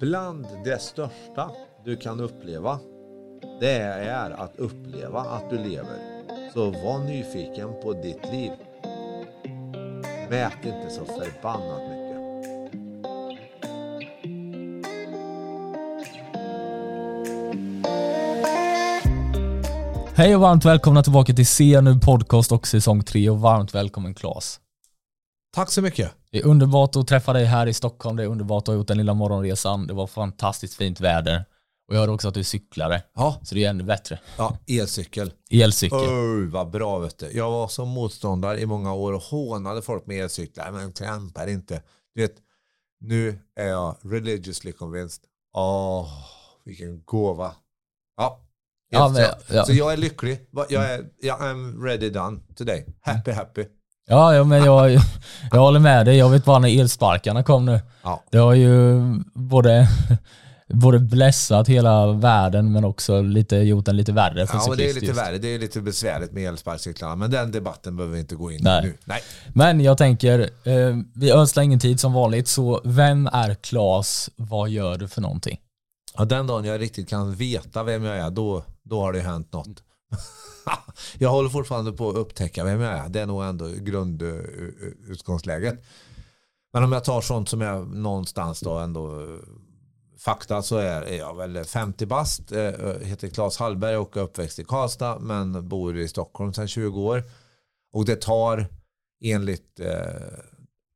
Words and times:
Bland 0.00 0.46
det 0.64 0.82
största 0.82 1.50
du 1.84 1.96
kan 1.96 2.20
uppleva, 2.20 2.78
det 3.60 3.78
är 3.80 4.30
att 4.30 4.56
uppleva 4.56 5.20
att 5.20 5.50
du 5.50 5.56
lever. 5.56 5.98
Så 6.54 6.70
var 6.70 6.98
nyfiken 6.98 7.68
på 7.82 7.92
ditt 7.92 8.32
liv. 8.32 8.50
Mät 10.30 10.64
inte 10.64 10.90
så 10.90 11.04
förbannat 11.04 11.82
mycket. 11.90 12.18
Hej 20.16 20.34
och 20.34 20.40
varmt 20.40 20.64
välkomna 20.64 21.02
tillbaka 21.02 21.34
till 21.34 21.46
Se 21.46 21.80
nu 21.80 21.98
podcast 21.98 22.52
och 22.52 22.66
säsong 22.66 23.04
3 23.04 23.30
och 23.30 23.40
varmt 23.40 23.74
välkommen 23.74 24.14
Claes. 24.14 24.60
Tack 25.58 25.70
så 25.70 25.82
mycket. 25.82 26.12
Det 26.30 26.38
är 26.38 26.46
underbart 26.46 26.96
att 26.96 27.06
träffa 27.08 27.32
dig 27.32 27.44
här 27.44 27.66
i 27.66 27.74
Stockholm, 27.74 28.16
det 28.16 28.22
är 28.22 28.26
underbart 28.26 28.62
att 28.62 28.66
ha 28.66 28.74
gjort 28.74 28.88
den 28.88 28.96
lilla 28.98 29.14
morgonresan, 29.14 29.86
det 29.86 29.94
var 29.94 30.06
fantastiskt 30.06 30.74
fint 30.74 31.00
väder. 31.00 31.44
Och 31.88 31.94
jag 31.94 32.00
hörde 32.00 32.12
också 32.12 32.28
att 32.28 32.34
du 32.34 32.40
är 32.40 32.44
cyklare, 32.44 33.02
Ja, 33.14 33.40
så 33.42 33.54
det 33.54 33.64
är 33.64 33.70
ännu 33.70 33.84
bättre. 33.84 34.18
ja 34.36 34.58
elcykel. 34.66 35.32
Elcykel. 35.50 35.98
Oj, 35.98 36.46
vad 36.46 36.70
bra 36.70 36.98
vet 36.98 37.18
du. 37.18 37.30
Jag 37.32 37.50
var 37.50 37.68
som 37.68 37.88
motståndare 37.88 38.60
i 38.60 38.66
många 38.66 38.94
år 38.94 39.12
och 39.12 39.22
hånade 39.22 39.82
folk 39.82 40.06
med 40.06 40.24
elcyklar. 40.24 40.70
Men 40.70 40.92
trampar 40.92 41.46
inte. 41.46 41.82
Du 42.14 42.20
vet, 42.22 42.34
nu 43.00 43.38
är 43.56 43.68
jag 43.68 43.96
religiously 44.02 44.72
convinced. 44.72 45.24
Åh, 45.56 46.08
vilken 46.64 47.02
gåva. 47.04 47.52
Ja. 48.16 48.40
Ja, 48.90 49.08
men- 49.08 49.56
ja. 49.56 49.64
Så 49.64 49.72
jag 49.72 49.92
är 49.92 49.96
lycklig. 49.96 50.38
Jag 50.68 50.72
är, 50.90 51.04
jag 51.20 51.42
am 51.42 51.84
ready 51.84 52.10
done 52.10 52.40
today. 52.56 52.86
Happy, 53.00 53.30
happy. 53.30 53.64
Ja, 54.08 54.34
ja 54.34 54.44
men 54.44 54.64
jag, 54.64 54.92
jag 55.50 55.60
håller 55.60 55.80
med 55.80 56.06
dig, 56.06 56.16
jag 56.16 56.30
vet 56.30 56.44
bara 56.44 56.58
när 56.58 56.80
elsparkarna 56.80 57.42
kom 57.42 57.66
nu. 57.66 57.80
Ja. 58.02 58.22
Det 58.30 58.38
har 58.38 58.54
ju 58.54 59.00
både, 59.34 59.88
både 60.68 60.98
blessat 60.98 61.68
hela 61.68 62.12
världen 62.12 62.72
men 62.72 62.84
också 62.84 63.20
lite, 63.22 63.56
gjort 63.56 63.84
den 63.84 63.96
lite 63.96 64.12
värre 64.12 64.46
för 64.46 64.56
Ja, 64.56 64.64
men 64.68 64.78
det 64.78 64.90
är 64.90 64.94
lite 64.94 65.06
just. 65.06 65.18
värre. 65.18 65.38
Det 65.38 65.54
är 65.54 65.58
lite 65.58 65.80
besvärligt 65.80 66.32
med 66.32 66.48
elsparkcyklarna. 66.48 67.16
Men 67.16 67.30
den 67.30 67.52
debatten 67.52 67.96
behöver 67.96 68.14
vi 68.14 68.20
inte 68.20 68.34
gå 68.34 68.50
in 68.52 68.60
i 68.60 68.80
nu. 68.82 68.94
Nej. 69.04 69.20
Men 69.48 69.80
jag 69.80 69.98
tänker, 69.98 70.40
eh, 70.64 70.96
vi 71.14 71.30
ödslar 71.30 71.62
ingen 71.62 71.80
tid 71.80 72.00
som 72.00 72.12
vanligt, 72.12 72.48
så 72.48 72.80
vem 72.84 73.26
är 73.26 73.54
Klas? 73.54 74.30
Vad 74.36 74.68
gör 74.68 74.98
du 74.98 75.08
för 75.08 75.20
någonting? 75.20 75.58
Ja, 76.16 76.24
den 76.24 76.46
dagen 76.46 76.64
jag 76.64 76.80
riktigt 76.80 77.08
kan 77.08 77.34
veta 77.34 77.82
vem 77.82 78.04
jag 78.04 78.16
är, 78.16 78.30
då, 78.30 78.64
då 78.82 79.00
har 79.00 79.12
det 79.12 79.20
hänt 79.20 79.52
något. 79.52 79.82
jag 81.18 81.30
håller 81.30 81.48
fortfarande 81.48 81.92
på 81.92 82.10
att 82.10 82.16
upptäcka 82.16 82.64
vem 82.64 82.80
jag 82.80 82.92
är. 82.92 83.08
Det 83.08 83.20
är 83.20 83.26
nog 83.26 83.44
ändå 83.44 83.68
grundutgångsläget. 83.68 85.74
Eh, 85.74 85.78
eh, 85.78 85.84
men 86.72 86.84
om 86.84 86.92
jag 86.92 87.04
tar 87.04 87.20
sånt 87.20 87.48
som 87.48 87.62
är 87.62 87.78
någonstans 87.78 88.60
då 88.60 88.78
ändå 88.78 89.20
eh, 89.20 89.38
fakta 90.18 90.62
så 90.62 90.76
är, 90.76 91.02
är 91.02 91.18
jag 91.18 91.36
väl 91.36 91.64
50 91.64 92.06
bast, 92.06 92.52
heter 93.02 93.28
Claes 93.28 93.58
Hallberg 93.58 93.96
och 93.96 94.16
är 94.16 94.20
uppväxt 94.20 94.58
i 94.58 94.64
Karlstad 94.64 95.18
men 95.18 95.68
bor 95.68 95.98
i 95.98 96.08
Stockholm 96.08 96.54
sedan 96.54 96.68
20 96.68 97.00
år. 97.00 97.22
Och 97.92 98.04
det 98.04 98.16
tar 98.16 98.66
enligt 99.20 99.80
eh, 99.80 100.06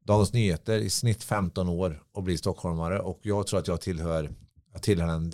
Dagens 0.04 0.32
Nyheter 0.32 0.78
i 0.78 0.90
snitt 0.90 1.24
15 1.24 1.68
år 1.68 2.02
att 2.14 2.24
bli 2.24 2.38
stockholmare 2.38 3.00
och 3.00 3.20
jag 3.22 3.46
tror 3.46 3.60
att 3.60 3.68
jag 3.68 3.80
tillhör 3.80 4.30
jag 4.72 4.82
tillhör 4.82 5.06
den, 5.06 5.32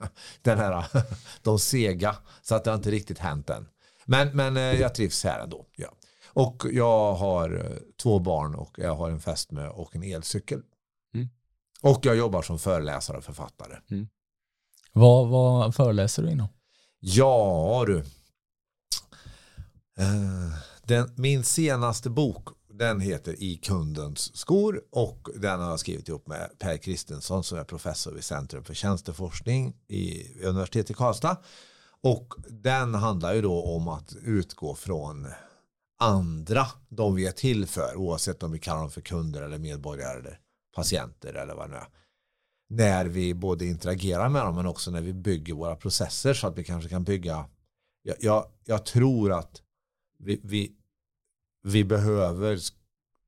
den 0.42 0.58
här, 0.58 0.84
de 1.42 1.58
sega, 1.58 2.16
så 2.42 2.54
att 2.54 2.64
det 2.64 2.70
har 2.70 2.76
inte 2.76 2.90
riktigt 2.90 3.18
hänt 3.18 3.50
än. 3.50 3.68
Men, 4.04 4.36
men 4.36 4.56
eh, 4.56 4.62
jag 4.80 4.94
trivs 4.94 5.24
här 5.24 5.40
ändå. 5.40 5.66
Ja. 5.76 5.88
Och 6.26 6.66
jag 6.72 7.14
har 7.14 7.64
eh, 7.64 7.76
två 8.02 8.18
barn 8.18 8.54
och 8.54 8.78
jag 8.78 8.94
har 8.94 9.10
en 9.10 9.20
fästmö 9.20 9.68
och 9.68 9.96
en 9.96 10.02
elcykel. 10.02 10.62
Mm. 11.14 11.28
Och 11.82 12.06
jag 12.06 12.16
jobbar 12.16 12.42
som 12.42 12.58
föreläsare 12.58 13.16
och 13.16 13.24
författare. 13.24 13.76
Vad, 14.92 15.28
vad 15.28 15.74
föreläser 15.74 16.22
du 16.22 16.30
inom? 16.30 16.48
Ja 17.00 17.84
du. 17.86 17.98
Eh, 19.98 20.54
Den, 20.82 21.14
min 21.16 21.44
senaste 21.44 22.10
bok 22.10 22.48
den 22.80 23.00
heter 23.00 23.42
I 23.42 23.56
kundens 23.56 24.36
skor 24.36 24.82
och 24.90 25.28
den 25.36 25.60
har 25.60 25.70
jag 25.70 25.80
skrivit 25.80 26.08
ihop 26.08 26.26
med 26.26 26.50
Per 26.58 26.76
Kristensson 26.76 27.44
som 27.44 27.58
är 27.58 27.64
professor 27.64 28.12
vid 28.12 28.24
Centrum 28.24 28.64
för 28.64 28.74
tjänsteforskning 28.74 29.76
i 29.88 30.34
universitetet 30.44 30.90
i 30.90 30.94
Karlstad. 30.94 31.36
Och 32.02 32.34
den 32.48 32.94
handlar 32.94 33.34
ju 33.34 33.42
då 33.42 33.62
om 33.62 33.88
att 33.88 34.16
utgå 34.24 34.74
från 34.74 35.26
andra, 35.98 36.66
de 36.88 37.14
vi 37.14 37.26
är 37.26 37.32
till 37.32 37.66
för, 37.66 37.96
oavsett 37.96 38.42
om 38.42 38.52
vi 38.52 38.58
kallar 38.58 38.80
dem 38.80 38.90
för 38.90 39.00
kunder 39.00 39.42
eller 39.42 39.58
medborgare 39.58 40.18
eller 40.18 40.38
patienter 40.74 41.34
eller 41.34 41.54
vad 41.54 41.70
det 41.70 41.74
nu 41.74 41.76
är. 41.76 41.88
När 42.68 43.04
vi 43.04 43.34
både 43.34 43.66
interagerar 43.66 44.28
med 44.28 44.44
dem 44.44 44.54
men 44.54 44.66
också 44.66 44.90
när 44.90 45.02
vi 45.02 45.12
bygger 45.12 45.54
våra 45.54 45.76
processer 45.76 46.34
så 46.34 46.46
att 46.46 46.58
vi 46.58 46.64
kanske 46.64 46.90
kan 46.90 47.04
bygga 47.04 47.44
jag, 48.02 48.16
jag, 48.20 48.46
jag 48.64 48.84
tror 48.84 49.32
att 49.32 49.62
vi, 50.18 50.40
vi, 50.44 50.76
vi 51.62 51.84
behöver 51.84 52.58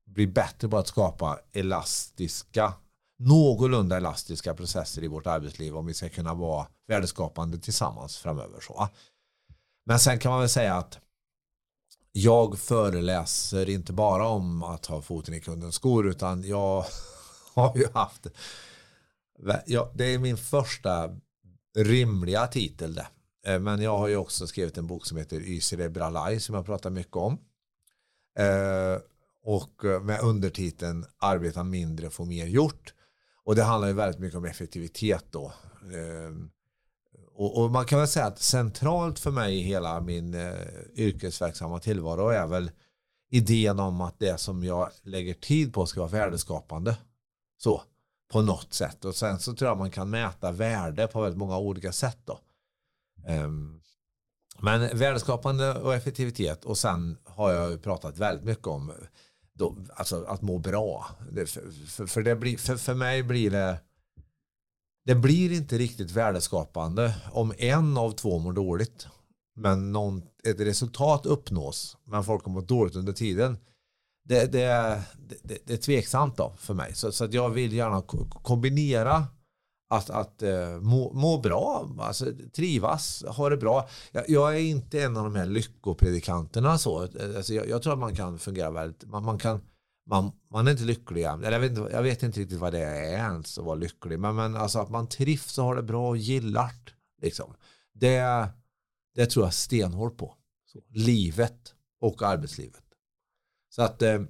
bli 0.05 0.27
bättre 0.27 0.69
på 0.69 0.77
att 0.77 0.87
skapa 0.87 1.39
elastiska 1.51 2.73
någorlunda 3.19 3.97
elastiska 3.97 4.53
processer 4.53 5.03
i 5.03 5.07
vårt 5.07 5.27
arbetsliv 5.27 5.77
om 5.77 5.85
vi 5.85 5.93
ska 5.93 6.09
kunna 6.09 6.33
vara 6.33 6.67
värdeskapande 6.87 7.57
tillsammans 7.57 8.17
framöver. 8.17 8.59
Så. 8.59 8.89
Men 9.85 9.99
sen 9.99 10.19
kan 10.19 10.31
man 10.31 10.39
väl 10.39 10.49
säga 10.49 10.75
att 10.75 10.99
jag 12.11 12.59
föreläser 12.59 13.69
inte 13.69 13.93
bara 13.93 14.27
om 14.27 14.63
att 14.63 14.85
ha 14.85 15.01
foten 15.01 15.33
i 15.33 15.39
kundens 15.39 15.75
skor 15.75 16.07
utan 16.07 16.43
jag 16.43 16.85
har 17.53 17.77
ju 17.77 17.87
haft 17.93 18.27
ja, 19.65 19.91
det 19.95 20.13
är 20.13 20.19
min 20.19 20.37
första 20.37 21.09
rimliga 21.77 22.47
titel 22.47 22.95
det. 22.95 23.07
Eh, 23.47 23.59
men 23.59 23.81
jag 23.81 23.97
har 23.97 24.07
ju 24.07 24.17
också 24.17 24.47
skrivit 24.47 24.77
en 24.77 24.87
bok 24.87 25.05
som 25.05 25.17
heter 25.17 25.41
Y 25.41 25.61
cerebralai 25.61 26.39
som 26.39 26.55
jag 26.55 26.65
pratar 26.65 26.89
mycket 26.89 27.15
om. 27.15 27.37
Eh, 28.37 29.01
och 29.43 29.85
eh, 29.85 30.01
med 30.01 30.21
undertiteln 30.21 31.05
Arbeta 31.17 31.63
mindre, 31.63 32.09
få 32.09 32.25
mer 32.25 32.45
gjort. 32.45 32.93
Och 33.45 33.55
det 33.55 33.63
handlar 33.63 33.87
ju 33.87 33.93
väldigt 33.93 34.19
mycket 34.19 34.37
om 34.37 34.45
effektivitet 34.45 35.25
då. 35.31 35.53
Eh, 35.93 36.31
och, 37.35 37.63
och 37.63 37.71
man 37.71 37.85
kan 37.85 37.99
väl 37.99 38.07
säga 38.07 38.25
att 38.25 38.39
centralt 38.39 39.19
för 39.19 39.31
mig 39.31 39.59
i 39.59 39.61
hela 39.61 40.01
min 40.01 40.33
eh, 40.33 40.53
yrkesverksamma 40.95 41.79
tillvaro 41.79 42.27
är 42.27 42.47
väl 42.47 42.71
idén 43.31 43.79
om 43.79 44.01
att 44.01 44.19
det 44.19 44.39
som 44.39 44.63
jag 44.63 44.89
lägger 45.01 45.33
tid 45.33 45.73
på 45.73 45.85
ska 45.85 45.99
vara 45.99 46.11
värdeskapande. 46.11 46.97
Så, 47.57 47.81
på 48.31 48.41
något 48.41 48.73
sätt. 48.73 49.05
Och 49.05 49.15
sen 49.15 49.39
så 49.39 49.53
tror 49.53 49.69
jag 49.69 49.77
man 49.77 49.91
kan 49.91 50.09
mäta 50.09 50.51
värde 50.51 51.07
på 51.07 51.21
väldigt 51.21 51.37
många 51.37 51.57
olika 51.57 51.91
sätt 51.91 52.19
då. 52.25 52.39
Ehm, 53.27 53.81
men 54.63 54.97
värdeskapande 54.97 55.73
och 55.73 55.93
effektivitet 55.95 56.65
och 56.65 56.77
sen 56.77 57.17
har 57.23 57.51
jag 57.51 57.71
ju 57.71 57.77
pratat 57.77 58.17
väldigt 58.17 58.45
mycket 58.45 58.67
om 58.67 58.91
då, 59.53 59.75
alltså 59.95 60.23
att 60.23 60.41
må 60.41 60.59
bra. 60.59 61.05
Det, 61.31 61.45
för, 61.45 62.05
för, 62.05 62.23
det 62.23 62.35
blir, 62.35 62.57
för, 62.57 62.75
för 62.75 62.93
mig 62.93 63.23
blir 63.23 63.51
det 63.51 63.79
det 65.05 65.15
blir 65.15 65.51
inte 65.51 65.77
riktigt 65.77 66.11
värdeskapande 66.11 67.15
om 67.31 67.53
en 67.57 67.97
av 67.97 68.11
två 68.11 68.39
mår 68.39 68.53
dåligt 68.53 69.07
men 69.55 69.91
någon, 69.91 70.23
ett 70.43 70.59
resultat 70.59 71.25
uppnås 71.25 71.97
men 72.03 72.23
folk 72.23 72.45
har 72.45 72.51
mått 72.51 72.67
dåligt 72.67 72.95
under 72.95 73.13
tiden 73.13 73.57
det, 74.25 74.51
det, 74.51 75.01
det, 75.43 75.57
det, 75.65 75.73
är 75.73 75.77
tveksamt 75.77 76.37
då 76.37 76.55
för 76.59 76.73
mig 76.73 76.95
så, 76.95 77.11
så 77.11 77.25
att 77.25 77.33
jag 77.33 77.49
vill 77.49 77.73
gärna 77.73 78.01
kombinera 78.43 79.27
att, 79.97 80.09
att 80.09 80.41
eh, 80.41 80.79
må, 80.81 81.13
må 81.13 81.37
bra, 81.37 81.89
alltså, 81.99 82.25
trivas, 82.55 83.23
ha 83.27 83.49
det 83.49 83.57
bra. 83.57 83.89
Jag, 84.11 84.29
jag 84.29 84.55
är 84.55 84.59
inte 84.59 85.03
en 85.03 85.17
av 85.17 85.23
de 85.23 85.35
här 85.35 85.45
lyckopredikanterna 85.45 86.77
så. 86.77 87.01
Alltså, 87.01 87.53
jag, 87.53 87.69
jag 87.69 87.83
tror 87.83 87.93
att 87.93 87.99
man 87.99 88.15
kan 88.15 88.39
fungera 88.39 88.71
väldigt, 88.71 89.05
man, 89.05 89.23
man 89.25 89.37
kan 89.37 89.61
man, 90.05 90.31
man 90.51 90.67
är 90.67 90.71
inte 90.71 90.83
lycklig. 90.83 91.23
Eller 91.23 91.51
jag, 91.51 91.59
vet 91.59 91.71
inte, 91.71 91.89
jag 91.91 92.03
vet 92.03 92.23
inte 92.23 92.39
riktigt 92.39 92.59
vad 92.59 92.73
det 92.73 92.79
är 92.79 93.13
ens 93.13 93.57
att 93.57 93.65
vara 93.65 93.75
lycklig. 93.75 94.19
Men, 94.19 94.35
men 94.35 94.55
alltså 94.55 94.79
att 94.79 94.89
man 94.89 95.07
trivs 95.07 95.57
och 95.57 95.65
har 95.65 95.75
det 95.75 95.83
bra 95.83 96.09
och 96.09 96.17
gillar 96.17 96.71
det, 96.85 97.25
liksom. 97.25 97.53
det. 97.93 98.47
Det 99.15 99.25
tror 99.25 99.45
jag 99.45 99.53
stenhårt 99.53 100.17
på. 100.17 100.35
Så, 100.65 100.79
livet 100.89 101.73
och 102.01 102.21
arbetslivet. 102.21 102.83
Så 103.69 103.81
att 103.81 104.01
eh, 104.01 104.21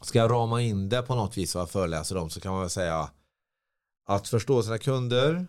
ska 0.00 0.18
jag 0.18 0.30
rama 0.30 0.62
in 0.62 0.88
det 0.88 1.02
på 1.02 1.14
något 1.14 1.38
vis 1.38 1.56
och 1.56 1.70
föreläsa 1.70 2.14
dem 2.14 2.30
så 2.30 2.40
kan 2.40 2.52
man 2.52 2.60
väl 2.60 2.70
säga 2.70 3.10
att 4.10 4.28
förstå 4.28 4.62
sina 4.62 4.78
kunder, 4.78 5.46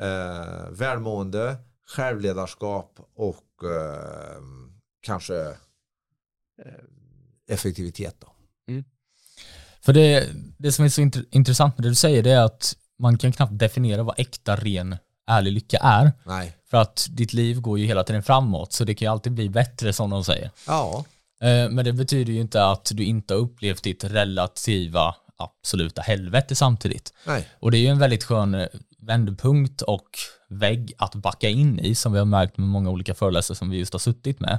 eh, 0.00 0.70
välmående, 0.70 1.56
självledarskap 1.86 2.98
och 3.16 3.64
eh, 3.70 4.42
kanske 5.02 5.40
eh, 6.64 6.84
effektivitet. 7.48 8.16
Då. 8.20 8.28
För 9.80 9.92
det, 9.92 10.28
det 10.58 10.72
som 10.72 10.84
är 10.84 10.88
så 10.88 11.00
int- 11.00 11.24
intressant 11.30 11.78
med 11.78 11.84
det 11.84 11.88
du 11.88 11.94
säger 11.94 12.22
det 12.22 12.30
är 12.30 12.42
att 12.44 12.76
man 12.98 13.18
kan 13.18 13.32
knappt 13.32 13.58
definiera 13.58 14.02
vad 14.02 14.14
äkta, 14.18 14.56
ren, 14.56 14.96
ärlig 15.26 15.52
lycka 15.52 15.78
är. 15.82 16.12
Nej. 16.24 16.56
För 16.70 16.76
att 16.76 17.06
ditt 17.10 17.32
liv 17.32 17.60
går 17.60 17.78
ju 17.78 17.86
hela 17.86 18.04
tiden 18.04 18.22
framåt, 18.22 18.72
så 18.72 18.84
det 18.84 18.94
kan 18.94 19.06
ju 19.06 19.12
alltid 19.12 19.32
bli 19.32 19.48
bättre 19.48 19.92
som 19.92 20.10
de 20.10 20.24
säger. 20.24 20.50
Ja, 20.66 21.04
Eh, 21.40 21.70
Men 21.70 21.84
det 21.84 21.92
betyder 21.92 22.32
ju 22.32 22.40
inte 22.40 22.64
att 22.64 22.90
du 22.94 23.04
inte 23.04 23.34
har 23.34 23.38
upplevt 23.40 23.82
ditt 23.82 24.04
relativa 24.04 25.14
absoluta 25.44 26.02
helvete 26.02 26.54
samtidigt. 26.54 27.12
Nej. 27.26 27.48
Och 27.60 27.70
det 27.70 27.78
är 27.78 27.80
ju 27.80 27.88
en 27.88 27.98
väldigt 27.98 28.24
skön 28.24 28.54
eh, 28.54 28.66
vändpunkt 28.98 29.82
och 29.82 30.08
vägg 30.48 30.92
att 30.98 31.14
backa 31.14 31.48
in 31.48 31.78
i 31.78 31.94
som 31.94 32.12
vi 32.12 32.18
har 32.18 32.26
märkt 32.26 32.58
med 32.58 32.68
många 32.68 32.90
olika 32.90 33.14
föreläsare 33.14 33.56
som 33.56 33.70
vi 33.70 33.78
just 33.78 33.92
har 33.92 34.00
suttit 34.00 34.40
med. 34.40 34.58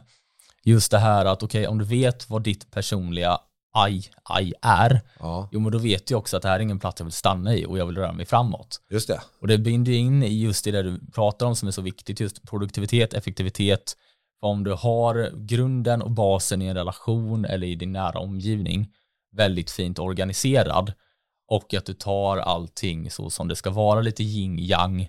Just 0.64 0.92
det 0.92 1.00
här 1.00 1.26
att 1.26 1.44
okej, 1.44 1.62
okay, 1.62 1.72
om 1.72 1.78
du 1.78 1.86
vet 1.86 2.30
vad 2.30 2.44
ditt 2.44 2.72
personliga 2.72 3.40
aj, 3.76 4.10
aj 4.24 4.54
är, 4.62 5.02
Ja, 5.20 5.50
jo 5.52 5.60
men 5.60 5.72
då 5.72 5.78
vet 5.78 6.12
jag 6.12 6.18
också 6.18 6.38
att 6.38 6.44
det 6.44 6.50
här 6.50 6.56
är 6.56 6.60
ingen 6.60 6.80
plats 6.80 7.00
jag 7.00 7.06
vill 7.06 7.14
stanna 7.14 7.56
i 7.56 7.66
och 7.66 7.78
jag 7.78 7.86
vill 7.86 7.98
röra 7.98 8.14
mig 8.14 8.26
framåt. 8.26 8.82
just 8.90 9.08
det. 9.08 9.22
Och 9.42 9.48
det 9.48 9.58
binder 9.58 9.92
in 9.92 10.24
i 10.24 10.42
just 10.42 10.66
det 10.66 10.72
där 10.72 10.84
du 10.84 11.00
pratar 11.12 11.46
om 11.46 11.56
som 11.56 11.68
är 11.68 11.72
så 11.72 11.82
viktigt, 11.82 12.20
just 12.20 12.50
produktivitet, 12.50 13.14
effektivitet. 13.14 13.96
För 14.40 14.48
om 14.48 14.64
du 14.64 14.72
har 14.72 15.32
grunden 15.48 16.02
och 16.02 16.12
basen 16.12 16.62
i 16.62 16.66
en 16.66 16.76
relation 16.76 17.46
eller 17.46 17.68
i 17.68 17.76
din 17.76 17.92
nära 17.92 18.20
omgivning 18.20 18.92
väldigt 19.36 19.72
fint 19.72 20.00
organiserad 20.00 20.94
och 21.48 21.74
att 21.74 21.86
du 21.86 21.94
tar 21.94 22.38
allting 22.38 23.12
så 23.12 23.30
som 23.30 23.48
det 23.48 23.56
ska 23.56 23.70
vara, 23.70 24.02
lite 24.02 24.24
yin 24.24 24.60
yang, 24.60 25.02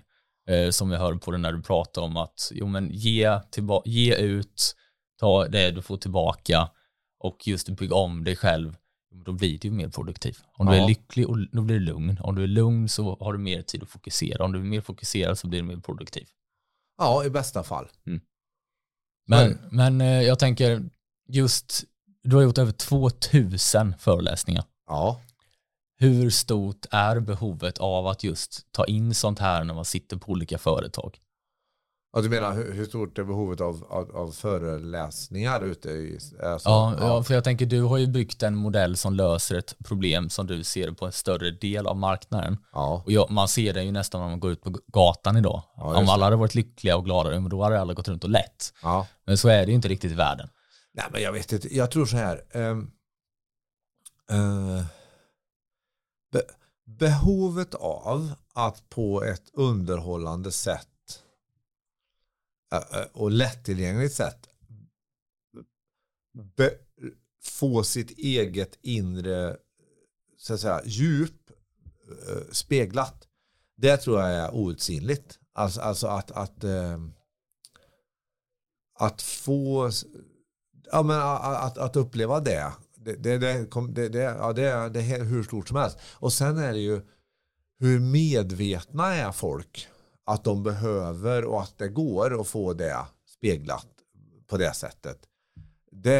eh, 0.49 0.69
som 0.69 0.89
vi 0.89 0.95
hör 0.97 1.13
på 1.15 1.31
det 1.31 1.37
när 1.37 1.53
du 1.53 1.61
pratar 1.61 2.01
om 2.01 2.17
att 2.17 2.51
jo 2.53 2.67
men 2.67 2.89
ge, 2.91 3.39
ge 3.85 4.15
ut, 4.15 4.75
ta 5.19 5.47
det 5.47 5.71
du 5.71 5.81
får 5.81 5.97
tillbaka 5.97 6.69
och 7.19 7.47
just 7.47 7.69
bygga 7.69 7.95
om 7.95 8.23
dig 8.23 8.35
själv, 8.35 8.75
då 9.25 9.31
blir 9.31 9.59
du 9.59 9.71
mer 9.71 9.89
produktiv. 9.89 10.37
Om 10.53 10.65
du 10.65 10.75
Ja. 10.75 10.83
är 10.83 10.87
lycklig, 10.87 11.29
och 11.29 11.37
då 11.51 11.61
blir 11.61 11.79
du 11.79 11.85
lugn. 11.85 12.17
Om 12.21 12.35
du 12.35 12.43
är 12.43 12.47
lugn 12.47 12.89
så 12.89 13.17
har 13.19 13.33
du 13.33 13.39
mer 13.39 13.61
tid 13.61 13.83
att 13.83 13.89
fokusera. 13.89 14.45
Om 14.45 14.51
du 14.51 14.59
är 14.59 14.63
mer 14.63 14.81
fokuserad 14.81 15.37
så 15.39 15.47
blir 15.47 15.59
du 15.61 15.65
mer 15.67 15.77
produktiv. 15.77 16.27
Ja, 16.97 17.25
i 17.25 17.29
bästa 17.29 17.63
fall. 17.63 17.87
Men, 19.27 19.57
men 19.71 20.01
eh, 20.01 20.21
jag 20.21 20.39
tänker 20.39 20.89
just, 21.29 21.83
du 22.29 22.35
har 22.35 22.43
gjort 22.43 22.57
över 22.57 22.71
2000 22.71 23.93
föreläsningar. 23.99 24.63
Ja. 24.87 25.21
Hur 25.99 26.29
stort 26.29 26.85
är 26.91 27.19
behovet 27.19 27.77
av 27.77 28.07
att 28.07 28.23
just 28.23 28.71
ta 28.71 28.85
in 28.85 29.15
sånt 29.15 29.39
här 29.39 29.63
när 29.63 29.73
man 29.73 29.85
sitter 29.85 30.17
på 30.17 30.31
olika 30.31 30.57
företag? 30.57 31.17
Ja, 32.13 32.21
du 32.21 32.29
menar 32.29 32.53
hur, 32.53 32.85
stort 32.85 33.17
är 33.17 33.23
behovet 33.23 33.61
av, 33.61 33.85
av, 33.89 34.15
av 34.15 34.31
föreläsningar 34.31 35.63
ute 35.65 35.89
i... 35.89 36.19
Alltså, 36.43 36.69
Ja, 36.69 36.95
ja, 36.99 37.23
för 37.23 37.33
jag 37.33 37.43
tänker 37.43 37.65
du 37.65 37.81
har 37.81 37.97
ju 37.97 38.07
byggt 38.07 38.43
en 38.43 38.55
modell 38.55 38.97
som 38.97 39.13
löser 39.13 39.55
ett 39.57 39.75
problem 39.85 40.29
som 40.29 40.47
du 40.47 40.63
ser 40.63 40.91
på 40.91 41.05
en 41.05 41.11
större 41.11 41.51
del 41.51 41.87
av 41.87 41.97
marknaden. 41.97 42.57
ja. 42.73 43.01
Och 43.05 43.11
jag, 43.11 43.31
man 43.31 43.47
ser 43.47 43.73
det 43.73 43.83
ju 43.83 43.91
nästan 43.91 44.21
när 44.21 44.29
man 44.29 44.39
går 44.39 44.51
ut 44.51 44.61
på 44.61 44.79
gatan 44.87 45.37
idag. 45.37 45.63
Ja, 45.77 45.97
Om 45.97 46.09
alla 46.09 46.25
hade 46.25 46.35
varit 46.35 46.55
lyckliga 46.55 46.97
och 46.97 47.05
glada, 47.05 47.39
då 47.39 47.63
hade 47.63 47.81
alla 47.81 47.93
gått 47.93 48.07
runt 48.07 48.23
och 48.23 48.29
lätt. 48.29 48.73
ja. 48.83 49.07
Men 49.25 49.37
så 49.37 49.49
är 49.49 49.65
det 49.65 49.69
ju 49.69 49.75
inte 49.75 49.87
riktigt 49.87 50.11
i 50.11 50.15
världen. 50.15 50.49
Nej, 50.97 51.05
men 51.11 51.21
jag 51.21 51.31
vet 51.31 51.51
inte. 51.51 51.75
Jag 51.75 51.91
tror 51.91 52.05
så 52.05 52.17
här. 52.17 52.43
Um, 52.53 52.91
uh, 54.31 54.85
be, 56.31 56.41
behovet 56.85 57.73
av 57.75 58.33
att 58.53 58.89
på 58.89 59.23
ett 59.23 59.49
underhållande 59.53 60.51
sätt 60.51 61.23
uh, 62.73 62.99
uh, 62.99 63.07
och 63.13 63.31
lättillgängligt 63.31 64.13
sätt 64.13 64.49
be, 66.57 66.77
få 67.41 67.83
sitt 67.83 68.11
eget 68.11 68.77
inre 68.81 69.57
så 70.37 70.53
att 70.53 70.59
säga, 70.59 70.81
djup 70.85 71.51
speglat. 72.51 73.27
Det 73.75 73.97
tror 73.97 74.19
jag 74.19 74.29
är 74.29 74.55
outsinligt. 74.55 75.39
Alltså, 75.53 75.81
alltså 75.81 76.07
att, 76.07 76.31
att, 76.31 76.63
ehm, 76.63 77.13
att 78.99 79.21
få 79.21 79.91
ja, 80.91 81.03
men 81.03 81.19
att, 81.21 81.77
att 81.77 81.95
uppleva 81.95 82.39
det. 82.39 82.71
Det, 82.95 83.15
det, 83.15 83.37
det, 83.37 84.09
det, 84.09 84.19
ja, 84.19 84.53
det, 84.53 84.63
är- 84.63 84.89
det 84.89 84.99
är 84.99 85.23
hur 85.23 85.43
stort 85.43 85.67
som 85.67 85.77
helst. 85.77 85.97
Och 86.13 86.33
sen 86.33 86.57
är 86.57 86.73
det 86.73 86.79
ju 86.79 87.01
hur 87.79 87.99
medvetna 87.99 89.15
är 89.15 89.31
folk 89.31 89.87
att 90.25 90.43
de 90.43 90.63
behöver 90.63 91.45
och 91.45 91.61
att 91.61 91.77
det 91.77 91.87
går 91.87 92.41
att 92.41 92.47
få 92.47 92.73
det 92.73 92.97
speglat 93.37 93.87
på 94.47 94.57
det 94.57 94.73
sättet. 94.73 95.17
Det, 95.91 96.19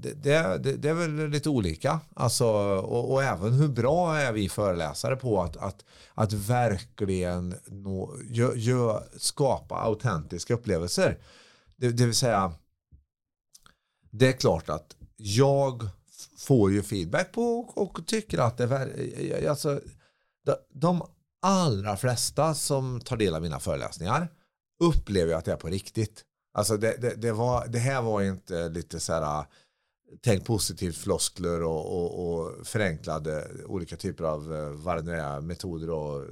det, 0.00 0.12
det, 0.22 0.58
det, 0.62 0.72
det 0.76 0.88
är 0.88 0.94
väl 0.94 1.28
lite 1.28 1.48
olika. 1.48 2.00
Alltså, 2.14 2.46
och, 2.76 3.12
och 3.12 3.22
även 3.22 3.52
hur 3.52 3.68
bra 3.68 4.16
är 4.18 4.32
vi 4.32 4.48
föreläsare 4.48 5.16
på 5.16 5.42
att, 5.42 5.56
att, 5.56 5.84
att 6.14 6.32
verkligen 6.32 7.54
nå, 7.66 8.14
gö, 8.28 8.54
gö, 8.54 9.00
skapa 9.16 9.74
autentiska 9.74 10.54
upplevelser. 10.54 11.18
Det, 11.76 11.90
det 11.90 12.04
vill 12.06 12.14
säga 12.14 12.52
det 14.12 14.28
är 14.28 14.32
klart 14.32 14.68
att 14.68 14.96
jag 15.16 15.88
får 16.38 16.72
ju 16.72 16.82
feedback 16.82 17.32
på 17.32 17.58
och, 17.58 18.06
tycker 18.06 18.38
att 18.38 18.56
det 18.56 18.64
är 18.64 18.70
eh, 18.70 19.30
eh, 19.30 19.44
eh, 19.44 19.50
alltså, 19.50 19.80
de, 20.74 21.02
allra 21.42 21.96
flesta 21.96 22.54
som 22.54 23.00
tar 23.00 23.16
del 23.16 23.34
av 23.34 23.42
mina 23.42 23.60
föreläsningar 23.60 24.28
upplever 24.80 25.34
att 25.34 25.44
det 25.44 25.52
är 25.52 25.56
på 25.56 25.68
riktigt. 25.68 26.24
Alltså 26.54 26.76
det, 26.76 26.96
det, 27.00 27.14
det, 27.14 27.32
var, 27.32 27.66
det 27.66 27.78
här 27.78 28.02
var 28.02 28.22
inte 28.22 28.68
lite 28.68 29.00
så 29.00 29.12
här 29.12 29.22
ah, 29.22 29.46
tänk 30.20 30.44
positivt 30.44 30.96
floskler 30.96 31.62
och, 31.62 31.86
och, 31.86 32.28
och 32.28 32.66
förenklade 32.66 33.48
olika 33.66 33.96
typer 33.96 34.24
av 34.24 34.48
vad 34.84 34.96
det 34.96 35.02
nu 35.02 35.12
är, 35.12 35.40
metoder 35.40 35.90
och 35.90 36.26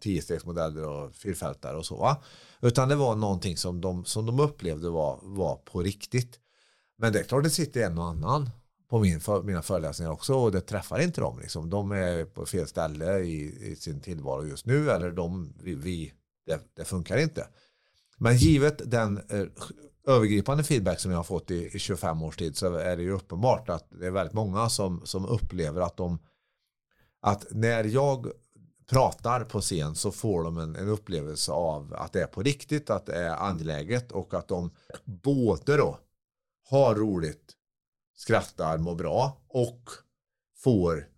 tiostegsmodeller 0.00 0.88
och 0.88 1.14
fyrfältare 1.14 1.76
och 1.76 1.86
så. 1.86 1.96
Va? 1.96 2.22
Utan 2.60 2.88
det 2.88 2.96
var 2.96 3.14
någonting 3.14 3.56
som 3.56 3.80
de, 3.80 4.04
som 4.04 4.26
de 4.26 4.40
upplevde 4.40 4.90
var, 4.90 5.20
var 5.22 5.56
på 5.56 5.82
riktigt. 5.82 6.40
Men 6.98 7.12
det 7.12 7.18
är 7.18 7.24
klart 7.24 7.44
det 7.44 7.50
sitter 7.50 7.82
en 7.86 7.98
och 7.98 8.04
annan 8.04 8.50
på 8.88 8.98
min 8.98 9.20
för, 9.20 9.42
mina 9.42 9.62
föreläsningar 9.62 10.12
också 10.12 10.34
och 10.34 10.52
det 10.52 10.60
träffar 10.60 11.00
inte 11.00 11.20
dem. 11.20 11.38
Liksom. 11.40 11.70
De 11.70 11.92
är 11.92 12.24
på 12.24 12.46
fel 12.46 12.66
ställe 12.66 13.18
i, 13.18 13.70
i 13.70 13.76
sin 13.76 14.00
tillvaro 14.00 14.46
just 14.46 14.66
nu 14.66 14.90
eller 14.90 15.10
de, 15.10 15.54
vi, 15.62 15.74
vi, 15.74 16.12
det, 16.46 16.60
det 16.74 16.84
funkar 16.84 17.16
inte. 17.16 17.48
Men 18.18 18.36
givet 18.36 18.90
den 18.90 19.20
eh, 19.28 19.46
övergripande 20.06 20.64
feedback 20.64 21.00
som 21.00 21.10
jag 21.10 21.18
har 21.18 21.24
fått 21.24 21.50
i, 21.50 21.76
i 21.76 21.78
25 21.78 22.22
års 22.22 22.36
tid 22.36 22.56
så 22.56 22.74
är 22.74 22.96
det 22.96 23.02
ju 23.02 23.12
uppenbart 23.12 23.68
att 23.68 23.86
det 23.90 24.06
är 24.06 24.10
väldigt 24.10 24.34
många 24.34 24.68
som, 24.68 25.00
som 25.04 25.26
upplever 25.26 25.80
att 25.80 25.96
de 25.96 26.18
att 27.20 27.46
när 27.50 27.84
jag 27.84 28.32
pratar 28.90 29.44
på 29.44 29.60
scen 29.60 29.94
så 29.94 30.10
får 30.10 30.44
de 30.44 30.58
en, 30.58 30.76
en 30.76 30.88
upplevelse 30.88 31.52
av 31.52 31.94
att 31.94 32.12
det 32.12 32.22
är 32.22 32.26
på 32.26 32.42
riktigt, 32.42 32.90
att 32.90 33.06
det 33.06 33.14
är 33.14 33.36
angeläget 33.36 34.12
och 34.12 34.34
att 34.34 34.48
de 34.48 34.70
både 35.04 35.76
då 35.76 35.98
har 36.68 36.94
roligt, 36.94 37.52
skrattar, 38.16 38.78
mår 38.78 38.94
bra 38.94 39.40
och 39.48 39.90
får 40.58 41.08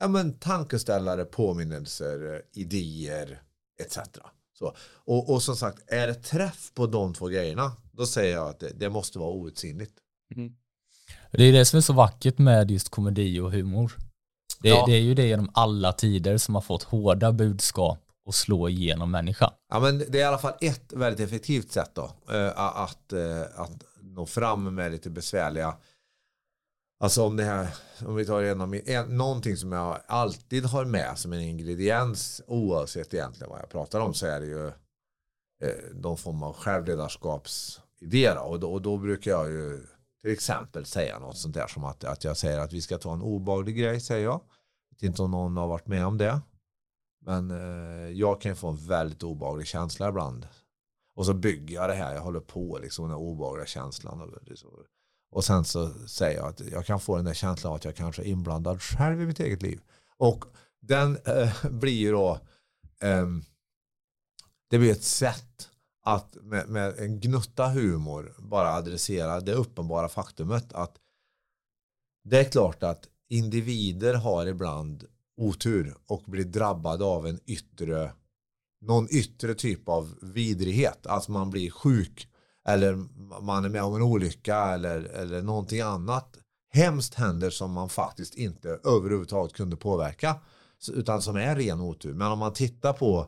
ja, 0.00 0.08
men, 0.08 0.38
tankeställare, 0.38 1.24
påminnelser, 1.24 2.42
idéer 2.52 3.42
etc. 3.82 3.98
Så, 4.58 4.74
och, 4.92 5.30
och 5.34 5.42
som 5.42 5.56
sagt, 5.56 5.78
är 5.86 6.06
det 6.06 6.14
träff 6.14 6.70
på 6.74 6.86
de 6.86 7.14
två 7.14 7.26
grejerna 7.26 7.72
då 7.92 8.06
säger 8.06 8.34
jag 8.36 8.48
att 8.48 8.60
det, 8.60 8.72
det 8.76 8.90
måste 8.90 9.18
vara 9.18 9.30
outsinligt. 9.30 9.92
Det 11.32 11.44
är 11.44 11.52
det 11.52 11.64
som 11.64 11.76
är 11.76 11.80
så 11.80 11.92
vackert 11.92 12.38
med 12.38 12.70
just 12.70 12.88
komedi 12.88 13.40
och 13.40 13.52
humor. 13.52 13.92
Det, 14.60 14.68
Ja. 14.68 14.84
det 14.86 14.92
är 14.92 15.00
ju 15.00 15.14
det 15.14 15.26
genom 15.26 15.50
alla 15.54 15.92
tider 15.92 16.38
som 16.38 16.54
har 16.54 16.62
fått 16.62 16.82
hårda 16.82 17.32
budskap 17.32 17.98
och 18.26 18.34
slå 18.34 18.68
igenom 18.68 19.10
människan. 19.10 19.50
Ja, 19.70 19.80
men 19.80 19.98
det 19.98 20.18
är 20.18 20.20
i 20.20 20.24
alla 20.24 20.38
fall 20.38 20.54
ett 20.60 20.92
väldigt 20.92 21.26
effektivt 21.28 21.72
sätt 21.72 21.90
då. 21.94 22.10
eh, 22.34 22.58
att, 22.58 23.12
eh, 23.12 23.40
att 23.60 23.84
nå 24.20 24.26
fram 24.26 24.74
med 24.74 24.92
lite 24.92 25.10
besvärliga 25.10 25.76
Alltså 27.02 27.24
om 27.24 27.36
det 27.36 27.44
här, 27.44 27.68
om 28.06 28.14
vi 28.14 28.26
tar 28.26 28.42
igenom 28.42 28.80
en, 28.86 29.16
någonting 29.16 29.56
som 29.56 29.72
jag 29.72 30.00
alltid 30.06 30.64
har 30.64 30.84
med 30.84 31.18
som 31.18 31.32
en 31.32 31.40
ingrediens 31.40 32.42
oavsett 32.46 33.14
egentligen 33.14 33.50
vad 33.50 33.60
jag 33.60 33.68
pratar 33.68 34.00
om 34.00 34.14
så 34.14 34.26
är 34.26 34.40
det 34.40 34.46
ju 34.46 34.66
eh, 35.64 35.94
någon 35.94 36.16
form 36.16 36.42
av 36.42 36.56
självledarskapsidé. 36.56 38.30
Och, 38.30 38.60
då, 38.60 38.72
och 38.72 38.82
då 38.82 38.96
brukar 38.96 39.30
jag 39.30 39.50
ju 39.50 39.86
till 40.22 40.32
exempel 40.32 40.84
säga 40.84 41.18
något 41.18 41.36
sånt 41.36 41.54
där 41.54 41.66
som 41.66 41.84
att, 41.84 42.04
att 42.04 42.24
jag 42.24 42.36
säger 42.36 42.58
att 42.58 42.72
vi 42.72 42.82
ska 42.82 42.98
ta 42.98 43.12
en 43.12 43.22
obehaglig 43.22 43.76
grej 43.76 44.00
säger 44.00 44.24
jag. 44.24 44.40
Jag 44.90 44.96
vet 44.96 45.02
inte 45.02 45.22
om 45.22 45.30
någon 45.30 45.56
har 45.56 45.68
varit 45.68 45.86
med 45.86 46.06
om 46.06 46.18
det. 46.18 46.40
Men 47.20 47.50
eh, 47.50 48.10
jag 48.10 48.40
kan 48.40 48.52
ju 48.52 48.56
få 48.56 48.68
en 48.68 48.86
väldigt 48.86 49.22
obehaglig 49.22 49.66
känsla 49.66 50.08
ibland. 50.08 50.46
Och 51.20 51.26
så 51.26 51.34
bygger 51.34 51.74
jag 51.74 51.88
det 51.88 51.94
här, 51.94 52.14
jag 52.14 52.22
håller 52.22 52.40
på 52.40 52.78
liksom 52.82 53.08
den 53.08 53.16
obehagliga 53.16 53.66
känslan. 53.66 54.20
Och, 54.20 54.28
och 55.30 55.44
sen 55.44 55.64
så 55.64 56.08
säger 56.08 56.38
jag 56.38 56.48
att 56.48 56.60
jag 56.60 56.86
kan 56.86 57.00
få 57.00 57.16
den 57.16 57.24
där 57.24 57.34
känslan 57.34 57.70
av 57.70 57.76
att 57.76 57.84
jag 57.84 57.96
kanske 57.96 58.22
är 58.22 58.26
inblandad 58.26 58.82
själv 58.82 59.22
i 59.22 59.26
mitt 59.26 59.40
eget 59.40 59.62
liv. 59.62 59.80
Och 60.16 60.44
den 60.80 61.18
eh, 61.24 61.66
blir 61.70 61.92
ju 61.92 62.12
då, 62.12 62.40
eh, 63.00 63.26
det 64.70 64.78
blir 64.78 64.92
ett 64.92 65.04
sätt 65.04 65.68
att 66.04 66.36
med, 66.42 66.68
med 66.68 66.98
en 66.98 67.20
gnutta 67.20 67.68
humor 67.68 68.34
bara 68.38 68.72
adressera 68.74 69.40
det 69.40 69.52
uppenbara 69.52 70.08
faktumet 70.08 70.72
att 70.72 70.96
det 72.24 72.40
är 72.40 72.44
klart 72.44 72.82
att 72.82 73.08
individer 73.28 74.14
har 74.14 74.46
ibland 74.46 75.04
otur 75.36 75.96
och 76.06 76.22
blir 76.26 76.44
drabbade 76.44 77.04
av 77.04 77.26
en 77.26 77.40
yttre 77.46 78.12
någon 78.80 79.08
yttre 79.10 79.54
typ 79.54 79.88
av 79.88 80.14
vidrighet. 80.22 81.06
Alltså 81.06 81.32
man 81.32 81.50
blir 81.50 81.70
sjuk 81.70 82.28
eller 82.68 82.94
man 83.42 83.64
är 83.64 83.68
med 83.68 83.82
om 83.82 83.94
en 83.94 84.02
olycka 84.02 84.56
eller, 84.56 85.02
eller 85.02 85.42
någonting 85.42 85.80
annat 85.80 86.36
hemskt 86.72 87.14
händer 87.14 87.50
som 87.50 87.72
man 87.72 87.88
faktiskt 87.88 88.34
inte 88.34 88.68
överhuvudtaget 88.68 89.52
kunde 89.52 89.76
påverka. 89.76 90.36
Utan 90.92 91.22
som 91.22 91.36
är 91.36 91.56
ren 91.56 91.80
otur. 91.80 92.14
Men 92.14 92.32
om 92.32 92.38
man 92.38 92.52
tittar 92.52 92.92
på, 92.92 93.26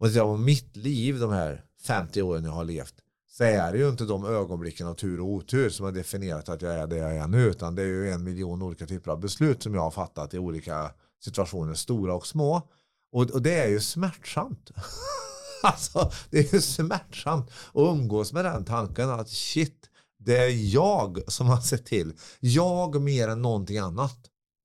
och 0.00 0.06
tittar 0.08 0.24
på 0.24 0.36
mitt 0.36 0.76
liv 0.76 1.18
de 1.18 1.30
här 1.30 1.64
50 1.82 2.22
åren 2.22 2.44
jag 2.44 2.52
har 2.52 2.64
levt. 2.64 2.94
Så 3.30 3.44
är 3.44 3.72
det 3.72 3.78
ju 3.78 3.88
inte 3.88 4.04
de 4.04 4.24
ögonblicken 4.24 4.86
av 4.86 4.94
tur 4.94 5.20
och 5.20 5.26
otur 5.26 5.70
som 5.70 5.84
har 5.84 5.92
definierat 5.92 6.48
att 6.48 6.62
jag 6.62 6.74
är 6.74 6.86
det 6.86 6.96
jag 6.96 7.16
är 7.16 7.26
nu. 7.26 7.46
Utan 7.46 7.74
det 7.74 7.82
är 7.82 7.86
ju 7.86 8.10
en 8.10 8.24
miljon 8.24 8.62
olika 8.62 8.86
typer 8.86 9.10
av 9.10 9.20
beslut 9.20 9.62
som 9.62 9.74
jag 9.74 9.82
har 9.82 9.90
fattat 9.90 10.34
i 10.34 10.38
olika 10.38 10.90
situationer, 11.24 11.74
stora 11.74 12.14
och 12.14 12.26
små. 12.26 12.68
Och, 13.12 13.30
och 13.30 13.42
det 13.42 13.54
är 13.54 13.68
ju 13.68 13.80
smärtsamt. 13.80 14.70
alltså, 15.62 16.12
det 16.30 16.38
är 16.38 16.54
ju 16.54 16.60
smärtsamt 16.60 17.50
att 17.50 17.74
umgås 17.74 18.32
med 18.32 18.44
den 18.44 18.64
tanken 18.64 19.10
att 19.10 19.28
shit, 19.28 19.90
det 20.18 20.36
är 20.36 20.74
jag 20.74 21.32
som 21.32 21.46
har 21.46 21.60
sett 21.60 21.86
till, 21.86 22.12
jag 22.40 23.02
mer 23.02 23.28
än 23.28 23.42
någonting 23.42 23.78
annat, 23.78 24.18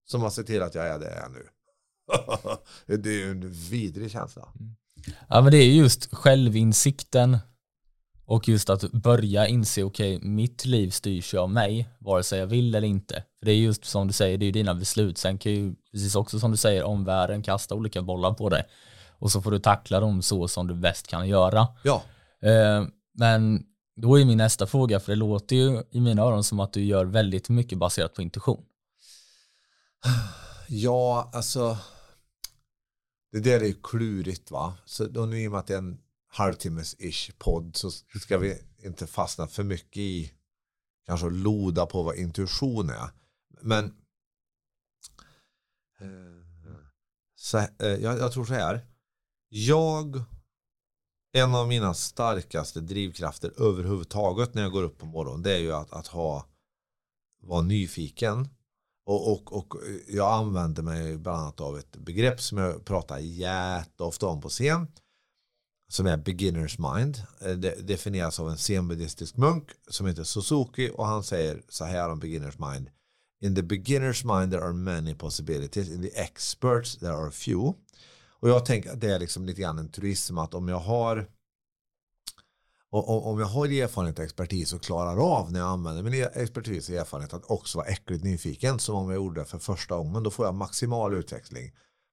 som 0.09 0.21
har 0.21 0.29
sett 0.29 0.47
till 0.47 0.61
att 0.61 0.75
jag 0.75 0.87
är 0.87 0.99
det 0.99 1.05
jag 1.05 1.17
är 1.17 1.29
nu. 1.29 1.47
det 2.97 3.09
är 3.09 3.13
ju 3.13 3.31
en 3.31 3.51
vidrig 3.51 4.11
känsla. 4.11 4.49
Mm. 4.59 4.75
Ja 5.29 5.41
men 5.41 5.51
det 5.51 5.57
är 5.57 5.65
just 5.65 6.15
självinsikten 6.15 7.37
och 8.27 8.47
just 8.47 8.69
att 8.69 8.91
börja 8.91 9.47
inse, 9.47 9.83
okej, 9.83 10.17
okay, 10.17 10.29
mitt 10.29 10.65
liv 10.65 10.89
styrs 10.89 11.33
ju 11.33 11.37
av 11.37 11.49
mig, 11.49 11.89
vare 11.99 12.23
sig 12.23 12.39
jag 12.39 12.47
vill 12.47 12.75
eller 12.75 12.87
inte. 12.87 13.23
För 13.39 13.45
det 13.45 13.51
är 13.51 13.55
just 13.55 13.85
som 13.85 14.07
du 14.07 14.13
säger, 14.13 14.37
det 14.37 14.43
är 14.43 14.47
ju 14.47 14.51
dina 14.51 14.75
beslut. 14.75 15.17
Sen 15.17 15.37
kan 15.37 15.51
ju, 15.51 15.75
precis 15.91 16.15
också 16.15 16.39
som 16.39 16.51
du 16.51 16.57
säger, 16.57 16.83
omvärlden 16.83 17.41
kasta 17.41 17.75
olika 17.75 18.01
bollar 18.01 18.33
på 18.33 18.49
dig. 18.49 18.63
Och 19.19 19.31
så 19.31 19.41
får 19.41 19.51
du 19.51 19.59
tackla 19.59 19.99
dem 19.99 20.21
så 20.21 20.47
som 20.47 20.67
du 20.67 20.73
bäst 20.73 21.07
kan 21.07 21.27
göra. 21.27 21.67
Ja. 21.83 22.03
Eh, 22.41 22.85
men 23.13 23.63
då 23.95 24.19
är 24.19 24.25
min 24.25 24.37
nästa 24.37 24.67
fråga, 24.67 24.99
för 24.99 25.11
det 25.11 25.15
låter 25.15 25.55
ju 25.55 25.83
i 25.91 25.99
mina 25.99 26.21
öron 26.21 26.43
som 26.43 26.59
att 26.59 26.73
du 26.73 26.83
gör 26.83 27.05
väldigt 27.05 27.49
mycket 27.49 27.77
baserat 27.77 28.13
på 28.13 28.21
intuition. 28.21 28.63
Ja, 30.67 31.31
alltså 31.33 31.77
det 33.31 33.39
där 33.39 33.59
är 33.59 33.65
ju 33.65 33.75
klurigt 33.83 34.51
va. 34.51 34.73
Så 34.85 35.05
då 35.05 35.25
nu 35.25 35.41
i 35.41 35.47
och 35.47 35.51
med 35.51 35.59
att 35.59 35.67
det 35.67 35.73
är 35.73 35.77
en 35.77 35.97
halvtimmes-ish 36.33 37.31
podd 37.37 37.75
så 37.75 37.91
ska 38.21 38.37
vi 38.37 38.61
inte 38.83 39.07
fastna 39.07 39.47
för 39.47 39.63
mycket 39.63 39.97
i 39.97 40.33
kanske 41.05 41.29
loda 41.29 41.85
på 41.85 42.03
vad 42.03 42.15
intuition 42.15 42.89
är. 42.89 43.09
Men 43.61 43.85
eh, 45.99 46.07
så, 47.35 47.57
eh, 47.57 47.67
jag, 47.79 48.19
jag 48.19 48.31
tror 48.31 48.45
så 48.45 48.53
här. 48.53 48.85
Jag 49.49 50.23
en 51.33 51.55
av 51.55 51.67
mina 51.67 51.93
starkaste 51.93 52.81
drivkrafter 52.81 53.53
överhuvudtaget 53.61 54.53
när 54.53 54.61
jag 54.61 54.71
går 54.71 54.83
upp 54.83 54.97
på 54.97 55.05
morgonen 55.05 55.41
det 55.41 55.53
är 55.53 55.59
ju 55.59 55.73
att, 55.73 55.93
att 55.93 56.07
ha 56.07 56.45
vara 57.41 57.61
nyfiken 57.61 58.49
och, 59.05 59.31
och, 59.31 59.53
och 59.57 59.75
jag 60.07 60.33
använder 60.33 60.83
mig 60.83 61.17
bland 61.17 61.41
annat 61.41 61.61
av 61.61 61.77
ett 61.77 61.97
begrepp 61.97 62.41
som 62.41 62.57
jag 62.57 62.85
pratar 62.85 63.17
jätteofta 63.17 64.27
om 64.27 64.41
på 64.41 64.49
scen 64.49 64.87
som 65.89 66.07
är 66.07 66.17
beginners 66.17 66.79
mind. 66.79 67.23
Eh, 67.41 67.51
det 67.51 67.87
definieras 67.87 68.39
av 68.39 68.49
en 68.49 68.57
zenbuddhistisk 68.57 69.37
munk 69.37 69.69
som 69.89 70.07
heter 70.07 70.23
Suzuki 70.23 70.91
och 70.93 71.05
han 71.05 71.23
säger 71.23 71.61
så 71.69 71.85
här 71.85 72.09
om 72.09 72.19
beginners 72.19 72.59
mind. 72.59 72.89
In 73.41 73.55
the 73.55 73.63
beginners 73.63 74.23
mind 74.23 74.51
there 74.51 74.63
are 74.63 74.73
many 74.73 75.15
possibilities. 75.15 75.89
In 75.89 76.01
the 76.01 76.21
experts 76.21 76.97
there 76.97 77.13
are 77.13 77.31
few. 77.31 77.73
Och 78.39 78.49
jag 78.49 78.65
tänker 78.65 78.91
att 78.91 79.01
det 79.01 79.11
är 79.11 79.19
liksom 79.19 79.45
lite 79.45 79.61
grann 79.61 79.79
en 79.79 79.91
turism 79.91 80.37
att 80.37 80.53
om 80.53 80.67
jag 80.67 80.79
har 80.79 81.29
och 82.89 83.27
om 83.27 83.39
jag 83.39 83.47
har 83.47 83.65
erfarenhet 83.67 84.19
och 84.19 84.25
expertis 84.25 84.73
och 84.73 84.81
klarar 84.81 85.37
av 85.37 85.51
när 85.51 85.59
jag 85.59 85.69
använder 85.69 86.03
min 86.03 86.13
e- 86.13 86.29
expertis 86.33 86.89
och 86.89 86.95
erfarenhet 86.95 87.33
att 87.33 87.51
också 87.51 87.77
vara 87.77 87.87
äckligt 87.87 88.23
nyfiken 88.23 88.79
som 88.79 88.95
om 88.95 89.09
jag 89.09 89.15
gjorde 89.15 89.41
det 89.41 89.45
för 89.45 89.59
första 89.59 89.97
gången 89.97 90.23
då 90.23 90.31
får 90.31 90.45
jag 90.45 90.55
maximal 90.55 91.13
utväxling 91.13 91.71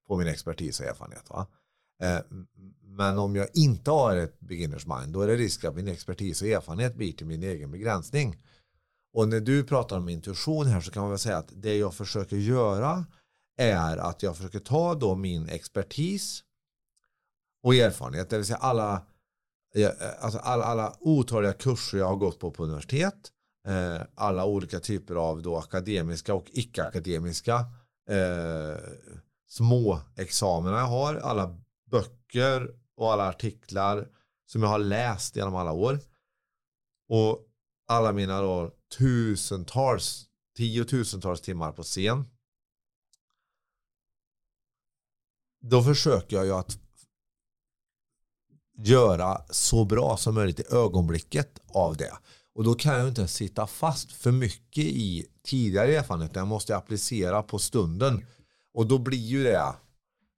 på 0.09 0.17
min 0.17 0.29
expertis 0.29 0.81
och 0.81 0.87
erfarenhet. 0.87 1.31
Va? 1.31 1.47
Eh, 2.05 2.21
men 2.83 3.19
om 3.19 3.37
jag 3.37 3.49
inte 3.55 3.91
har 3.91 4.17
ett 4.17 4.41
beginners 4.41 4.87
mind 4.87 5.13
då 5.13 5.21
är 5.21 5.27
det 5.27 5.37
risk 5.37 5.65
att 5.65 5.77
min 5.77 5.89
expertis 5.89 6.43
och 6.43 6.49
erfarenhet 6.49 6.95
blir 6.95 7.13
till 7.13 7.27
min 7.27 7.43
egen 7.43 7.71
begränsning. 7.71 8.37
Och 9.13 9.29
när 9.29 9.41
du 9.41 9.65
pratar 9.65 9.97
om 9.97 10.09
intuition 10.09 10.67
här 10.67 10.81
så 10.81 10.91
kan 10.91 11.03
man 11.03 11.11
väl 11.11 11.19
säga 11.19 11.37
att 11.37 11.53
det 11.53 11.77
jag 11.77 11.95
försöker 11.95 12.37
göra 12.37 13.07
är 13.57 13.97
att 13.97 14.23
jag 14.23 14.37
försöker 14.37 14.59
ta 14.59 14.95
då 14.95 15.15
min 15.15 15.49
expertis 15.49 16.45
och 17.63 17.75
erfarenhet, 17.75 18.31
det 18.31 18.37
vill 18.37 18.47
säga 18.47 18.57
alla, 18.57 19.07
eh, 19.75 19.91
alltså 20.21 20.39
alla, 20.39 20.65
alla 20.65 20.97
otaliga 21.01 21.53
kurser 21.53 21.99
jag 21.99 22.07
har 22.07 22.17
gått 22.17 22.39
på 22.39 22.51
på 22.51 22.65
universitet, 22.65 23.31
eh, 23.67 24.03
alla 24.15 24.45
olika 24.45 24.81
typer 24.81 25.15
av 25.15 25.43
då 25.43 25.57
akademiska 25.57 26.35
och 26.35 26.51
icke-akademiska 26.53 27.55
eh, 28.11 28.79
små 29.49 30.01
examina 30.17 30.79
jag 30.79 30.87
har, 30.87 31.15
alla 31.15 31.64
böcker 31.91 32.75
och 32.97 33.13
alla 33.13 33.29
artiklar 33.29 34.09
som 34.47 34.63
jag 34.63 34.69
har 34.69 34.79
läst 34.79 35.37
genom 35.37 35.55
alla 35.55 35.73
år. 35.73 36.01
Och 37.09 37.49
alla 37.87 38.13
mina 38.13 38.41
då 38.41 38.73
tusentals, 38.99 40.27
tiotusentals 40.57 41.41
timmar 41.41 41.73
på 41.73 41.83
scen. 41.83 42.25
Då 45.61 45.83
försöker 45.83 46.37
jag 46.37 46.47
ju 46.47 46.53
att 46.53 46.79
göra 48.77 49.45
så 49.51 49.85
bra 49.85 50.17
som 50.17 50.35
möjligt 50.35 50.61
i 50.61 50.65
ögonblicket 50.71 51.61
av 51.69 51.97
det. 51.97 52.19
Och 52.55 52.65
då 52.65 52.75
kan 52.75 52.95
jag 52.95 53.09
inte 53.09 53.29
sitta 53.29 53.67
fast 53.67 54.13
för 54.13 54.33
mycket 54.33 54.85
i 54.85 55.27
tidigare 55.43 55.97
erfarenheter. 55.97 56.41
Jag 56.41 56.49
måste 56.49 56.77
applicera 56.77 57.43
på 57.43 57.59
stunden. 57.59 58.27
Och 58.75 58.87
då 58.87 58.99
blir 58.99 59.19
ju 59.19 59.45
det 59.45 59.75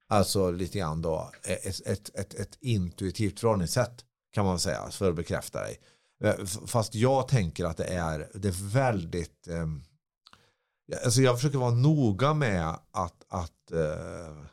Alltså 0.07 0.51
lite 0.51 0.77
grann 0.77 1.01
då 1.01 1.31
eh, 1.43 1.53
ett, 1.53 1.87
ett, 1.87 2.15
ett, 2.15 2.33
ett 2.33 2.57
intuitivt 2.61 3.39
förhållningssätt 3.39 4.05
kan 4.33 4.45
man 4.45 4.59
säga 4.59 4.89
för 4.91 5.09
att 5.09 5.15
bekräfta 5.15 5.61
dig. 5.61 5.79
Eh, 6.23 6.45
fast 6.45 6.95
jag 6.95 7.27
tänker 7.27 7.65
att 7.65 7.77
det 7.77 7.85
är, 7.85 8.29
det 8.33 8.47
är 8.47 8.69
väldigt 8.73 9.47
eh, 9.47 9.67
alltså 11.05 11.21
jag 11.21 11.35
försöker 11.35 11.57
vara 11.57 11.71
noga 11.71 12.33
med 12.33 12.69
att, 12.91 13.25
att 13.27 13.71
eh, 13.71 14.43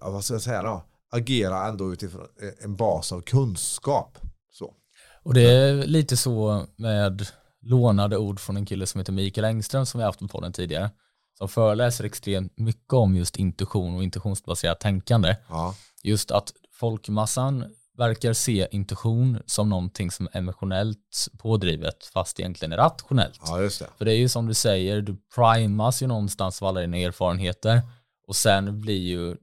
vad 0.00 0.24
ska 0.24 0.34
jag 0.34 0.42
säga 0.42 0.62
då? 0.62 0.84
agera 1.10 1.66
ändå 1.66 1.92
utifrån 1.92 2.26
eh, 2.42 2.64
en 2.64 2.76
bas 2.76 3.12
av 3.12 3.20
kunskap. 3.20 4.18
Så. 4.52 4.74
Och 5.22 5.34
det 5.34 5.42
är 5.42 5.74
lite 5.74 6.16
så 6.16 6.66
med 6.76 7.28
lånade 7.60 8.16
ord 8.16 8.40
från 8.40 8.56
en 8.56 8.66
kille 8.66 8.86
som 8.86 8.98
heter 8.98 9.12
Mikael 9.12 9.44
Engström 9.44 9.86
som 9.86 9.98
vi 9.98 10.04
haft 10.04 10.18
på 10.18 10.28
podden 10.28 10.52
tidigare 10.52 10.90
som 11.38 11.48
föreläser 11.48 12.04
extremt 12.04 12.58
mycket 12.58 12.92
om 12.92 13.16
just 13.16 13.36
intuition 13.36 13.96
och 13.96 14.02
intuitionsbaserat 14.02 14.80
tänkande. 14.80 15.36
Ja. 15.48 15.74
Just 16.02 16.30
att 16.30 16.52
folkmassan 16.72 17.74
verkar 17.96 18.32
se 18.32 18.68
intuition 18.70 19.42
som 19.46 19.68
någonting 19.68 20.10
som 20.10 20.28
är 20.32 20.38
emotionellt 20.38 21.28
pådrivet 21.38 22.06
fast 22.06 22.40
egentligen 22.40 22.72
är 22.72 22.76
rationellt. 22.76 23.40
Ja, 23.46 23.60
just 23.60 23.78
det. 23.78 23.88
För 23.98 24.04
det 24.04 24.12
är 24.12 24.18
ju 24.18 24.28
som 24.28 24.46
du 24.46 24.54
säger, 24.54 25.00
du 25.00 25.16
primas 25.34 26.02
ju 26.02 26.06
någonstans 26.06 26.62
av 26.62 26.68
alla 26.68 26.80
dina 26.80 26.96
erfarenheter 26.96 27.82
och 28.26 28.36
sen 28.36 28.80
blir 28.80 29.02
ju 29.02 29.36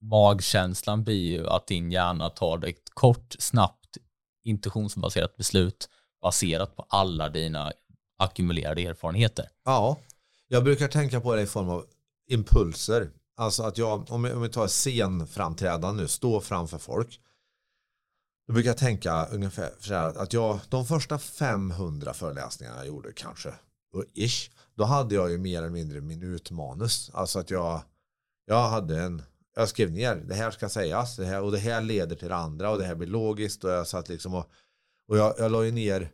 magkänslan 0.00 1.04
blir 1.04 1.38
ju 1.38 1.48
att 1.48 1.66
din 1.66 1.92
hjärna 1.92 2.30
tar 2.30 2.64
ett 2.64 2.90
kort, 2.94 3.36
snabbt 3.38 3.96
intuitionsbaserat 4.44 5.36
beslut 5.36 5.88
baserat 6.22 6.76
på 6.76 6.86
alla 6.88 7.28
dina 7.28 7.72
ackumulerade 8.18 8.82
erfarenheter. 8.82 9.48
Ja, 9.64 9.96
jag 10.48 10.64
brukar 10.64 10.88
tänka 10.88 11.20
på 11.20 11.34
det 11.34 11.42
i 11.42 11.46
form 11.46 11.68
av 11.68 11.86
impulser. 12.28 13.10
Alltså 13.36 13.62
att 13.62 13.78
jag, 13.78 14.10
om 14.10 14.42
vi 14.42 14.48
tar 14.48 14.66
scenframträdande 14.66 16.02
nu, 16.02 16.08
stå 16.08 16.40
framför 16.40 16.78
folk. 16.78 17.20
Då 18.46 18.52
brukar 18.52 18.70
jag 18.70 18.78
tänka 18.78 19.26
ungefär 19.26 19.70
så 19.78 19.94
här 19.94 20.18
att 20.18 20.32
jag, 20.32 20.60
de 20.68 20.86
första 20.86 21.18
500 21.18 22.14
föreläsningarna 22.14 22.76
jag 22.76 22.86
gjorde 22.86 23.12
kanske, 23.12 23.54
ish, 24.14 24.50
då 24.74 24.84
hade 24.84 25.14
jag 25.14 25.30
ju 25.30 25.38
mer 25.38 25.58
eller 25.58 25.70
mindre 25.70 26.00
minutmanus. 26.00 27.10
Alltså 27.14 27.38
att 27.38 27.50
jag, 27.50 27.82
jag 28.46 28.68
hade 28.68 29.00
en, 29.00 29.22
jag 29.56 29.68
skrev 29.68 29.90
ner, 29.90 30.16
det 30.16 30.34
här 30.34 30.50
ska 30.50 30.68
sägas, 30.68 31.16
det 31.16 31.24
här, 31.24 31.42
och 31.42 31.52
det 31.52 31.58
här 31.58 31.80
leder 31.80 32.16
till 32.16 32.28
det 32.28 32.36
andra 32.36 32.70
och 32.70 32.78
det 32.78 32.84
här 32.84 32.94
blir 32.94 33.08
logiskt 33.08 33.64
och 33.64 33.70
jag 33.70 33.86
satt 33.86 34.08
liksom 34.08 34.34
och, 34.34 34.50
och 35.08 35.18
jag, 35.18 35.34
jag 35.38 35.52
la 35.52 35.64
ju 35.64 35.70
ner 35.70 36.10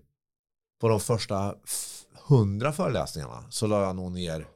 på 0.81 0.88
de 0.88 1.00
första 1.00 1.54
hundra 2.28 2.73
föreläsningarna 2.73 3.45
så 3.50 3.66
la 3.66 3.83
jag 3.83 3.97
nog 3.97 4.12
ner 4.12 4.49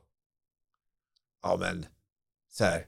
ja 1.43 1.57
men 1.61 1.87
så 2.51 2.65
här 2.65 2.87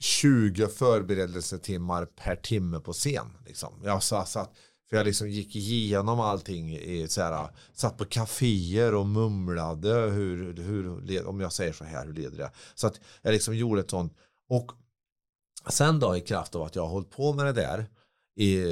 20 0.00 0.68
förberedelsetimmar 0.68 2.04
per 2.04 2.36
timme 2.36 2.80
på 2.80 2.92
scen. 2.92 3.36
Liksom. 3.46 3.82
Jag 3.84 4.02
satt, 4.02 4.56
för 4.90 4.96
jag 4.96 5.06
liksom 5.06 5.30
gick 5.30 5.56
igenom 5.56 6.20
allting 6.20 6.76
i 6.76 7.08
så 7.08 7.22
här, 7.22 7.48
satt 7.72 7.98
på 7.98 8.04
kaféer 8.04 8.94
och 8.94 9.06
mumlade 9.06 9.94
hur, 9.94 10.54
hur, 10.56 11.26
om 11.26 11.40
jag 11.40 11.52
säger 11.52 11.72
så 11.72 11.84
här, 11.84 12.06
hur 12.06 12.12
leder 12.12 12.38
det? 12.38 12.50
Så 12.74 12.86
att 12.86 13.00
jag 13.22 13.32
liksom 13.32 13.56
gjorde 13.56 13.80
ett 13.80 13.90
sånt. 13.90 14.16
Och 14.48 14.72
sen 15.68 16.00
då 16.00 16.16
i 16.16 16.20
kraft 16.20 16.54
av 16.54 16.62
att 16.62 16.74
jag 16.74 16.82
har 16.82 16.90
hållit 16.90 17.10
på 17.10 17.32
med 17.32 17.46
det 17.46 17.52
där 17.52 17.86
i 18.36 18.62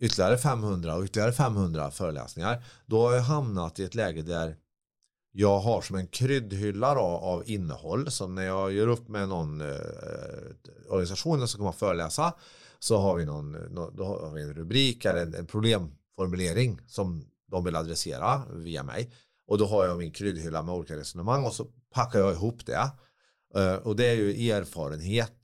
ytterligare 0.00 0.38
500 0.38 0.96
och 0.96 1.04
ytterligare 1.04 1.32
500 1.32 1.90
föreläsningar. 1.90 2.64
Då 2.86 3.02
har 3.02 3.14
jag 3.14 3.22
hamnat 3.22 3.78
i 3.78 3.84
ett 3.84 3.94
läge 3.94 4.22
där 4.22 4.56
jag 5.32 5.58
har 5.58 5.80
som 5.82 5.96
en 5.96 6.06
kryddhylla 6.06 6.94
då, 6.94 7.00
av 7.00 7.50
innehåll. 7.50 8.10
Som 8.10 8.34
när 8.34 8.46
jag 8.46 8.72
gör 8.72 8.86
upp 8.86 9.08
med 9.08 9.28
någon 9.28 9.60
eh, 9.60 9.76
organisation 10.88 11.48
som 11.48 11.58
kommer 11.58 11.70
att 11.70 11.76
föreläsa 11.76 12.34
så 12.78 12.96
har 12.96 13.16
vi, 13.16 13.24
någon, 13.24 13.74
då 13.74 14.04
har 14.04 14.30
vi 14.34 14.42
en 14.42 14.54
rubrik 14.54 15.04
eller 15.04 15.22
en, 15.22 15.34
en 15.34 15.46
problemformulering 15.46 16.80
som 16.86 17.24
de 17.50 17.64
vill 17.64 17.76
adressera 17.76 18.42
via 18.52 18.82
mig. 18.82 19.12
Och 19.46 19.58
då 19.58 19.66
har 19.66 19.86
jag 19.86 19.98
min 19.98 20.12
kryddhylla 20.12 20.62
med 20.62 20.74
olika 20.74 20.96
resonemang 20.96 21.44
och 21.44 21.52
så 21.52 21.64
packar 21.94 22.18
jag 22.18 22.32
ihop 22.32 22.66
det. 22.66 22.90
Eh, 23.54 23.74
och 23.74 23.96
det 23.96 24.06
är 24.06 24.14
ju 24.14 24.50
erfarenhet 24.50 25.36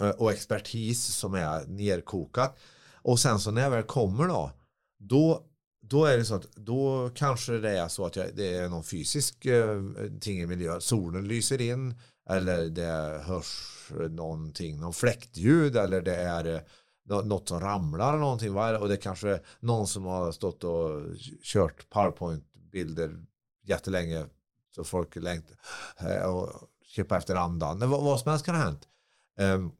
eh, 0.00 0.10
och 0.10 0.32
expertis 0.32 1.04
som 1.04 1.34
är 1.34 1.66
nerkokat. 1.66 2.58
Och 3.06 3.20
sen 3.20 3.38
så 3.38 3.50
när 3.50 3.62
jag 3.62 3.70
väl 3.70 3.82
kommer 3.82 4.28
då, 4.28 4.50
då, 4.98 5.42
då 5.82 6.04
är 6.04 6.18
det 6.18 6.24
så 6.24 6.34
att 6.34 6.52
då 6.56 7.10
kanske 7.14 7.52
det 7.52 7.78
är 7.78 7.88
så 7.88 8.06
att 8.06 8.16
jag, 8.16 8.26
det 8.34 8.56
är 8.56 8.68
någon 8.68 8.84
fysisk 8.84 9.46
eh, 9.46 9.82
ting 10.20 10.40
i 10.40 10.46
miljön. 10.46 10.80
Solen 10.80 11.28
lyser 11.28 11.60
in 11.60 11.94
eller 12.28 12.66
det 12.66 13.22
hörs 13.24 13.90
någonting, 14.10 14.80
någon 14.80 14.92
fläktljud 14.92 15.76
eller 15.76 16.00
det 16.00 16.16
är 16.16 16.54
eh, 16.54 17.22
något 17.24 17.48
som 17.48 17.60
ramlar 17.60 18.08
eller 18.08 18.18
någonting. 18.18 18.56
Och 18.56 18.88
det 18.88 18.94
är 18.94 19.00
kanske 19.00 19.40
någon 19.60 19.86
som 19.86 20.04
har 20.04 20.32
stått 20.32 20.64
och 20.64 21.02
kört 21.42 21.90
powerpoint-bilder 21.90 23.24
jättelänge 23.64 24.26
så 24.74 24.84
folk 24.84 25.16
längtar 25.16 25.56
eh, 26.00 26.22
och 26.22 26.50
kippar 26.84 27.18
efter 27.18 27.34
andan. 27.34 27.90
Vad, 27.90 28.04
vad 28.04 28.20
som 28.20 28.30
helst 28.30 28.46
kan 28.46 28.54
ha 28.54 28.62
hänt. 28.62 28.88
Um, 29.40 29.72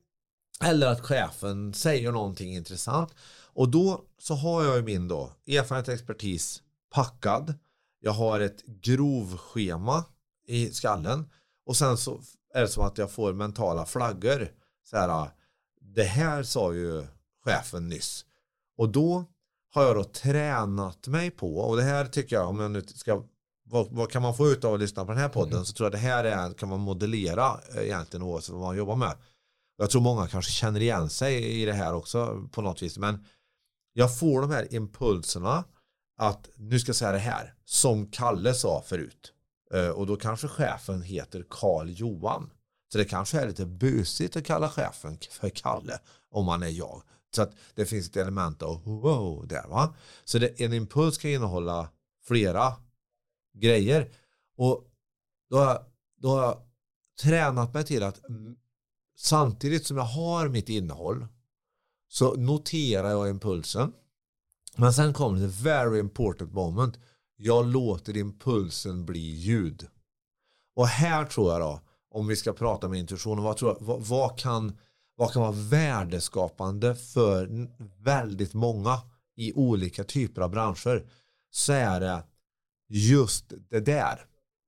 eller 0.64 0.86
att 0.86 1.00
chefen 1.00 1.74
säger 1.74 2.12
någonting 2.12 2.54
intressant. 2.54 3.14
Och 3.52 3.68
då 3.68 4.04
så 4.18 4.34
har 4.34 4.64
jag 4.64 4.76
ju 4.76 4.82
min 4.82 5.08
då 5.08 5.32
erfarenhet 5.46 5.88
och 5.88 5.94
expertis 5.94 6.62
packad. 6.90 7.54
Jag 8.00 8.12
har 8.12 8.40
ett 8.40 8.62
grovschema 8.66 10.04
i 10.46 10.70
skallen. 10.70 11.30
Och 11.66 11.76
sen 11.76 11.98
så 11.98 12.20
är 12.54 12.60
det 12.60 12.68
som 12.68 12.84
att 12.84 12.98
jag 12.98 13.10
får 13.10 13.32
mentala 13.32 13.86
flaggor. 13.86 14.52
Så 14.90 14.96
här, 14.96 15.30
det 15.80 16.04
här 16.04 16.42
sa 16.42 16.72
ju 16.72 17.06
chefen 17.44 17.88
nyss. 17.88 18.24
Och 18.78 18.88
då 18.88 19.24
har 19.74 19.82
jag 19.82 19.96
då 19.96 20.04
tränat 20.04 21.06
mig 21.06 21.30
på, 21.30 21.58
och 21.58 21.76
det 21.76 21.82
här 21.82 22.04
tycker 22.06 22.36
jag, 22.36 22.48
om 22.48 22.60
jag 22.60 22.70
nu 22.70 22.82
ska, 22.82 23.22
vad, 23.64 23.86
vad 23.90 24.10
kan 24.10 24.22
man 24.22 24.36
få 24.36 24.48
ut 24.48 24.64
av 24.64 24.74
att 24.74 24.80
lyssna 24.80 25.04
på 25.04 25.12
den 25.12 25.20
här 25.20 25.28
podden, 25.28 25.52
mm. 25.52 25.64
så 25.64 25.72
tror 25.72 25.84
jag 25.84 25.92
det 25.92 25.98
här 25.98 26.24
är, 26.24 26.52
kan 26.52 26.68
man 26.68 26.80
modellera 26.80 27.60
eh, 27.74 27.82
egentligen 27.82 28.22
oavsett 28.26 28.52
vad 28.52 28.62
man 28.62 28.76
jobbar 28.76 28.96
med. 28.96 29.14
Jag 29.76 29.90
tror 29.90 30.02
många 30.02 30.26
kanske 30.26 30.52
känner 30.52 30.80
igen 30.80 31.10
sig 31.10 31.62
i 31.62 31.64
det 31.64 31.72
här 31.72 31.94
också 31.94 32.48
på 32.52 32.62
något 32.62 32.82
vis, 32.82 32.98
men 32.98 33.24
jag 33.92 34.18
får 34.18 34.40
de 34.40 34.50
här 34.50 34.74
impulserna 34.74 35.64
att 36.18 36.48
nu 36.56 36.78
ska 36.78 36.88
jag 36.88 36.96
säga 36.96 37.12
det 37.12 37.18
här, 37.18 37.54
som 37.64 38.06
Kalle 38.06 38.54
sa 38.54 38.82
förut. 38.86 39.32
Eh, 39.74 39.88
och 39.88 40.06
då 40.06 40.16
kanske 40.16 40.48
chefen 40.48 41.02
heter 41.02 41.44
Karl 41.50 41.88
Johan. 41.88 42.50
Så 42.92 42.98
det 42.98 43.04
kanske 43.04 43.40
är 43.40 43.46
lite 43.46 43.66
busigt 43.66 44.36
att 44.36 44.44
kalla 44.44 44.68
chefen 44.68 45.18
för 45.30 45.48
Kalle 45.48 45.98
om 46.30 46.44
man 46.44 46.62
är 46.62 46.68
jag. 46.68 47.02
Så 47.34 47.42
att 47.42 47.52
det 47.74 47.86
finns 47.86 48.08
ett 48.08 48.16
element 48.16 48.62
av 48.62 48.84
wow 48.84 49.46
där 49.46 49.68
va. 49.68 49.94
Så 50.24 50.38
det, 50.38 50.60
en 50.60 50.72
impuls 50.72 51.18
kan 51.18 51.30
innehålla 51.30 51.88
flera 52.26 52.72
grejer. 53.54 54.10
Och 54.56 54.84
då 55.50 55.56
har, 55.58 55.82
då 56.20 56.28
har 56.28 56.42
jag 56.42 56.62
tränat 57.22 57.74
mig 57.74 57.84
till 57.84 58.02
att 58.02 58.20
samtidigt 59.16 59.86
som 59.86 59.96
jag 59.96 60.04
har 60.04 60.48
mitt 60.48 60.68
innehåll 60.68 61.26
så 62.08 62.34
noterar 62.34 63.10
jag 63.10 63.28
impulsen. 63.28 63.92
Men 64.76 64.92
sen 64.92 65.12
kommer 65.12 65.40
det 65.40 65.46
very 65.46 65.98
important 65.98 66.52
moment. 66.52 66.98
Jag 67.36 67.66
låter 67.66 68.16
impulsen 68.16 69.06
bli 69.06 69.20
ljud. 69.20 69.86
Och 70.76 70.86
här 70.86 71.24
tror 71.24 71.52
jag 71.52 71.60
då, 71.60 71.80
om 72.10 72.26
vi 72.26 72.36
ska 72.36 72.52
prata 72.52 72.88
med 72.88 72.98
intuitionen, 72.98 73.44
vad, 73.44 73.56
tror 73.56 73.76
jag, 73.78 73.86
vad, 73.86 74.02
vad, 74.02 74.38
kan, 74.38 74.78
vad 75.16 75.32
kan 75.32 75.42
vara 75.42 75.52
värdeskapande 75.52 76.94
för 76.94 77.68
väldigt 78.02 78.54
många 78.54 79.00
i 79.36 79.52
olika 79.52 80.04
typer 80.04 80.42
av 80.42 80.50
branscher? 80.50 81.10
Så 81.50 81.72
är 81.72 82.00
det 82.00 82.24
just 82.88 83.52
det 83.70 83.80
där. 83.80 84.26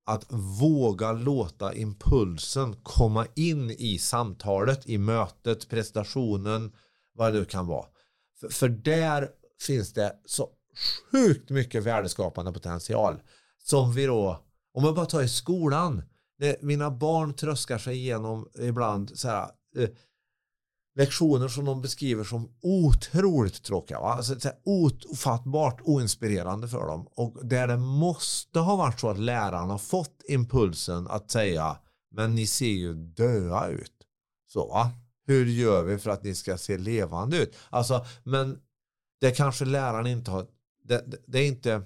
Att 0.09 0.25
våga 0.59 1.11
låta 1.11 1.73
impulsen 1.73 2.75
komma 2.83 3.27
in 3.35 3.71
i 3.71 3.97
samtalet, 3.99 4.89
i 4.89 4.97
mötet, 4.97 5.69
prestationen, 5.69 6.71
vad 7.13 7.33
det 7.33 7.39
nu 7.39 7.45
kan 7.45 7.67
vara. 7.67 7.85
För, 8.39 8.49
för 8.49 8.69
där 8.69 9.29
finns 9.61 9.93
det 9.93 10.15
så 10.25 10.49
sjukt 11.11 11.49
mycket 11.49 11.83
värdeskapande 11.83 12.51
potential. 12.51 13.21
Som 13.63 13.93
vi 13.93 14.05
då, 14.05 14.45
om 14.73 14.83
man 14.83 14.95
bara 14.95 15.05
tar 15.05 15.21
i 15.21 15.29
skolan, 15.29 16.03
när 16.39 16.55
mina 16.61 16.91
barn 16.91 17.33
tröskar 17.33 17.77
sig 17.77 17.95
igenom 17.95 18.49
ibland 18.59 19.11
så 19.17 19.27
här, 19.27 19.47
eh, 19.77 19.89
lektioner 20.99 21.47
som 21.47 21.65
de 21.65 21.81
beskriver 21.81 22.23
som 22.23 22.49
otroligt 22.61 23.63
tråkiga. 23.63 23.99
Va? 23.99 24.13
Alltså, 24.13 24.51
ofattbart 25.09 25.81
oinspirerande 25.81 26.67
för 26.67 26.87
dem. 26.87 27.07
Och 27.15 27.45
där 27.45 27.67
det 27.67 27.77
måste 27.77 28.59
ha 28.59 28.75
varit 28.75 28.99
så 28.99 29.09
att 29.09 29.19
lärarna 29.19 29.77
fått 29.77 30.23
impulsen 30.27 31.07
att 31.07 31.31
säga 31.31 31.77
men 32.11 32.35
ni 32.35 32.47
ser 32.47 32.65
ju 32.65 32.93
döda 32.93 33.67
ut. 33.67 33.93
Så 34.47 34.67
va? 34.67 34.91
Hur 35.27 35.45
gör 35.45 35.83
vi 35.83 35.97
för 35.97 36.09
att 36.09 36.23
ni 36.23 36.35
ska 36.35 36.57
se 36.57 36.77
levande 36.77 37.37
ut? 37.37 37.55
Alltså, 37.69 38.05
men 38.23 38.59
det 39.21 39.31
kanske 39.31 39.65
läraren 39.65 40.07
inte 40.07 40.31
har, 40.31 40.47
det, 40.83 41.03
det, 41.07 41.17
det 41.27 41.39
är 41.39 41.47
inte, 41.47 41.81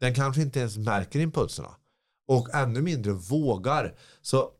den 0.00 0.14
kanske 0.14 0.42
inte 0.42 0.60
ens 0.60 0.76
märker 0.76 1.20
impulserna. 1.20 1.76
Och 2.28 2.54
ännu 2.54 2.82
mindre 2.82 3.12
vågar. 3.12 3.98
Så 4.22 4.50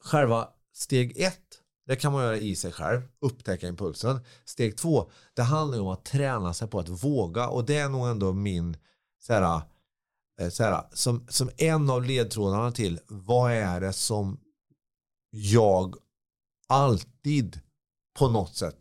själva 0.00 0.48
steg 0.72 1.20
ett 1.20 1.62
det 1.88 1.96
kan 1.96 2.12
man 2.12 2.22
göra 2.22 2.36
i 2.36 2.56
sig 2.56 2.72
själv, 2.72 3.00
upptäcka 3.20 3.68
impulsen. 3.68 4.20
Steg 4.44 4.76
två, 4.76 5.10
det 5.34 5.42
handlar 5.42 5.80
om 5.80 5.88
att 5.88 6.04
träna 6.04 6.54
sig 6.54 6.68
på 6.68 6.78
att 6.78 6.88
våga 6.88 7.48
och 7.48 7.64
det 7.64 7.76
är 7.76 7.88
nog 7.88 8.08
ändå 8.08 8.32
min 8.32 8.76
så 9.20 9.32
här, 9.32 9.60
eh, 10.40 10.48
så 10.48 10.62
här, 10.62 10.84
som, 10.92 11.26
som 11.28 11.50
en 11.56 11.90
av 11.90 12.04
ledtrådarna 12.04 12.72
till 12.72 13.00
vad 13.06 13.52
är 13.52 13.80
det 13.80 13.92
som 13.92 14.40
jag 15.30 15.94
alltid 16.66 17.60
på 18.18 18.28
något 18.28 18.56
sätt 18.56 18.78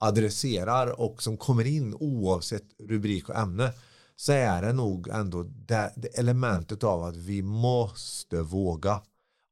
adresserar 0.00 1.00
och 1.00 1.22
som 1.22 1.36
kommer 1.36 1.64
in 1.64 1.94
oavsett 1.94 2.80
rubrik 2.88 3.28
och 3.28 3.36
ämne 3.36 3.72
så 4.16 4.32
är 4.32 4.62
det 4.62 4.72
nog 4.72 5.08
ändå 5.08 5.42
det, 5.42 5.92
det 5.96 6.18
elementet 6.18 6.84
av 6.84 7.02
att 7.02 7.16
vi 7.16 7.42
måste 7.42 8.40
våga. 8.42 9.02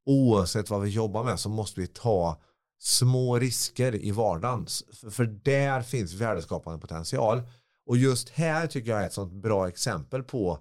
Oavsett 0.07 0.71
vad 0.71 0.81
vi 0.83 0.91
jobbar 0.91 1.25
med 1.25 1.41
så 1.41 1.49
måste 1.49 1.81
vi 1.81 1.87
ta 1.87 2.41
små 2.81 3.39
risker 3.39 3.95
i 3.95 4.11
vardagen. 4.11 4.67
För 5.11 5.25
där 5.25 5.83
finns 5.83 6.13
värdeskapande 6.13 6.81
potential. 6.81 7.43
Och 7.87 7.97
just 7.97 8.29
här 8.29 8.67
tycker 8.67 8.91
jag 8.91 9.03
är 9.03 9.07
ett 9.07 9.13
sånt 9.13 9.33
bra 9.33 9.69
exempel 9.69 10.23
på 10.23 10.59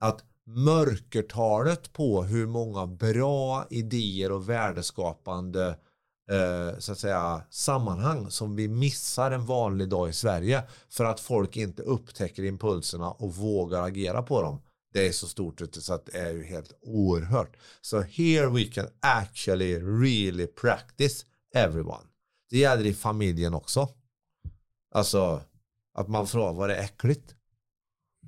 att 0.00 0.24
mörkertalet 0.46 1.92
på 1.92 2.22
hur 2.22 2.46
många 2.46 2.86
bra 2.86 3.66
idéer 3.70 4.32
och 4.32 4.48
värdeskapande 4.48 5.78
eh, 6.30 6.78
så 6.78 6.92
att 6.92 6.98
säga, 6.98 7.42
sammanhang 7.50 8.30
som 8.30 8.56
vi 8.56 8.68
missar 8.68 9.30
en 9.30 9.46
vanlig 9.46 9.88
dag 9.88 10.08
i 10.08 10.12
Sverige 10.12 10.62
för 10.88 11.04
att 11.04 11.20
folk 11.20 11.56
inte 11.56 11.82
upptäcker 11.82 12.44
impulserna 12.44 13.10
och 13.10 13.34
vågar 13.34 13.82
agera 13.82 14.22
på 14.22 14.42
dem. 14.42 14.60
Det 14.92 15.08
är 15.08 15.12
så 15.12 15.26
stort 15.26 15.62
så 15.72 15.94
att 15.94 16.06
det 16.06 16.18
är 16.18 16.32
ju 16.32 16.44
helt 16.44 16.72
oerhört. 16.82 17.56
Så 17.80 18.02
so 18.02 18.06
here 18.08 18.46
we 18.46 18.64
can 18.64 18.86
actually 19.00 19.78
really 19.78 20.46
practice 20.46 21.24
everyone. 21.54 22.04
Det 22.50 22.58
gäller 22.58 22.86
i 22.86 22.94
familjen 22.94 23.54
också. 23.54 23.88
Alltså 24.94 25.42
att 25.94 26.08
man 26.08 26.26
frågar 26.26 26.52
var 26.52 26.68
det 26.68 26.76
äckligt? 26.76 27.34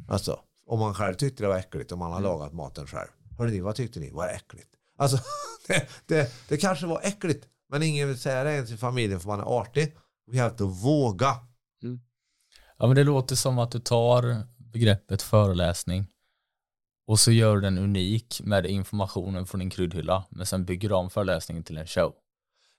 Alltså 0.08 0.40
om 0.66 0.78
man 0.78 0.94
själv 0.94 1.14
tyckte 1.14 1.42
det 1.42 1.48
var 1.48 1.56
äckligt 1.56 1.92
om 1.92 1.98
man 1.98 2.12
har 2.12 2.18
mm. 2.18 2.30
lagat 2.30 2.52
maten 2.52 2.86
själv. 2.86 3.08
Hörde 3.38 3.50
ni, 3.50 3.60
vad 3.60 3.74
tyckte 3.74 4.00
ni? 4.00 4.10
Var 4.10 4.26
det 4.26 4.32
äckligt? 4.32 4.68
Alltså 4.96 5.18
det, 5.66 5.88
det, 6.06 6.32
det 6.48 6.56
kanske 6.56 6.86
var 6.86 7.00
äckligt 7.02 7.48
men 7.68 7.82
ingen 7.82 8.08
vill 8.08 8.18
säga 8.18 8.44
det 8.44 8.52
ens 8.52 8.70
i 8.70 8.76
familjen 8.76 9.20
för 9.20 9.28
man 9.28 9.40
är 9.40 9.60
artig. 9.60 9.96
Vi 10.26 10.38
have 10.38 10.56
to 10.56 10.66
våga. 10.66 11.36
Mm. 11.82 12.00
Ja 12.78 12.86
men 12.86 12.96
det 12.96 13.04
låter 13.04 13.36
som 13.36 13.58
att 13.58 13.70
du 13.70 13.78
tar 13.80 14.46
begreppet 14.56 15.22
föreläsning 15.22 16.06
och 17.06 17.20
så 17.20 17.32
gör 17.32 17.54
du 17.54 17.60
den 17.60 17.78
unik 17.78 18.40
med 18.44 18.66
informationen 18.66 19.46
från 19.46 19.58
din 19.58 19.70
kryddhylla 19.70 20.24
men 20.30 20.46
sen 20.46 20.64
bygger 20.64 20.88
du 20.88 20.94
om 20.94 21.10
föreläsningen 21.10 21.64
till 21.64 21.76
en 21.76 21.86
show. 21.86 22.14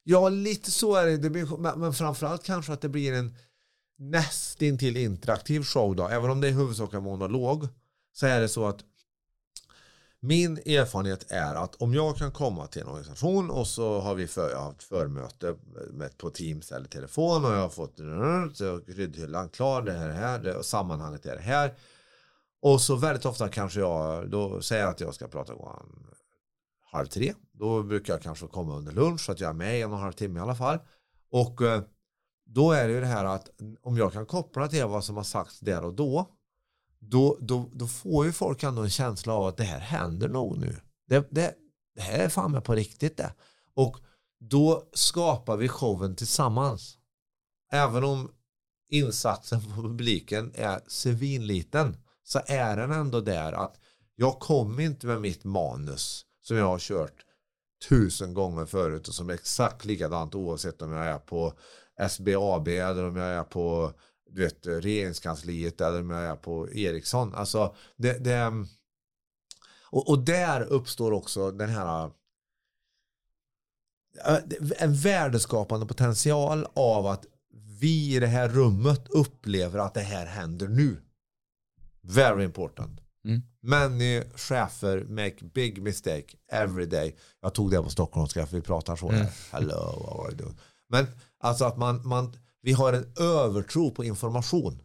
Ja, 0.03 0.29
lite 0.29 0.71
så 0.71 0.95
är 0.95 1.05
det. 1.05 1.17
det 1.17 1.29
blir, 1.29 1.77
men 1.77 1.93
framförallt 1.93 2.43
kanske 2.43 2.73
att 2.73 2.81
det 2.81 2.89
blir 2.89 3.13
en 3.13 3.35
nästintill 3.97 4.97
interaktiv 4.97 5.63
show 5.63 5.95
då. 5.95 6.07
Även 6.07 6.29
om 6.29 6.41
det 6.41 6.47
är 6.47 6.51
huvudsakligen 6.51 7.03
monolog 7.03 7.67
så 8.13 8.25
är 8.25 8.41
det 8.41 8.49
så 8.49 8.65
att 8.65 8.83
min 10.19 10.57
erfarenhet 10.57 11.31
är 11.31 11.55
att 11.55 11.75
om 11.75 11.93
jag 11.93 12.17
kan 12.17 12.31
komma 12.31 12.67
till 12.67 12.81
en 12.81 12.87
organisation 12.87 13.49
och 13.49 13.67
så 13.67 13.99
har 13.99 14.15
vi 14.15 14.27
för, 14.27 14.49
jag 14.49 14.57
har 14.57 14.65
haft 14.65 14.83
förmöte 14.83 15.55
med, 15.91 16.17
på 16.17 16.29
Teams 16.29 16.71
eller 16.71 16.87
telefon 16.87 17.45
och 17.45 17.51
jag 17.51 17.61
har 17.61 17.69
fått 17.69 17.97
kryddhyllan 18.85 19.49
klar, 19.49 19.81
det 19.81 19.91
här, 19.91 20.09
här 20.09 20.39
det, 20.39 20.55
och 20.55 20.65
sammanhanget 20.65 21.25
är 21.25 21.35
det 21.35 21.41
här. 21.41 21.73
Och 22.61 22.81
så 22.81 22.95
väldigt 22.95 23.25
ofta 23.25 23.49
kanske 23.49 23.79
jag, 23.79 24.29
då 24.29 24.61
säger 24.61 24.83
jag 24.83 24.91
att 24.91 24.99
jag 24.99 25.15
ska 25.15 25.27
prata 25.27 25.53
klockan 25.53 26.05
halv 26.91 27.07
tre. 27.07 27.33
Då 27.51 27.83
brukar 27.83 28.13
jag 28.13 28.21
kanske 28.21 28.47
komma 28.47 28.75
under 28.75 28.91
lunch 28.91 29.21
så 29.21 29.31
att 29.31 29.39
jag 29.39 29.49
är 29.49 29.53
med 29.53 29.79
i 29.79 29.81
en 29.81 29.91
och 29.91 29.97
en 29.97 30.03
halv 30.03 30.13
timme 30.13 30.39
i 30.39 30.41
alla 30.41 30.55
fall. 30.55 30.79
Och 31.31 31.61
eh, 31.61 31.81
då 32.45 32.71
är 32.71 32.87
det 32.87 32.93
ju 32.93 32.99
det 32.99 33.05
här 33.05 33.25
att 33.25 33.49
om 33.81 33.97
jag 33.97 34.13
kan 34.13 34.25
koppla 34.25 34.67
till 34.67 34.85
vad 34.85 35.03
som 35.03 35.17
har 35.17 35.23
sagts 35.23 35.59
där 35.59 35.85
och 35.85 35.93
då 35.93 36.27
då, 37.01 37.37
då, 37.41 37.69
då 37.73 37.87
får 37.87 38.25
ju 38.25 38.31
folk 38.31 38.63
ändå 38.63 38.81
en 38.81 38.89
känsla 38.89 39.33
av 39.33 39.45
att 39.45 39.57
det 39.57 39.63
här 39.63 39.79
händer 39.79 40.29
nog 40.29 40.57
nu. 40.57 40.75
Det, 41.07 41.27
det, 41.31 41.55
det 41.95 42.01
här 42.01 42.19
är 42.19 42.29
fan 42.29 42.51
med 42.51 42.63
på 42.63 42.75
riktigt 42.75 43.17
det. 43.17 43.33
Och 43.73 43.97
då 44.39 44.89
skapar 44.93 45.57
vi 45.57 45.67
showen 45.67 46.15
tillsammans. 46.15 46.97
Även 47.71 48.03
om 48.03 48.31
insatsen 48.89 49.61
på 49.61 49.69
publiken 49.81 50.51
är 50.55 50.81
svinliten 50.87 51.97
så 52.23 52.41
är 52.45 52.77
den 52.77 52.91
ändå 52.91 53.21
där 53.21 53.53
att 53.53 53.79
jag 54.15 54.39
kommer 54.39 54.83
inte 54.83 55.07
med 55.07 55.21
mitt 55.21 55.43
manus 55.43 56.25
som 56.41 56.57
jag 56.57 56.65
har 56.65 56.79
kört 56.79 57.25
tusen 57.89 58.33
gånger 58.33 58.65
förut 58.65 59.07
och 59.07 59.13
som 59.13 59.29
är 59.29 59.33
exakt 59.33 59.85
likadant 59.85 60.35
oavsett 60.35 60.81
om 60.81 60.91
jag 60.91 61.05
är 61.05 61.19
på 61.19 61.53
SBAB 62.09 62.67
eller 62.67 63.05
om 63.05 63.15
jag 63.15 63.29
är 63.29 63.43
på 63.43 63.93
du 64.29 64.43
vet, 64.43 64.67
regeringskansliet 64.67 65.81
eller 65.81 65.99
om 65.99 66.09
jag 66.09 66.23
är 66.23 66.35
på 66.35 66.71
Ericsson. 66.71 67.35
Alltså, 67.35 67.75
det, 67.97 68.23
det, 68.23 68.65
och, 69.89 70.09
och 70.09 70.19
där 70.19 70.61
uppstår 70.61 71.11
också 71.11 71.51
den 71.51 71.69
här 71.69 72.11
en 74.77 74.93
värdeskapande 74.93 75.85
potential 75.85 76.67
av 76.73 77.07
att 77.07 77.25
vi 77.79 78.15
i 78.15 78.19
det 78.19 78.27
här 78.27 78.49
rummet 78.49 79.07
upplever 79.09 79.79
att 79.79 79.93
det 79.93 80.01
här 80.01 80.25
händer 80.25 80.67
nu. 80.67 81.01
Very 82.01 82.43
important. 82.43 83.01
Mm. 83.25 83.41
Many 83.61 84.23
chefer 84.35 85.05
make 85.09 85.35
big 85.53 85.81
mistake 85.81 86.25
every 86.51 86.85
day. 86.85 87.15
Jag 87.41 87.53
tog 87.53 87.71
det 87.71 87.83
på 87.83 87.89
stockholmska 87.89 88.45
för 88.45 88.55
vi 88.55 88.61
pratar 88.61 88.95
så. 88.95 89.09
Mm. 89.09 89.27
Hello, 89.51 90.05
how 90.07 90.23
are 90.23 90.31
you 90.31 90.37
doing? 90.37 90.57
Men 90.89 91.07
alltså 91.39 91.65
att 91.65 91.77
man, 91.77 92.07
man 92.07 92.33
vi 92.61 92.73
har 92.73 92.93
en 92.93 93.13
övertro 93.19 93.91
på 93.91 94.03
information. 94.03 94.81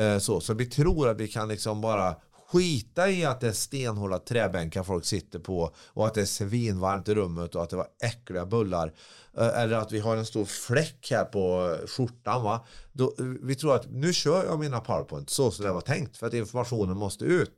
Eh, 0.00 0.18
så, 0.18 0.40
så 0.40 0.54
vi 0.54 0.66
tror 0.66 1.08
att 1.08 1.20
vi 1.20 1.28
kan 1.28 1.48
liksom 1.48 1.80
bara 1.80 2.16
skita 2.52 3.10
i 3.10 3.24
att 3.24 3.40
det 3.40 3.48
är 3.48 3.52
stenhårda 3.52 4.18
träbänkar 4.18 4.82
folk 4.82 5.04
sitter 5.04 5.38
på 5.38 5.74
och 5.76 6.06
att 6.06 6.14
det 6.14 6.20
är 6.20 6.26
svinvarmt 6.26 7.08
i 7.08 7.14
rummet 7.14 7.54
och 7.54 7.62
att 7.62 7.70
det 7.70 7.76
var 7.76 7.86
äckliga 8.02 8.46
bullar. 8.46 8.92
Eh, 9.36 9.58
eller 9.58 9.76
att 9.76 9.92
vi 9.92 10.00
har 10.00 10.16
en 10.16 10.26
stor 10.26 10.44
fläck 10.44 11.08
här 11.10 11.24
på 11.24 11.76
skjortan. 11.86 12.42
Va? 12.42 12.66
Då, 12.92 13.04
eh, 13.18 13.24
vi 13.42 13.54
tror 13.54 13.74
att 13.74 13.90
nu 13.90 14.12
kör 14.12 14.44
jag 14.44 14.58
mina 14.58 14.80
powerpoint 14.80 15.30
så 15.30 15.50
som 15.50 15.64
det 15.64 15.72
var 15.72 15.80
tänkt 15.80 16.16
för 16.16 16.26
att 16.26 16.34
informationen 16.34 16.96
måste 16.96 17.24
ut. 17.24 17.54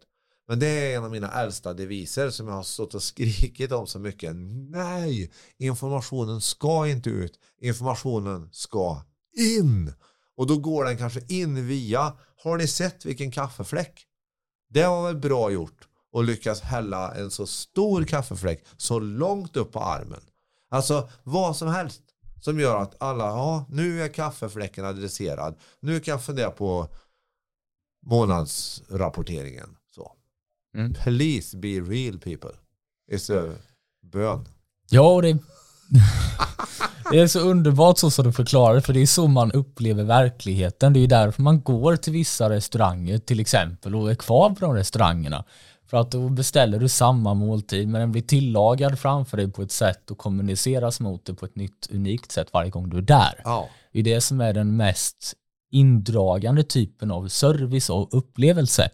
Men 0.48 0.58
det 0.58 0.66
är 0.66 0.96
en 0.96 1.04
av 1.04 1.10
mina 1.10 1.32
äldsta 1.32 1.74
deviser 1.74 2.30
som 2.30 2.48
jag 2.48 2.54
har 2.54 2.62
stått 2.62 2.94
och 2.94 3.02
skrikit 3.02 3.72
om 3.72 3.86
så 3.86 3.98
mycket. 3.98 4.32
Nej, 4.70 5.32
informationen 5.58 6.40
ska 6.40 6.88
inte 6.88 7.10
ut. 7.10 7.32
Informationen 7.60 8.48
ska 8.52 9.02
in. 9.58 9.92
Och 10.36 10.46
då 10.46 10.58
går 10.58 10.84
den 10.84 10.98
kanske 10.98 11.20
in 11.28 11.66
via, 11.66 12.12
har 12.42 12.56
ni 12.56 12.66
sett 12.66 13.04
vilken 13.04 13.30
kaffefläck? 13.30 14.06
Det 14.68 14.86
var 14.86 15.06
väl 15.06 15.16
bra 15.16 15.50
gjort 15.50 15.88
och 16.12 16.24
lyckas 16.24 16.60
hälla 16.60 17.14
en 17.14 17.30
så 17.30 17.46
stor 17.46 18.04
kaffefläck 18.04 18.64
så 18.76 18.98
långt 18.98 19.56
upp 19.56 19.72
på 19.72 19.80
armen. 19.80 20.20
Alltså 20.70 21.08
vad 21.22 21.56
som 21.56 21.68
helst 21.68 22.02
som 22.40 22.60
gör 22.60 22.82
att 22.82 23.02
alla, 23.02 23.24
ja 23.24 23.66
nu 23.68 24.02
är 24.02 24.08
kaffefläcken 24.08 24.84
adresserad. 24.84 25.56
Nu 25.80 26.00
kan 26.00 26.12
jag 26.12 26.24
fundera 26.24 26.50
på 26.50 26.88
månadsrapporteringen. 28.06 29.76
Så. 29.94 30.12
Mm. 30.76 30.94
Please 30.94 31.56
be 31.56 31.68
real 31.68 32.18
people. 32.18 32.52
It's 33.12 33.52
a 33.52 33.54
bön. 34.02 34.48
Ja, 34.90 35.20
det 35.20 35.28
Det 37.10 37.20
är 37.20 37.26
så 37.26 37.40
underbart 37.40 37.98
så 37.98 38.10
som 38.10 38.24
du 38.24 38.32
förklarar 38.32 38.80
för 38.80 38.92
det 38.92 39.02
är 39.02 39.06
så 39.06 39.28
man 39.28 39.52
upplever 39.52 40.04
verkligheten. 40.04 40.92
Det 40.92 41.00
är 41.00 41.06
därför 41.06 41.42
man 41.42 41.60
går 41.60 41.96
till 41.96 42.12
vissa 42.12 42.50
restauranger 42.50 43.18
till 43.18 43.40
exempel 43.40 43.94
och 43.94 44.10
är 44.10 44.14
kvar 44.14 44.50
på 44.50 44.60
de 44.60 44.74
restaurangerna. 44.74 45.44
För 45.90 45.96
att 45.96 46.10
då 46.10 46.28
beställer 46.28 46.78
du 46.78 46.88
samma 46.88 47.34
måltid 47.34 47.88
men 47.88 48.00
den 48.00 48.12
blir 48.12 48.22
tillagad 48.22 48.98
framför 48.98 49.36
dig 49.36 49.52
på 49.52 49.62
ett 49.62 49.72
sätt 49.72 50.10
och 50.10 50.18
kommuniceras 50.18 51.00
mot 51.00 51.24
dig 51.24 51.36
på 51.36 51.46
ett 51.46 51.56
nytt 51.56 51.88
unikt 51.90 52.32
sätt 52.32 52.48
varje 52.52 52.70
gång 52.70 52.90
du 52.90 52.98
är 52.98 53.02
där. 53.02 53.40
Ja. 53.44 53.68
Det 53.92 53.98
är 53.98 54.02
det 54.02 54.20
som 54.20 54.40
är 54.40 54.52
den 54.52 54.76
mest 54.76 55.34
indragande 55.70 56.62
typen 56.62 57.10
av 57.10 57.28
service 57.28 57.90
och 57.90 58.08
upplevelse. 58.18 58.88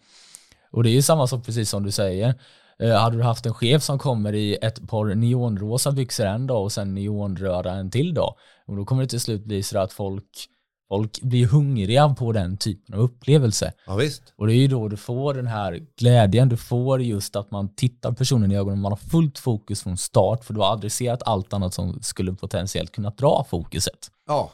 Och 0.71 0.83
det 0.83 0.91
är 0.91 0.95
ju 0.95 1.03
samma 1.03 1.27
sak 1.27 1.45
precis 1.45 1.71
som 1.71 1.83
du 1.83 1.91
säger. 1.91 2.35
Eh, 2.79 2.97
hade 2.97 3.17
du 3.17 3.23
haft 3.23 3.47
en 3.47 3.55
chef 3.55 3.83
som 3.83 3.99
kommer 3.99 4.35
i 4.35 4.55
ett 4.63 4.89
par 4.89 5.15
neonrosa 5.15 5.93
byxor 5.93 6.27
en 6.27 6.47
dag 6.47 6.63
och 6.63 6.73
sen 6.73 6.95
neonröda 6.95 7.73
en 7.73 7.91
till 7.91 8.15
dag, 8.15 8.35
och 8.67 8.77
då 8.77 8.85
kommer 8.85 9.03
det 9.03 9.09
till 9.09 9.21
slut 9.21 9.45
bli 9.45 9.63
så 9.63 9.79
att 9.79 9.93
folk, 9.93 10.47
folk 10.89 11.23
blir 11.23 11.47
hungriga 11.47 12.15
på 12.15 12.33
den 12.33 12.57
typen 12.57 12.95
av 12.95 13.01
upplevelse. 13.01 13.73
Ja, 13.87 13.97
visst. 13.97 14.23
Och 14.37 14.47
det 14.47 14.55
är 14.55 14.59
ju 14.59 14.69
då 14.69 14.89
du 14.89 14.97
får 14.97 15.35
den 15.35 15.47
här 15.47 15.81
glädjen, 15.99 16.49
du 16.49 16.57
får 16.57 17.03
just 17.03 17.37
att 17.37 17.51
man 17.51 17.75
tittar 17.75 18.13
personen 18.13 18.53
i 18.53 18.57
ögonen, 18.57 18.81
man 18.81 18.93
har 18.93 18.97
fullt 18.97 19.39
fokus 19.39 19.83
från 19.83 19.97
start, 19.97 20.45
för 20.45 20.55
du 20.55 20.61
har 20.61 20.73
adresserat 20.73 21.23
allt 21.23 21.53
annat 21.53 21.75
som 21.75 22.03
skulle 22.03 22.33
potentiellt 22.33 22.93
kunna 22.93 23.11
dra 23.11 23.47
fokuset. 23.51 24.11
Ja, 24.27 24.51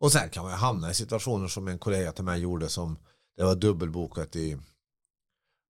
och 0.00 0.12
sen 0.12 0.28
kan 0.30 0.44
man 0.44 0.52
hamna 0.52 0.90
i 0.90 0.94
situationer 0.94 1.48
som 1.48 1.68
en 1.68 1.78
kollega 1.78 2.12
till 2.12 2.24
mig 2.24 2.40
gjorde 2.40 2.68
som 2.68 2.98
det 3.36 3.44
var 3.44 3.54
dubbelbokat 3.54 4.36
i 4.36 4.56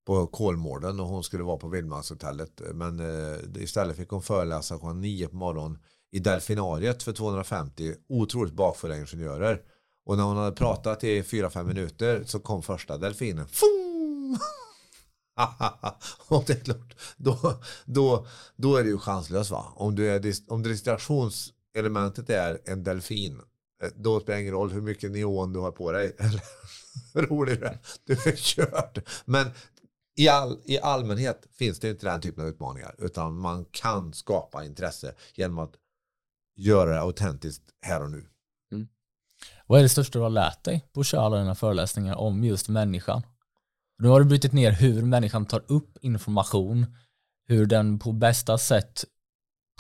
på 0.09 0.27
Kolmården 0.27 1.01
och 1.01 1.07
hon 1.07 1.25
skulle 1.25 1.45
vara 1.45 1.57
på 1.57 1.69
Vildmarkshotellet. 1.69 2.63
Men 2.75 3.01
eh, 3.01 3.63
istället 3.63 3.97
fick 3.97 4.09
hon 4.09 4.23
föreläsa 4.23 4.79
klockan 4.79 5.01
nio 5.01 5.29
på 5.29 5.37
morgonen 5.37 5.79
i 6.13 6.19
delfinariet 6.19 7.03
för 7.03 7.13
250 7.13 7.95
otroligt 8.09 8.55
bakfulla 8.55 8.97
ingenjörer. 8.97 9.61
Och 10.07 10.17
när 10.17 10.25
hon 10.25 10.37
hade 10.37 10.57
pratat 10.57 11.05
i 11.05 11.23
4-5 11.23 11.65
minuter 11.65 12.25
så 12.27 12.41
kom 12.41 12.63
första 12.63 12.99
delfinen. 12.99 13.47
och 16.29 16.45
det 16.47 16.53
är 16.53 16.65
klart, 16.65 16.97
då, 17.17 17.61
då, 17.85 18.27
då 18.57 18.77
är 18.77 18.83
det 18.83 18.91
ju 18.91 18.99
chanslöst 18.99 19.51
va. 19.51 19.73
Om, 19.77 19.95
du 19.95 20.09
är, 20.11 20.35
om 20.49 20.63
distraktionselementet 20.63 22.31
är 22.31 22.61
en 22.65 22.85
delfin 22.85 23.41
eh, 23.83 23.91
då 23.97 24.21
spelar 24.21 24.37
det 24.37 24.43
ingen 24.43 24.55
roll 24.55 24.73
hur 24.73 24.83
mycket 24.83 25.11
neon 25.11 25.53
du 25.53 25.59
har 25.59 25.73
på 25.73 25.93
dig. 25.93 26.17
rolig 27.15 27.59
du 28.05 28.13
är 28.13 28.37
kört. 28.37 28.99
Men 29.25 29.47
i, 30.19 30.29
all, 30.29 30.59
i 30.65 30.79
allmänhet 30.79 31.47
finns 31.53 31.81
det 31.81 31.91
inte 31.91 32.07
den 32.07 32.21
typen 32.21 32.45
av 32.45 32.51
utmaningar 32.51 32.95
utan 32.99 33.39
man 33.39 33.65
kan 33.65 34.13
skapa 34.13 34.65
intresse 34.65 35.15
genom 35.35 35.59
att 35.59 35.73
göra 36.57 36.91
det 36.91 37.01
autentiskt 37.01 37.63
här 37.83 38.03
och 38.03 38.11
nu. 38.11 38.27
Mm. 38.73 38.89
Vad 39.67 39.79
är 39.79 39.83
det 39.83 39.89
största 39.89 40.19
du 40.19 40.23
har 40.23 40.31
lärt 40.31 40.65
dig 40.65 40.85
på 40.93 41.01
att 41.01 41.07
köra 41.07 41.21
alla 41.21 41.39
dina 41.39 41.55
föreläsningar 41.55 42.15
om 42.15 42.45
just 42.45 42.69
människan? 42.69 43.23
Nu 43.99 44.09
har 44.09 44.21
du 44.21 44.27
brutit 44.27 44.53
ner 44.53 44.73
hur 44.73 45.03
människan 45.03 45.47
tar 45.47 45.63
upp 45.67 45.99
information, 46.01 46.87
hur 47.47 47.67
den 47.67 47.99
på 47.99 48.13
bästa 48.13 48.59
sätt 48.59 49.05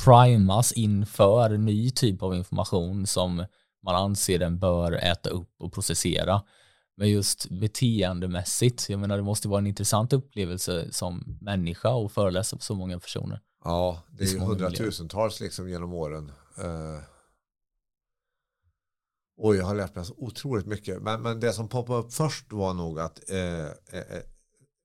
primas 0.05 0.72
inför 0.72 1.48
ny 1.48 1.90
typ 1.90 2.22
av 2.22 2.35
information 2.35 3.07
som 3.07 3.44
man 3.85 3.94
anser 3.94 4.38
den 4.38 4.59
bör 4.59 4.92
äta 4.92 5.31
upp 5.31 5.51
och 5.59 5.72
processera. 5.72 6.42
Men 6.99 7.11
just 7.11 7.51
beteendemässigt, 7.51 8.89
jag 8.89 9.01
menar 9.01 9.17
det 9.17 9.23
måste 9.23 9.49
vara 9.49 9.59
en 9.59 9.67
intressant 9.67 10.13
upplevelse 10.13 10.93
som 10.93 11.39
människa 11.41 11.95
och 11.95 12.13
föreläsa 12.13 12.57
för 12.57 12.65
så 12.65 12.75
många 12.75 12.99
personer. 12.99 13.41
Ja, 13.65 14.03
det 14.11 14.25
är 14.25 14.29
ju 14.29 14.39
hundratusentals 14.39 15.41
liksom 15.41 15.69
genom 15.69 15.93
åren. 15.93 16.33
Uh, 16.59 17.01
och 19.37 19.57
jag 19.57 19.65
har 19.65 19.75
lärt 19.75 19.95
mig 19.95 20.05
så 20.05 20.15
otroligt 20.17 20.67
mycket. 20.67 21.03
Men, 21.03 21.23
men 21.23 21.41
det 21.41 21.53
som 21.53 21.69
poppade 21.69 21.99
upp 21.99 22.13
först 22.13 22.53
var 22.53 22.75
nog 22.75 23.01
att 23.01 23.21
uh, 23.33 23.65
uh, 23.99 24.21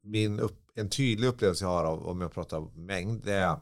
min 0.04 0.39
upp, 0.39 0.71
en 0.76 0.89
tydlig 0.89 1.28
upplevelse 1.28 1.65
jag 1.65 1.69
har 1.69 1.84
av, 1.86 2.08
om 2.08 2.21
jag 2.21 2.34
pratar 2.34 2.62
mängd, 2.76 3.23
det 3.26 3.34
är 3.34 3.60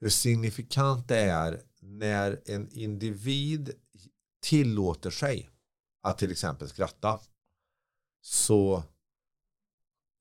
hur 0.00 0.08
signifikant 0.08 1.08
det 1.08 1.20
är 1.20 1.62
när 1.80 2.40
en 2.46 2.68
individ 2.72 3.72
tillåter 4.42 5.10
sig 5.10 5.50
att 6.00 6.18
till 6.18 6.30
exempel 6.30 6.68
skratta. 6.68 7.20
Så 8.20 8.82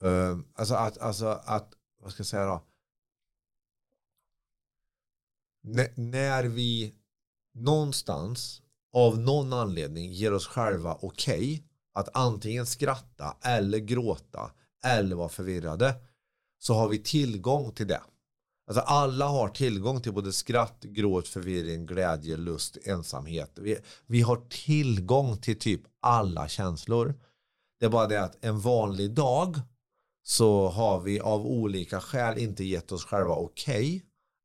eh, 0.04 0.38
alltså 0.56 0.76
att, 0.76 0.98
alltså 0.98 1.26
att, 1.28 1.74
vad 2.02 2.12
ska 2.12 2.22
jag 2.22 2.28
säga 2.28 2.46
då? 2.46 2.66
N 5.64 5.88
när 5.96 6.44
vi 6.44 6.96
någonstans 7.54 8.62
av 8.94 9.20
någon 9.20 9.54
anledning 9.54 10.12
ger 10.12 10.34
oss 10.34 10.48
själva 10.48 10.98
okej 11.02 11.38
okay 11.38 11.64
att 11.94 12.16
antingen 12.16 12.66
skratta 12.66 13.38
eller 13.42 13.78
gråta 13.78 14.52
eller 14.86 15.16
vara 15.16 15.30
förvirrade 15.30 15.96
så 16.60 16.74
har 16.74 16.90
vi 16.90 17.00
tillgång 17.00 17.72
till 17.72 17.88
det. 17.88 18.02
Alltså 18.70 18.82
alla 18.82 19.28
har 19.28 19.50
tillgång 19.50 20.02
till 20.02 20.14
både 20.14 20.34
skratt, 20.34 20.84
gråt, 20.84 21.28
förvirring, 21.28 21.86
glädje, 21.86 22.38
lust, 22.38 22.78
ensamhet. 22.84 23.52
Vi, 23.56 23.78
vi 24.06 24.22
har 24.22 24.42
tillgång 24.50 25.38
till 25.38 25.60
typ 25.60 25.82
alla 26.02 26.48
känslor. 26.48 27.14
Det 27.80 27.86
är 27.86 27.90
bara 27.90 28.08
det 28.08 28.24
att 28.24 28.46
en 28.46 28.60
vanlig 28.60 29.12
dag 29.12 29.60
så 30.24 30.68
har 30.68 31.00
vi 31.00 31.20
av 31.20 31.46
olika 31.46 32.02
skäl 32.02 32.38
inte 32.38 32.64
gett 32.64 32.92
oss 32.92 33.06
själva 33.06 33.34
okej 33.34 33.96
okay 33.96 34.02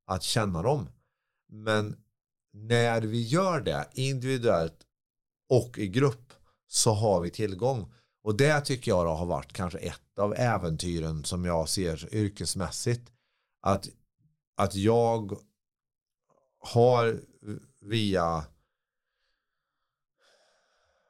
att 0.07 0.23
känna 0.23 0.63
dem. 0.63 0.89
Men 1.53 1.97
när 2.53 3.01
vi 3.01 3.23
gör 3.23 3.61
det 3.61 3.89
individuellt 3.95 4.79
och 5.51 5.79
i 5.79 5.89
grupp 5.89 6.33
så 6.67 6.93
har 6.93 7.21
vi 7.21 7.31
tillgång. 7.31 7.93
Och 8.23 8.37
det 8.37 8.61
tycker 8.61 8.91
jag 8.91 9.15
har 9.15 9.27
varit 9.27 9.53
kanske 9.53 9.79
ett 9.79 10.19
av 10.19 10.35
äventyren 10.35 11.25
som 11.25 11.45
jag 11.45 11.69
ser 11.69 12.15
yrkesmässigt. 12.15 13.11
Att, 13.63 13.89
att 14.55 14.75
jag 14.75 15.39
har 16.59 17.21
via 17.81 18.45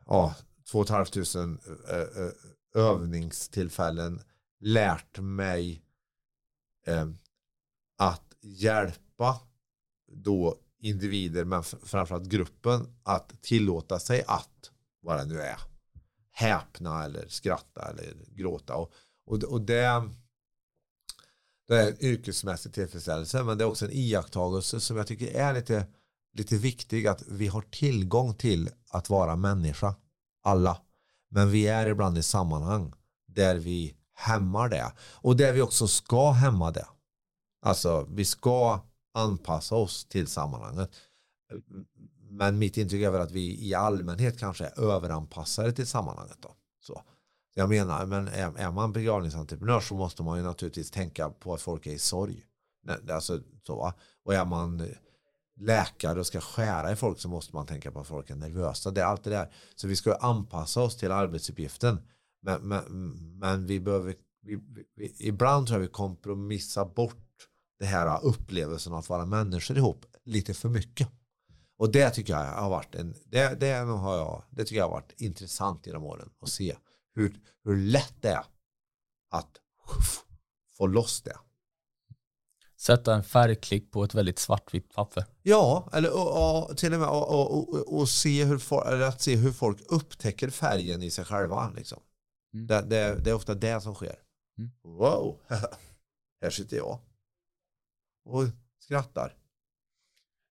ja, 0.07 0.35
2 0.70 0.85
500 0.85 1.59
eh, 1.88 1.98
eh, 1.98 2.33
övningstillfällen 2.74 4.22
lärt 4.61 5.18
mig 5.18 5.83
eh, 6.87 7.09
att 7.96 8.35
hjälpa 8.40 9.40
då 10.07 10.59
individer 10.78 11.44
men 11.44 11.62
framförallt 11.62 12.28
gruppen 12.28 12.96
att 13.02 13.42
tillåta 13.42 13.98
sig 13.98 14.24
att 14.26 14.70
vad 15.00 15.18
det 15.18 15.24
nu 15.24 15.40
är 15.40 15.59
häpna 16.35 17.04
eller 17.04 17.28
skratta 17.28 17.90
eller 17.90 18.14
gråta. 18.28 18.74
Och, 18.74 18.92
och, 19.26 19.42
och 19.42 19.61
det 19.61 20.11
det 21.68 21.77
är 21.77 21.90
en 21.90 22.05
yrkesmässig 22.05 22.72
tillfredsställelse 22.72 23.42
men 23.42 23.59
det 23.59 23.64
är 23.64 23.68
också 23.68 23.85
en 23.85 23.92
iakttagelse 23.92 24.81
som 24.81 24.96
jag 24.96 25.07
tycker 25.07 25.37
är 25.37 25.55
lite, 25.55 25.87
lite 26.33 26.57
viktig 26.57 27.07
att 27.07 27.22
vi 27.29 27.46
har 27.46 27.62
tillgång 27.62 28.35
till 28.35 28.70
att 28.90 29.11
vara 29.11 29.37
människa 29.37 29.94
alla 30.42 30.81
men 31.31 31.50
vi 31.50 31.66
är 31.66 31.87
ibland 31.87 32.18
i 32.18 32.22
sammanhang 32.22 32.92
där 33.27 33.57
vi 33.57 33.96
hämmar 34.14 34.68
det 34.68 34.92
och 35.00 35.37
där 35.37 35.53
vi 35.53 35.62
också 35.62 35.88
ska 35.88 36.31
hämma 36.31 36.70
det 36.70 36.87
alltså 37.62 38.07
vi 38.11 38.24
ska 38.24 38.81
anpassa 39.14 39.74
oss 39.74 40.05
till 40.05 40.27
sammanhanget 40.27 40.90
men 42.35 42.59
mitt 42.59 42.77
intryck 42.77 43.03
är 43.03 43.11
väl 43.11 43.20
att 43.20 43.31
vi 43.31 43.68
i 43.68 43.74
allmänhet 43.74 44.38
kanske 44.38 44.64
är 44.66 44.81
överanpassade 44.81 45.72
till 45.72 45.87
sammanhanget 45.87 46.38
då. 46.40 46.55
Så. 46.81 47.03
Jag 47.55 47.69
menar, 47.69 48.07
men 48.07 48.29
är, 48.29 48.59
är 48.59 48.73
man 48.73 48.93
begravningsentreprenör 48.93 49.81
så 49.81 49.95
måste 49.95 50.23
man 50.23 50.38
ju 50.38 50.45
naturligtvis 50.45 50.90
tänka 50.90 51.31
på 51.31 51.55
att 51.55 51.62
folk 51.62 51.87
är 51.87 51.90
i 51.90 51.99
sorg. 51.99 52.47
Alltså, 53.11 53.40
så, 53.67 53.93
och 54.25 54.35
är 54.35 54.45
man 54.45 54.88
läkare 55.61 56.21
och 56.21 56.27
ska 56.27 56.40
skära 56.40 56.93
i 56.93 56.97
folk 56.97 57.21
så 57.21 57.29
måste 57.29 57.57
man 57.57 57.67
tänka 57.67 57.90
på 57.90 58.01
att 58.01 58.07
folk 58.07 58.31
är 58.31 58.35
nervösa. 58.35 58.90
Det 58.90 59.01
är 59.01 59.05
allt 59.05 59.25
det 59.25 59.31
där. 59.31 59.53
Så 59.75 59.88
vi 59.88 59.97
ska 59.97 60.14
anpassa 60.14 60.83
oss 60.83 60.97
till 60.97 61.12
arbetsuppgiften. 61.12 61.99
Men, 62.43 62.69
men, 62.69 62.85
men 63.38 63.67
vi 63.67 63.81
behöver, 63.81 64.14
vi, 64.43 64.59
vi, 64.97 65.14
ibland 65.19 65.67
tror 65.67 65.81
jag 65.81 65.87
vi 65.87 65.93
kompromissar 65.93 66.85
bort 66.85 67.49
det 67.79 67.87
här 67.87 68.25
upplevelsen 68.25 68.95
att 68.95 69.09
vara 69.09 69.27
människor 69.27 69.77
ihop 69.77 70.07
lite 70.25 70.55
för 70.55 70.69
mycket. 70.69 71.09
Och 71.79 71.93
det 71.93 72.11
tycker 72.11 72.33
jag 72.33 72.53
har 72.53 72.71
varit 72.71 72.95
en, 72.95 73.14
det, 73.27 73.61
det, 73.61 73.73
har 73.73 74.17
jag, 74.17 74.43
det 74.51 74.64
tycker 74.64 74.77
jag 74.77 74.85
har 74.85 74.90
varit 74.90 75.21
intressant 75.21 75.87
genom 75.87 76.05
åren 76.05 76.31
att 76.40 76.49
se 76.49 76.77
hur, 77.14 77.40
hur 77.64 77.77
lätt 77.77 78.14
det 78.20 78.29
är 78.29 78.44
att 79.31 79.61
få 80.77 80.87
loss 80.87 81.22
det. 81.22 81.37
Sätta 82.77 83.14
en 83.14 83.24
färgklick 83.24 83.90
på 83.90 84.05
ett 84.05 84.14
väldigt 84.14 84.38
svartvitt 84.38 84.94
papper. 84.94 85.24
Ja, 85.42 85.88
eller 85.92 86.14
och, 86.14 86.70
och, 86.70 86.77
till 86.77 86.94
och 86.94 87.00
med 87.00 87.09
och, 87.09 87.59
och, 87.59 87.98
och, 87.98 88.09
se 88.09 88.44
hur, 88.44 89.03
att 89.03 89.22
se 89.22 89.37
hur 89.37 89.53
folk 89.53 89.81
upptäcker 89.88 90.50
färgen 90.50 91.03
i 91.03 91.11
sig 91.11 91.24
själva. 91.24 91.70
Liksom. 91.77 92.03
Mm. 92.55 92.66
Det, 92.66 92.83
det, 92.83 93.24
det, 93.24 93.31
är 93.31 93.35
ofta 93.35 93.55
det 93.55 93.81
som 93.81 93.94
sker. 93.94 94.16
Mm. 94.59 94.70
Wow, 94.83 95.40
här 96.40 96.50
sitter 96.50 96.77
jag 96.77 96.98
och 98.24 98.44
skrattar. 98.79 99.37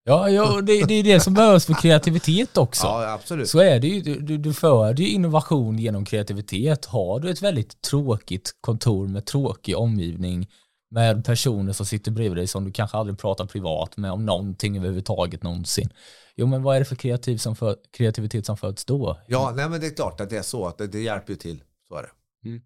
Ja, 0.04 0.30
ja 0.30 0.60
det, 0.60 0.84
det 0.84 0.94
är 0.94 1.02
det 1.02 1.20
som 1.20 1.34
behövs 1.34 1.66
för 1.66 1.74
kreativitet 1.74 2.56
också. 2.56 2.86
Ja, 2.86 3.12
absolut. 3.12 3.48
Så 3.48 3.58
är 3.58 3.80
det 3.80 3.86
ju, 3.86 4.00
du, 4.20 4.38
du 4.38 4.54
för 4.54 5.00
ju 5.00 5.08
innovation 5.08 5.78
genom 5.78 6.04
kreativitet. 6.04 6.84
Har 6.84 7.20
du 7.20 7.30
ett 7.30 7.42
väldigt 7.42 7.82
tråkigt 7.82 8.52
kontor 8.60 9.08
med 9.08 9.26
tråkig 9.26 9.76
omgivning 9.76 10.48
med 10.94 11.24
personer 11.24 11.72
som 11.72 11.86
sitter 11.86 12.10
bredvid 12.10 12.36
dig 12.36 12.46
som 12.46 12.64
du 12.64 12.72
kanske 12.72 12.96
aldrig 12.96 13.18
pratar 13.18 13.46
privat 13.46 13.96
med 13.96 14.12
om 14.12 14.26
någonting 14.26 14.76
överhuvudtaget 14.76 15.42
någonsin. 15.42 15.90
Jo, 16.36 16.46
men 16.46 16.62
vad 16.62 16.76
är 16.76 16.80
det 16.80 16.84
för 16.84 16.96
kreativ 16.96 17.38
som 17.38 17.56
för, 17.56 17.76
kreativitet 17.92 18.46
som 18.46 18.56
föds 18.56 18.84
då? 18.84 19.20
Ja, 19.26 19.52
nej 19.56 19.68
men 19.68 19.80
det 19.80 19.86
är 19.86 19.94
klart 19.94 20.20
att 20.20 20.30
det 20.30 20.36
är 20.36 20.42
så 20.42 20.66
att 20.66 20.78
det, 20.78 20.86
det 20.86 21.00
hjälper 21.00 21.32
ju 21.32 21.36
till. 21.36 21.62
Så 21.88 21.96
är 21.96 22.02
det. 22.02 22.48
Mm. 22.48 22.62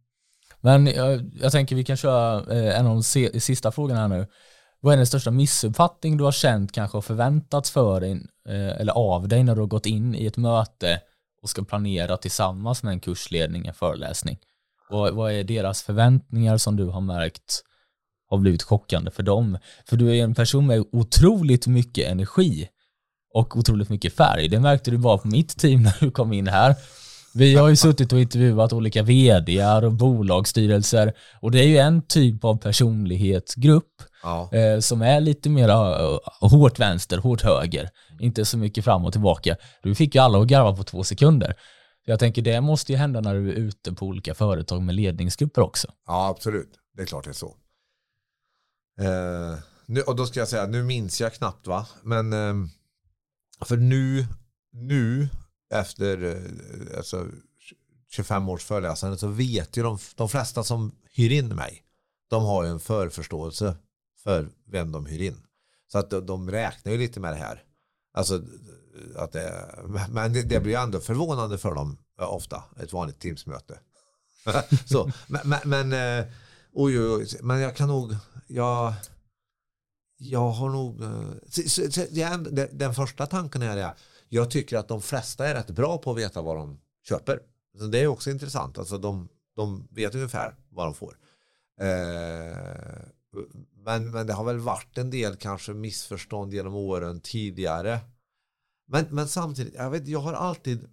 Men 0.61 0.87
jag, 0.87 1.31
jag, 1.43 1.53
tänker 1.53 1.77
vi 1.77 1.85
kan 1.85 1.97
köra 1.97 2.55
eh, 2.55 2.79
en 2.79 2.87
av 2.87 2.95
de 2.95 3.03
sista 3.41 3.73
frågorna 3.73 4.01
här 4.01 4.09
nu. 4.09 4.27
Vad 4.81 4.93
är 4.93 4.97
den 4.97 5.07
största 5.07 5.31
missuppfattning 5.31 6.17
du 6.17 6.25
har 6.25 6.33
känt 6.33 6.73
kanske 6.73 6.97
har 6.97 7.03
förväntats 7.03 7.71
för 7.71 8.01
dig 8.01 8.13
eh, 8.49 8.81
eller 8.81 8.93
av 8.93 9.29
dig 9.29 9.43
när 9.43 9.55
du 9.55 9.61
har 9.61 9.69
gått 9.69 9.87
in 9.87 10.15
i 10.15 10.27
ett 10.27 10.37
möte 10.37 11.01
och 11.43 11.51
ska 11.51 11.65
planera 11.65 12.17
tillsammans 12.17 12.83
med 12.83 12.93
en 12.93 13.01
kursledning, 13.01 13.67
en 13.67 13.75
föreläsning? 13.75 14.39
Vad, 14.91 15.15
vad 15.15 15.33
är 15.33 15.45
deras 15.45 15.83
förväntningar 15.83 16.57
som 16.57 16.77
du 16.77 16.85
har 16.87 17.01
märkt 17.01 17.63
har 18.31 18.39
blivit 18.39 18.63
chockande 18.63 19.11
för 19.11 19.23
dem? 19.23 19.59
För 19.85 19.97
du 19.97 20.17
är 20.17 20.25
en 20.25 20.35
person 20.35 20.67
med 20.67 20.85
otroligt 20.93 21.67
mycket 21.67 22.11
energi 22.11 22.69
och 23.35 23.57
otroligt 23.57 23.89
mycket 23.89 24.17
färg. 24.17 24.49
Det 24.49 24.61
märkte 24.61 24.91
du 24.91 24.99
bara 24.99 25.19
på 25.19 25.29
mitt 25.29 25.59
team 25.59 25.83
när 25.83 25.97
du 26.01 26.11
kom 26.11 26.33
in 26.33 26.49
här. 26.49 26.75
Vi 27.35 27.55
har 27.55 27.69
ju 27.69 27.77
suttit 27.77 28.13
och 28.13 28.21
intervjuat 28.21 28.73
olika 28.73 29.03
vdar 29.03 29.85
och 29.85 29.93
bolagsstyrelser 29.93 31.13
och 31.41 31.51
det 31.51 31.59
är 31.59 31.67
ju 31.67 31.77
en 31.77 32.03
typ 32.03 32.45
av 32.45 32.57
personlighetsgrupp 32.57 34.03
ja. 34.23 34.51
eh, 34.53 34.81
som 34.81 35.03
är 35.03 35.21
lite 35.21 35.51
mer 35.51 35.69
uh, 35.69 36.19
hårt 36.41 36.79
vänster, 36.79 37.19
hårt 37.19 37.43
höger. 37.43 37.91
Inte 38.21 38.45
så 38.45 38.59
mycket 38.59 38.85
fram 38.85 39.05
och 39.05 39.13
tillbaka. 39.13 39.57
Du 39.83 39.95
fick 39.95 40.15
ju 40.15 40.21
alla 40.21 40.39
att 40.39 40.47
garva 40.47 40.77
på 40.77 40.83
två 40.83 41.05
sekunder. 41.05 41.55
Jag 42.05 42.19
tänker 42.19 42.43
det 42.43 42.61
måste 42.61 42.93
ju 42.93 42.99
hända 42.99 43.21
när 43.21 43.35
du 43.35 43.51
är 43.51 43.55
ute 43.55 43.93
på 43.93 44.07
olika 44.07 44.35
företag 44.35 44.83
med 44.83 44.95
ledningsgrupper 44.95 45.63
också. 45.63 45.89
Ja, 46.07 46.29
absolut. 46.29 46.71
Det 46.97 47.03
är 47.03 47.07
klart 47.07 47.25
det 47.25 47.31
är 47.31 47.35
så. 47.35 47.57
Eh, 49.01 49.59
nu, 49.87 50.03
och 50.03 50.17
då 50.17 50.27
ska 50.27 50.39
jag 50.39 50.49
säga, 50.49 50.67
nu 50.67 50.83
minns 50.83 51.21
jag 51.21 51.35
knappt 51.35 51.67
va, 51.67 51.87
men 52.03 52.33
eh, 52.33 52.69
för 53.65 53.77
nu, 53.77 54.27
nu 54.73 55.29
efter 55.71 56.23
eh, 56.25 56.99
alltså, 56.99 57.27
25 58.11 58.49
års 58.49 58.65
föreläsande 58.65 59.19
så 59.19 59.29
vet 59.29 59.77
ju 59.77 59.83
de, 59.83 59.99
de 60.15 60.29
flesta 60.29 60.65
som 60.65 60.93
hyr 61.13 61.33
in 61.33 61.49
mig, 61.49 61.83
de 62.29 62.45
har 62.45 62.65
ju 62.65 62.71
en 62.71 62.81
förförståelse 62.81 63.77
för 64.23 64.49
vem 64.67 64.93
de 64.93 65.07
hyr 65.07 65.23
in. 65.23 65.37
Så 65.93 65.99
att 65.99 66.11
de, 66.11 66.27
de 66.27 66.51
räknar 66.51 66.93
ju 66.93 66.99
lite 66.99 67.21
med 67.21 67.33
det 67.33 67.37
här. 67.37 67.65
Alltså, 68.13 68.43
att 69.17 69.33
det, 69.33 69.75
men 70.11 70.33
det, 70.33 70.43
det 70.43 70.61
blir 70.61 70.73
ju 70.73 70.83
ändå 70.83 71.01
förvånande 71.01 71.59
för 71.59 71.75
dem 71.75 71.99
eh, 72.21 72.35
ofta, 72.35 72.65
ett 72.81 72.93
vanligt 72.93 73.21
Teamsmöte. 73.21 73.79
så, 74.87 75.13
men, 75.27 75.61
men, 75.65 75.93
eh, 75.93 76.27
oj, 76.73 77.01
oj, 77.01 77.11
oj, 77.11 77.29
men 77.41 77.61
jag 77.61 77.77
kan 77.77 77.89
nog, 77.89 78.17
jag, 78.47 78.95
jag 80.19 80.51
har 80.51 80.71
nog, 80.71 81.03
eh, 81.03 82.67
den 82.71 82.95
första 82.95 83.27
tanken 83.27 83.63
är 83.63 83.77
det, 83.77 83.95
jag 84.29 84.51
tycker 84.51 84.77
att 84.77 84.89
de 84.89 85.03
flesta 85.03 85.47
är 85.47 85.55
rätt 85.55 85.71
bra 85.71 85.99
på 85.99 86.11
att 86.11 86.19
veta 86.19 86.43
vad 86.43 86.57
de 86.57 86.81
köper. 87.09 87.41
Så 87.79 87.87
det 87.87 87.99
är 87.99 88.07
också 88.07 88.31
intressant, 88.31 88.79
alltså 88.79 88.99
de, 88.99 89.29
de 89.57 89.89
vet 89.91 90.15
ungefär 90.15 90.55
vad 90.69 90.87
de 90.87 90.95
får. 90.95 91.19
Eh, 91.81 92.57
men, 93.85 94.11
men 94.11 94.27
det 94.27 94.33
har 94.33 94.45
väl 94.45 94.59
varit 94.59 94.99
en 94.99 95.11
del 95.11 95.37
kanske 95.37 95.73
missförstånd 95.73 96.55
genom 96.55 96.75
åren 96.75 97.21
tidigare. 97.21 98.01
Men, 98.87 99.07
men 99.11 99.29
samtidigt, 99.29 99.75
jag, 99.75 99.91
vet, 99.91 100.09
jag 100.09 100.21
har 100.21 100.33
alltid 100.33 100.89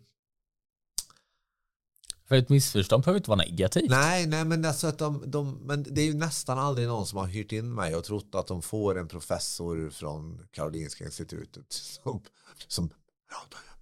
för 2.27 2.35
ett 2.35 2.49
missförstånd 2.49 3.03
behöver 3.03 3.17
inte 3.17 3.29
vara 3.29 3.41
negativt. 3.41 3.89
Nej, 3.89 4.27
nej 4.27 4.45
men, 4.45 4.65
alltså 4.65 4.87
att 4.87 4.97
de, 4.97 5.23
de, 5.25 5.59
men 5.63 5.83
det 5.83 6.01
är 6.01 6.05
ju 6.05 6.13
nästan 6.13 6.59
aldrig 6.59 6.87
någon 6.87 7.05
som 7.05 7.19
har 7.19 7.27
hyrt 7.27 7.51
in 7.51 7.73
mig 7.73 7.95
och 7.95 8.03
trott 8.03 8.35
att 8.35 8.47
de 8.47 8.61
får 8.61 8.97
en 8.97 9.07
professor 9.07 9.89
från 9.89 10.47
Karolinska 10.51 11.05
institutet 11.05 11.65
som, 11.69 12.21
som 12.67 12.89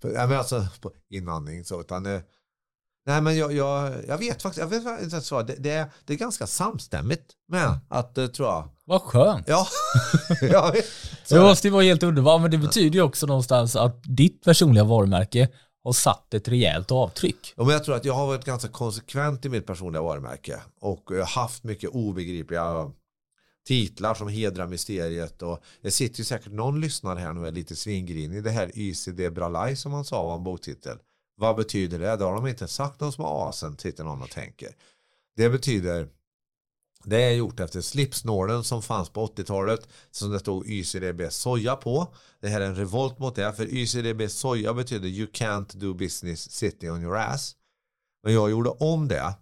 ja, 0.02 0.28
men 0.28 0.38
alltså 0.38 0.68
inandning 1.10 1.66
så 1.66 1.82
utan 1.82 2.06
eh, 2.06 2.22
Nej 3.06 3.22
men 3.22 3.38
jag, 3.38 3.54
jag, 3.54 3.94
jag 4.08 4.18
vet 4.18 4.42
faktiskt, 4.42 4.58
jag 4.58 4.68
vet 4.68 5.04
inte 5.04 5.44
det, 5.44 5.56
det, 5.60 5.72
är, 5.72 5.86
det 6.06 6.14
är 6.14 6.18
ganska 6.18 6.48
samstämmigt 6.48 7.26
med 7.48 7.80
att, 7.90 8.18
eh, 8.18 8.28
tror 8.28 8.48
jag. 8.48 8.70
Vad 8.86 9.02
skönt. 9.02 9.48
Ja. 9.48 9.68
vet. 10.74 10.86
det 11.30 11.40
måste 11.40 11.68
ju 11.68 11.72
vara 11.72 11.84
helt 11.84 12.04
underbart, 12.04 12.42
men 12.42 12.52
det 12.52 12.58
betyder 12.58 12.96
ju 12.96 13.02
också 13.02 13.26
någonstans 13.26 13.76
att 13.76 14.02
ditt 14.04 14.44
personliga 14.44 14.84
varumärke 14.84 15.50
har 15.84 15.94
satt 15.94 16.34
ett 16.34 16.48
rejält 16.48 16.92
avtryck. 16.92 17.54
Ja, 17.56 17.64
men 17.64 17.74
jag 17.74 17.84
tror 17.84 17.96
att 17.96 18.06
jag 18.06 18.14
har 18.14 18.28
varit 18.28 18.46
ganska 18.46 18.68
konsekvent 18.68 19.46
i 19.46 19.50
mitt 19.50 19.68
personliga 19.68 20.02
varumärke 20.02 20.62
och 20.82 21.04
jag 21.10 21.18
har 21.18 21.42
haft 21.42 21.64
mycket 21.64 21.90
obegripliga 21.90 22.92
titlar 23.64 24.14
som 24.14 24.28
hedrar 24.28 24.68
mysteriet 24.68 25.42
och 25.42 25.64
det 25.82 25.92
sitter 25.92 26.20
ju 26.20 26.24
säkert 26.24 26.52
någon 26.52 26.82
lyssnare 26.82 27.20
här 27.20 27.34
nu 27.34 27.42
och 27.42 27.48
är 27.48 27.52
lite 27.52 27.76
svingrinig 27.76 28.44
det 28.44 28.52
här 28.52 28.72
YCD 28.78 29.34
Bralaj 29.34 29.76
som 29.76 29.94
han 29.94 30.06
sa 30.06 30.24
var 30.24 30.36
en 30.36 30.44
boktitel 30.44 30.98
Vad 31.36 31.56
betyder 31.56 32.00
det? 32.00 32.16
Det 32.16 32.24
har 32.24 32.36
de 32.36 32.48
inte 32.48 32.68
sagt 32.68 33.00
de 33.00 33.12
som 33.12 33.24
har 33.24 33.50
asen, 33.50 33.78
sitter 33.78 34.04
någon 34.04 34.22
och 34.22 34.30
tänker. 34.30 34.76
Det 35.36 35.50
betyder 35.50 36.08
det 37.06 37.24
är 37.24 37.32
gjort 37.32 37.60
efter 37.60 37.82
slipsnålen 37.82 38.64
som 38.64 38.82
fanns 38.82 39.10
på 39.10 39.28
80-talet 39.28 39.88
som 40.12 40.32
det 40.32 40.40
stod 40.40 40.68
YCDB 40.68 41.22
soja 41.32 41.76
på. 41.76 42.14
Det 42.42 42.48
här 42.48 42.62
är 42.62 42.66
en 42.66 42.76
revolt 42.76 43.20
mot 43.20 43.36
det 43.36 43.54
för 43.54 43.74
YCDB 43.74 44.32
soja 44.32 44.74
betyder 44.74 45.08
you 45.08 45.28
can't 45.28 45.78
do 45.78 45.94
business 45.94 46.52
sitting 46.52 46.92
on 46.92 47.02
your 47.02 47.18
ass. 47.18 47.56
Men 48.24 48.34
jag 48.34 48.52
gjorde 48.52 48.70
om 48.70 49.08
det. 49.08 49.34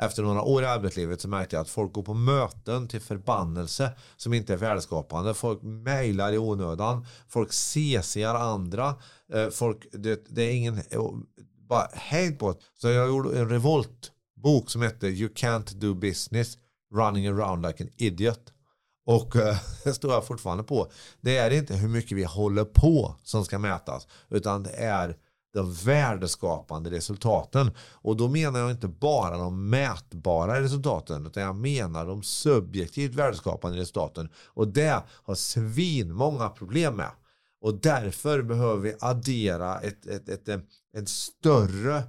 Efter 0.00 0.22
några 0.22 0.42
år 0.42 0.62
i 0.62 0.66
arbetslivet 0.66 1.20
så 1.20 1.28
märkte 1.28 1.56
jag 1.56 1.60
att 1.60 1.68
folk 1.68 1.92
går 1.92 2.02
på 2.02 2.14
möten 2.14 2.88
till 2.88 3.00
förbannelse 3.00 3.90
som 4.16 4.32
inte 4.32 4.52
är 4.52 4.56
värdeskapande. 4.56 5.34
Folk 5.34 5.62
mejlar 5.62 6.32
i 6.32 6.38
onödan. 6.38 7.06
Folk 7.28 7.52
CCar 7.52 8.34
andra. 8.34 8.94
Eh, 9.32 9.48
folk, 9.48 9.86
det, 9.92 10.24
det 10.28 10.42
är 10.42 10.52
ingen... 10.52 10.78
Eh, 10.90 11.00
bara 11.68 11.88
hejd 11.92 12.38
på 12.38 12.52
det. 12.52 12.58
Så 12.74 12.88
jag 12.88 13.08
gjorde 13.08 13.38
en 13.38 13.48
revoltbok 13.48 14.70
som 14.70 14.82
hette 14.82 15.06
You 15.06 15.30
can't 15.34 15.74
do 15.74 15.94
business 15.94 16.58
running 16.94 17.26
around 17.26 17.66
like 17.66 17.84
an 17.84 17.90
idiot. 17.96 18.52
Och 19.06 19.36
eh, 19.36 19.56
det 19.84 19.94
står 19.94 20.12
jag 20.12 20.26
fortfarande 20.26 20.64
på. 20.64 20.90
Det 21.20 21.36
är 21.36 21.50
inte 21.50 21.74
hur 21.74 21.88
mycket 21.88 22.18
vi 22.18 22.24
håller 22.24 22.64
på 22.64 23.14
som 23.22 23.44
ska 23.44 23.58
mätas. 23.58 24.06
Utan 24.30 24.62
det 24.62 24.76
är 24.76 25.16
de 25.56 25.72
värdeskapande 25.72 26.90
resultaten. 26.90 27.70
Och 27.92 28.16
då 28.16 28.28
menar 28.28 28.60
jag 28.60 28.70
inte 28.70 28.88
bara 28.88 29.36
de 29.36 29.70
mätbara 29.70 30.60
resultaten 30.60 31.26
utan 31.26 31.42
jag 31.42 31.56
menar 31.56 32.06
de 32.06 32.22
subjektivt 32.22 33.14
värdeskapande 33.14 33.78
resultaten. 33.78 34.28
Och 34.46 34.68
det 34.68 35.02
har 35.08 35.34
svin 35.34 36.12
många 36.12 36.48
problem 36.48 36.96
med. 36.96 37.10
Och 37.60 37.80
därför 37.80 38.42
behöver 38.42 38.82
vi 38.82 38.94
addera 39.00 39.78
ett, 39.80 40.06
ett, 40.06 40.28
ett, 40.28 40.48
ett 40.48 40.64
en 40.96 41.06
större 41.06 42.02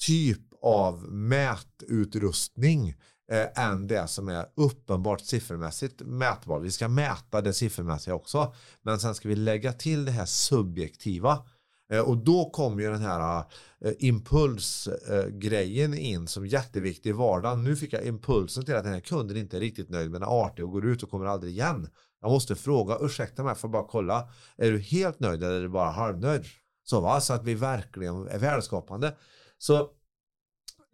typ 0.00 0.40
av 0.62 1.02
mätutrustning 1.12 2.94
eh, 3.32 3.64
än 3.64 3.86
det 3.86 4.06
som 4.08 4.28
är 4.28 4.46
uppenbart 4.56 5.20
siffermässigt 5.20 6.02
mätbart. 6.02 6.62
Vi 6.62 6.70
ska 6.70 6.88
mäta 6.88 7.40
det 7.40 7.52
siffermässiga 7.52 8.14
också. 8.14 8.54
Men 8.82 8.98
sen 8.98 9.14
ska 9.14 9.28
vi 9.28 9.36
lägga 9.36 9.72
till 9.72 10.04
det 10.04 10.12
här 10.12 10.26
subjektiva 10.26 11.38
Eh, 11.38 11.55
Eh, 11.92 12.00
och 12.00 12.16
då 12.16 12.50
kommer 12.50 12.82
ju 12.82 12.90
den 12.90 13.02
här 13.02 13.44
eh, 13.84 13.92
impulsgrejen 13.98 15.92
eh, 15.92 16.10
in 16.10 16.28
som 16.28 16.46
jätteviktig 16.46 17.10
i 17.10 17.12
vardagen. 17.12 17.64
Nu 17.64 17.76
fick 17.76 17.92
jag 17.92 18.04
impulsen 18.04 18.64
till 18.64 18.74
att 18.74 18.84
den 18.84 18.92
här 18.92 19.00
kunden 19.00 19.36
inte 19.36 19.56
är 19.56 19.60
riktigt 19.60 19.90
nöjd 19.90 20.10
med 20.10 20.20
den 20.20 20.28
är 20.28 20.44
artig 20.44 20.64
och 20.64 20.70
går 20.70 20.86
ut 20.86 21.02
och 21.02 21.10
kommer 21.10 21.26
aldrig 21.26 21.52
igen. 21.52 21.88
Jag 22.20 22.30
måste 22.30 22.56
fråga, 22.56 22.98
ursäkta 23.00 23.44
mig, 23.44 23.54
får 23.54 23.68
bara 23.68 23.86
kolla. 23.88 24.28
Är 24.56 24.72
du 24.72 24.78
helt 24.78 25.20
nöjd 25.20 25.42
eller 25.42 25.54
är 25.54 25.62
du 25.62 25.68
bara 25.68 25.90
halvnöjd? 25.90 26.44
Så, 26.82 27.00
va? 27.00 27.20
så 27.20 27.32
att 27.32 27.44
vi 27.44 27.54
verkligen 27.54 28.28
är 28.28 28.38
värdeskapande. 28.38 29.16
Så, 29.58 29.76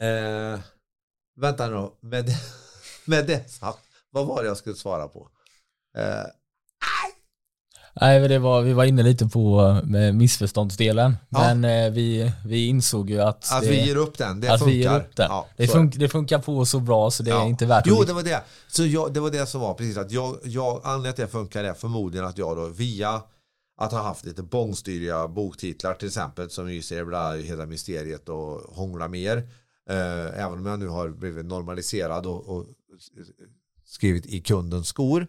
eh, 0.01 0.61
vänta 1.37 1.69
nu 1.69 1.91
med 2.01 2.27
det, 2.27 2.37
med 3.07 3.27
det 3.27 3.51
sagt, 3.51 3.79
vad 4.11 4.27
var 4.27 4.43
det 4.43 4.49
jag 4.49 4.57
skulle 4.57 4.77
svara 4.77 5.09
på? 5.09 5.31
Eh, 5.97 6.25
Nej, 8.01 8.29
det 8.29 8.39
var, 8.39 8.63
vi 8.63 8.73
var 8.73 8.85
inne 8.85 9.03
lite 9.03 9.27
på 9.27 9.81
med 9.85 10.15
missförståndsdelen. 10.15 11.17
Ja. 11.29 11.55
Men 11.55 11.65
eh, 11.65 11.93
vi, 11.93 12.33
vi 12.47 12.67
insåg 12.67 13.11
ju 13.11 13.21
att... 13.21 13.53
Att 13.53 13.63
det, 13.63 13.71
vi 13.71 13.87
ger 13.87 13.97
upp 13.97 14.19
den, 14.19 14.41
det 14.41 14.49
funkar. 14.49 14.67
Vi 14.67 14.73
ger 14.73 14.97
upp 14.97 15.17
den. 15.17 15.27
Ja, 15.31 15.47
det, 15.57 15.69
fun 15.69 15.93
det, 15.97 16.09
funkar 16.09 16.39
på 16.39 16.65
så 16.65 16.81
bra 16.81 17.11
så 17.11 17.23
det 17.23 17.31
ja. 17.31 17.45
är 17.45 17.49
inte 17.49 17.67
värt 17.67 17.85
Jo, 17.87 18.03
det 18.07 18.13
var 18.13 18.23
det. 18.23 18.43
Så 18.69 18.87
jag, 18.87 19.15
det 19.15 19.21
var 19.21 19.31
det 19.31 19.47
som 19.47 19.61
var 19.61 19.75
precis 19.75 19.97
att 19.97 20.13
jag, 20.13 20.37
jag 20.45 20.81
anledningen 20.85 21.15
till 21.15 21.25
att 21.25 21.31
det 21.31 21.39
funkar 21.39 21.65
är 21.65 21.75
förmodligen 21.75 22.27
att 22.27 22.39
jag 22.39 22.57
då 22.57 22.67
via 22.67 23.23
att 23.77 23.93
ha 23.93 24.03
haft 24.03 24.25
lite 24.25 24.43
bångstyriga 24.43 25.29
boktitlar 25.29 25.95
till 25.95 26.09
exempel 26.09 26.51
som 26.51 26.83
ser 26.83 27.43
hela 27.43 27.67
mysteriet 27.67 28.29
och 28.29 28.61
hångla 28.77 29.09
mer. 29.09 29.37
Eh, 29.91 30.45
även 30.45 30.59
om 30.59 30.67
jag 30.67 30.79
nu 30.79 30.89
har 30.89 31.09
blivit 31.09 31.47
normaliserad 31.47 32.27
och, 32.27 32.49
och 32.49 32.67
skrivit 33.85 34.27
i 34.27 34.41
kundens 34.41 34.89
skor 34.89 35.27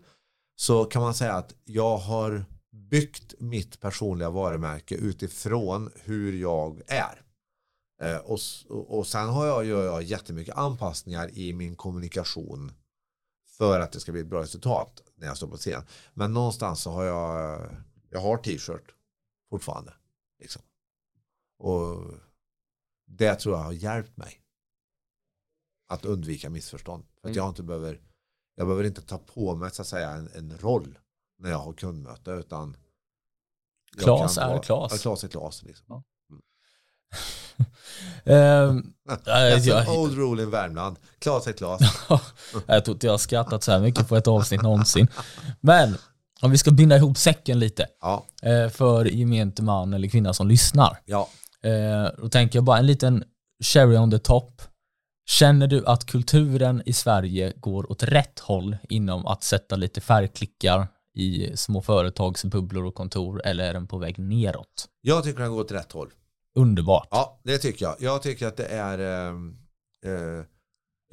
så 0.56 0.86
kan 0.86 1.02
man 1.02 1.14
säga 1.14 1.34
att 1.34 1.54
jag 1.66 1.98
har 1.98 2.46
byggt 2.94 3.34
mitt 3.40 3.80
personliga 3.80 4.30
varumärke 4.30 4.96
utifrån 4.96 5.92
hur 5.96 6.34
jag 6.34 6.82
är. 6.88 7.22
Eh, 8.02 8.18
och, 8.18 8.40
och 8.70 9.08
sen 9.08 9.30
har 9.30 9.46
jag, 9.46 9.66
gör 9.66 9.86
jag 9.86 10.04
jättemycket 10.04 10.58
anpassningar 10.58 11.38
i 11.38 11.54
min 11.54 11.76
kommunikation 11.76 12.72
för 13.58 13.80
att 13.80 13.92
det 13.92 14.00
ska 14.00 14.12
bli 14.12 14.22
ett 14.22 14.28
bra 14.28 14.42
resultat 14.42 15.04
när 15.16 15.28
jag 15.28 15.38
står 15.38 15.48
på 15.48 15.58
scen. 15.58 15.84
Men 16.14 16.34
någonstans 16.34 16.82
så 16.82 16.92
har 16.92 17.04
jag, 17.04 17.70
jag 18.10 18.20
har 18.20 18.38
t-shirt 18.38 18.96
fortfarande. 19.50 19.94
Liksom. 20.40 20.62
Och 21.60 22.14
det 23.06 23.36
tror 23.36 23.56
jag 23.56 23.64
har 23.64 23.72
hjälpt 23.74 24.18
mig. 24.18 24.40
Att 25.88 26.06
undvika 26.06 26.50
missförstånd. 26.50 27.04
För 27.22 27.30
att 27.30 27.36
mm. 27.36 27.38
jag 27.38 27.50
inte 27.50 27.64
behöver, 27.64 28.02
jag 28.56 28.68
behöver 28.68 28.84
inte 28.84 29.02
ta 29.02 29.18
på 29.18 29.56
mig 29.56 29.72
så 29.72 29.82
att 29.82 29.88
säga 29.88 30.10
en, 30.10 30.30
en 30.36 30.58
roll 30.58 31.00
när 31.38 31.50
jag 31.50 31.58
har 31.58 31.74
kundmöte 31.74 32.32
utan 32.32 32.78
Klas 33.98 34.38
är 34.38 34.64
Klas. 34.64 34.92
Ja, 34.92 34.98
Klas 34.98 35.24
är 35.24 35.28
Klas. 35.28 35.64
Liksom. 35.64 35.86
Ja. 35.90 36.04
um, 38.66 38.94
That's 39.26 39.90
an 39.90 39.98
old 39.98 40.18
rule 40.18 40.44
in 40.44 40.50
Värmland. 40.50 40.98
Klas 41.20 41.48
är 41.48 41.54
Klas. 41.54 41.82
jag 42.68 42.86
tror 42.86 42.96
inte 42.96 43.08
jag 43.08 43.14
har 43.14 43.18
skrattat 43.18 43.64
så 43.64 43.72
här 43.72 43.80
mycket 43.80 44.08
på 44.08 44.16
ett 44.16 44.28
avsnitt 44.28 44.62
någonsin. 44.62 45.08
Men 45.62 45.98
om 46.42 46.52
vi 46.52 46.58
ska 46.58 46.72
binda 46.72 46.96
ihop 46.96 47.18
säcken 47.18 47.60
lite 47.60 47.86
ja. 48.02 48.26
Eh, 48.42 48.70
för 48.70 49.06
gemente 49.06 49.64
man 49.64 49.94
eller 49.94 50.08
kvinna 50.08 50.34
som 50.34 50.48
lyssnar. 50.48 50.98
Ja. 51.06 51.30
Eh, 51.64 52.12
då 52.18 52.30
tänker 52.30 52.58
jag 52.58 52.64
bara 52.64 52.78
en 52.78 52.86
liten 52.86 53.24
cherry 53.64 53.98
on 53.98 54.12
the 54.12 54.20
top. 54.20 54.62
Känner 55.26 55.68
du 55.68 55.86
att 55.86 56.06
kulturen 56.06 56.84
i 56.86 56.94
Sverige 56.94 57.54
går 57.56 57.92
åt 57.92 58.04
rätt 58.04 58.40
håll 58.40 58.78
inom 58.90 59.26
att 59.26 59.44
sätta 59.44 59.76
lite 59.76 60.02
färgklickar 60.02 60.88
i 61.14 61.58
små 61.58 61.82
företagsbubblor 61.82 62.86
och 62.86 62.96
kontor 62.96 63.42
eller 63.46 63.70
är 63.70 63.74
den 63.74 63.88
på 63.88 63.98
väg 63.98 64.20
neråt? 64.20 64.88
Jag 65.02 65.24
tycker 65.24 65.40
den 65.40 65.52
går 65.52 65.62
åt 65.62 65.72
rätt 65.72 65.92
håll. 65.92 66.10
Underbart. 66.56 67.08
Ja, 67.12 67.40
det 67.44 67.58
tycker 67.58 67.86
jag. 67.86 67.96
Jag 68.00 68.22
tycker 68.22 68.48
att 68.48 68.58
det 68.58 68.66
är 68.66 69.00
eh, 69.00 69.34
eh, 70.14 70.46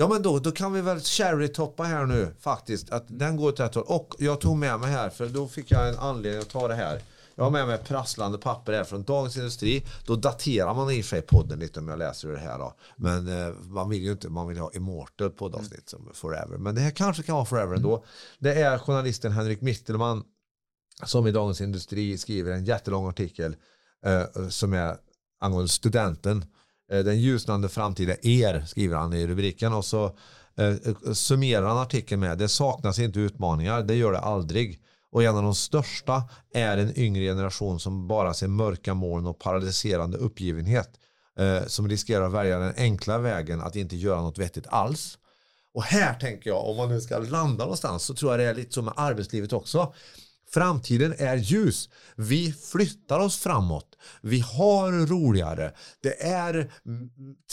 Ja 0.00 0.08
men 0.08 0.22
då, 0.22 0.38
då 0.38 0.52
kan 0.52 0.72
vi 0.72 0.80
väl 0.80 1.00
cherry-toppa 1.00 1.82
här 1.82 2.06
nu 2.06 2.34
faktiskt. 2.40 2.90
Att 2.90 3.04
den 3.08 3.36
går 3.36 3.48
åt 3.48 3.60
rätt 3.60 3.74
håll. 3.74 3.84
Och 3.86 4.14
jag 4.18 4.40
tog 4.40 4.56
med 4.56 4.80
mig 4.80 4.90
här 4.90 5.10
för 5.10 5.26
då 5.26 5.48
fick 5.48 5.70
jag 5.70 5.88
en 5.88 5.98
anledning 5.98 6.40
att 6.40 6.48
ta 6.48 6.68
det 6.68 6.74
här. 6.74 7.00
Jag 7.40 7.44
har 7.44 7.50
med 7.50 7.66
mig 7.66 7.79
prasslande 7.79 8.38
papper 8.38 8.72
här 8.72 8.85
från 8.85 9.03
Dagens 9.03 9.37
Industri. 9.37 9.87
Då 10.07 10.16
daterar 10.16 10.74
man 10.74 10.90
i 10.90 11.00
och 11.00 11.05
för 11.05 11.09
sig 11.09 11.22
podden 11.22 11.59
lite 11.59 11.81
om 11.81 11.88
jag 11.88 11.98
läser 11.98 12.29
det 12.29 12.38
här 12.38 12.59
då. 12.59 12.74
Men 12.96 13.29
eh, 13.29 13.55
man 13.55 13.88
vill 13.90 14.03
ju 14.03 14.12
inte, 14.12 14.29
man 14.29 14.48
vill 14.48 14.59
ha 14.59 14.70
immortal 14.74 15.31
poddavsnitt 15.31 15.88
som 15.88 16.11
forever. 16.14 16.59
Men 16.59 16.74
det 16.74 16.81
här 16.81 16.90
kanske 16.90 17.22
kan 17.22 17.35
vara 17.35 17.44
forever 17.44 17.76
ändå. 17.76 18.05
Det 18.38 18.55
är 18.55 18.79
journalisten 18.79 19.33
Henrik 19.33 19.61
Mittelman 19.61 20.24
som 21.05 21.26
i 21.26 21.33
Dagens 21.33 21.61
Industri 21.61 22.18
skriver 22.18 22.53
en 22.53 22.64
jättelång 22.64 23.09
artikel 23.09 23.57
eh, 24.07 24.48
som 24.48 24.72
är 24.72 24.96
angående 25.40 25.68
studenten. 25.68 26.44
Eh, 26.92 27.05
den 27.05 27.20
ljusnande 27.20 27.68
framtida 27.68 28.14
er 28.22 28.64
skriver 28.66 28.96
han 28.96 29.12
i 29.12 29.26
rubriken 29.26 29.72
och 29.72 29.85
så 29.85 30.05
eh, 30.57 30.74
summerar 31.12 31.66
han 31.66 31.79
artikeln 31.79 32.20
med 32.20 32.38
det 32.38 32.48
saknas 32.48 32.98
inte 32.98 33.20
utmaningar, 33.20 33.83
det 33.83 33.94
gör 33.94 34.12
det 34.12 34.20
aldrig. 34.20 34.81
Och 35.12 35.23
en 35.23 35.37
av 35.37 35.42
de 35.42 35.55
största 35.55 36.23
är 36.55 36.79
en 36.79 36.99
yngre 36.99 37.23
generation 37.25 37.81
som 37.81 38.09
bara 38.09 38.35
ser 38.35 38.49
mörka 38.49 38.94
moln 38.94 39.27
och 39.27 39.38
paralyserande 39.38 40.18
uppgivenhet. 40.18 40.90
Eh, 41.38 41.66
som 41.66 41.88
riskerar 41.88 42.27
att 42.27 42.33
välja 42.33 42.59
den 42.59 42.75
enkla 42.77 43.18
vägen 43.18 43.61
att 43.61 43.77
inte 43.77 43.96
göra 43.96 44.20
något 44.20 44.38
vettigt 44.38 44.66
alls. 44.66 45.18
Och 45.75 45.83
här 45.83 46.14
tänker 46.14 46.51
jag, 46.51 46.68
om 46.68 46.77
man 46.77 46.88
nu 46.88 47.01
ska 47.01 47.18
landa 47.18 47.64
någonstans 47.64 48.03
så 48.03 48.14
tror 48.14 48.33
jag 48.33 48.40
det 48.40 48.44
är 48.44 48.55
lite 48.55 48.73
så 48.73 48.83
med 48.83 48.94
arbetslivet 48.96 49.53
också. 49.53 49.94
Framtiden 50.52 51.14
är 51.18 51.36
ljus. 51.36 51.88
Vi 52.16 52.52
flyttar 52.52 53.18
oss 53.18 53.38
framåt. 53.38 53.86
Vi 54.22 54.40
har 54.40 55.06
roligare. 55.06 55.72
Det 56.02 56.22
är 56.22 56.72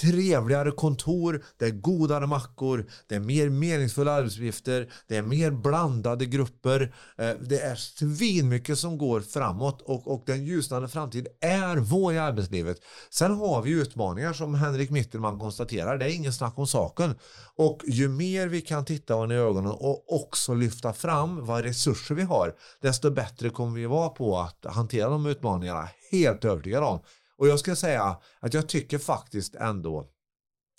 trevligare 0.01 0.71
kontor. 0.71 1.43
Det 1.57 1.65
är 1.65 1.71
godare 1.71 2.27
mackor. 2.27 2.85
Det 3.07 3.15
är 3.15 3.19
mer 3.19 3.49
meningsfulla 3.49 4.11
arbetsuppgifter. 4.11 4.89
Det 5.07 5.17
är 5.17 5.21
mer 5.21 5.51
blandade 5.51 6.25
grupper. 6.25 6.93
Eh, 7.17 7.31
det 7.41 7.59
är 7.59 7.75
svinmycket 7.75 8.79
som 8.79 8.97
går 8.97 9.21
framåt 9.21 9.81
och, 9.81 10.07
och 10.07 10.23
den 10.25 10.45
ljusnande 10.45 10.87
framtid 10.87 11.27
är 11.41 11.77
vår 11.77 12.13
i 12.13 12.17
arbetslivet. 12.17 12.77
Sen 13.09 13.31
har 13.31 13.61
vi 13.61 13.71
utmaningar 13.71 14.33
som 14.33 14.55
Henrik 14.55 14.89
Mittelman 14.89 15.39
konstaterar. 15.39 15.97
Det 15.97 16.05
är 16.05 16.15
ingen 16.15 16.33
snack 16.33 16.53
om 16.57 16.67
saken. 16.67 17.15
Och 17.55 17.81
ju 17.85 18.07
mer 18.07 18.47
vi 18.47 18.61
kan 18.61 18.85
titta 18.85 19.15
varandra 19.15 19.35
i 19.35 19.39
ögonen 19.39 19.71
och 19.71 20.21
också 20.21 20.53
lyfta 20.53 20.93
fram 20.93 21.45
vad 21.45 21.63
resurser 21.63 22.15
vi 22.15 22.23
har, 22.23 22.55
desto 22.87 23.11
bättre 23.11 23.49
kommer 23.49 23.75
vi 23.75 23.85
vara 23.85 24.09
på 24.09 24.37
att 24.39 24.65
hantera 24.65 25.09
de 25.09 25.25
utmaningarna. 25.25 25.89
Helt 26.11 26.45
övertygad 26.45 26.83
om. 26.83 26.99
Och 27.37 27.47
jag 27.47 27.59
ska 27.59 27.75
säga 27.75 28.17
att 28.39 28.53
jag 28.53 28.69
tycker 28.69 28.97
faktiskt 28.97 29.55
ändå 29.55 30.05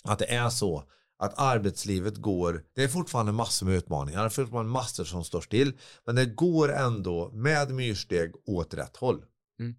att 0.03 0.19
det 0.19 0.35
är 0.35 0.49
så 0.49 0.83
att 1.19 1.33
arbetslivet 1.39 2.17
går, 2.17 2.63
det 2.75 2.83
är 2.83 2.87
fortfarande 2.87 3.31
massor 3.31 3.65
med 3.65 3.75
utmaningar, 3.75 4.19
det 4.19 4.25
är 4.25 4.29
fortfarande 4.29 4.71
massor 4.71 5.03
som 5.03 5.23
står 5.23 5.41
still, 5.41 5.73
men 6.05 6.15
det 6.15 6.25
går 6.25 6.73
ändå 6.73 7.31
med 7.33 7.71
myrsteg 7.71 8.31
åt 8.45 8.73
rätt 8.73 8.97
håll. 8.97 9.21
Mm. 9.59 9.75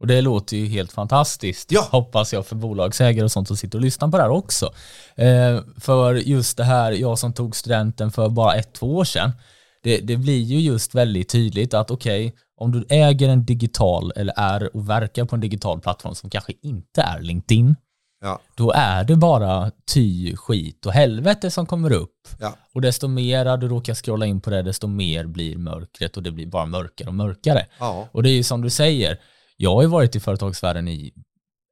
Och 0.00 0.06
det 0.06 0.20
låter 0.20 0.56
ju 0.56 0.66
helt 0.66 0.92
fantastiskt. 0.92 1.72
Ja. 1.72 1.88
Hoppas 1.90 2.32
jag 2.32 2.46
för 2.46 2.56
bolagsägare 2.56 3.24
och 3.24 3.32
sånt 3.32 3.48
som 3.48 3.56
sitter 3.56 3.78
och 3.78 3.82
lyssnar 3.82 4.08
på 4.08 4.16
det 4.16 4.22
här 4.22 4.30
också. 4.30 4.74
Eh, 5.14 5.60
för 5.80 6.14
just 6.14 6.56
det 6.56 6.64
här, 6.64 6.92
jag 6.92 7.18
som 7.18 7.32
tog 7.32 7.56
studenten 7.56 8.10
för 8.10 8.28
bara 8.28 8.54
ett, 8.54 8.72
två 8.72 8.96
år 8.96 9.04
sedan. 9.04 9.32
Det, 9.84 9.98
det 9.98 10.16
blir 10.16 10.42
ju 10.42 10.60
just 10.60 10.94
väldigt 10.94 11.28
tydligt 11.28 11.74
att 11.74 11.90
okej, 11.90 12.26
okay, 12.26 12.38
om 12.56 12.72
du 12.72 12.86
äger 12.88 13.28
en 13.28 13.44
digital 13.44 14.12
eller 14.16 14.34
är 14.36 14.76
och 14.76 14.88
verkar 14.88 15.24
på 15.24 15.34
en 15.34 15.40
digital 15.40 15.80
plattform 15.80 16.14
som 16.14 16.30
kanske 16.30 16.52
inte 16.62 17.02
är 17.02 17.20
LinkedIn, 17.20 17.76
Ja. 18.20 18.40
då 18.54 18.72
är 18.72 19.04
det 19.04 19.16
bara 19.16 19.70
ty, 19.94 20.36
skit 20.36 20.86
och 20.86 20.92
helvete 20.92 21.50
som 21.50 21.66
kommer 21.66 21.92
upp. 21.92 22.28
Ja. 22.40 22.56
Och 22.74 22.80
desto 22.80 23.08
mer 23.08 23.56
du 23.56 23.68
råkar 23.68 23.94
scrolla 23.94 24.26
in 24.26 24.40
på 24.40 24.50
det, 24.50 24.62
desto 24.62 24.86
mer 24.86 25.26
blir 25.26 25.56
mörkret 25.56 26.16
och 26.16 26.22
det 26.22 26.30
blir 26.30 26.46
bara 26.46 26.66
mörkare 26.66 27.08
och 27.08 27.14
mörkare. 27.14 27.66
Ja. 27.78 28.08
Och 28.12 28.22
det 28.22 28.30
är 28.30 28.34
ju 28.34 28.42
som 28.42 28.62
du 28.62 28.70
säger, 28.70 29.18
jag 29.56 29.74
har 29.74 29.82
ju 29.82 29.88
varit 29.88 30.16
i 30.16 30.20
företagsvärlden 30.20 30.88
i 30.88 31.12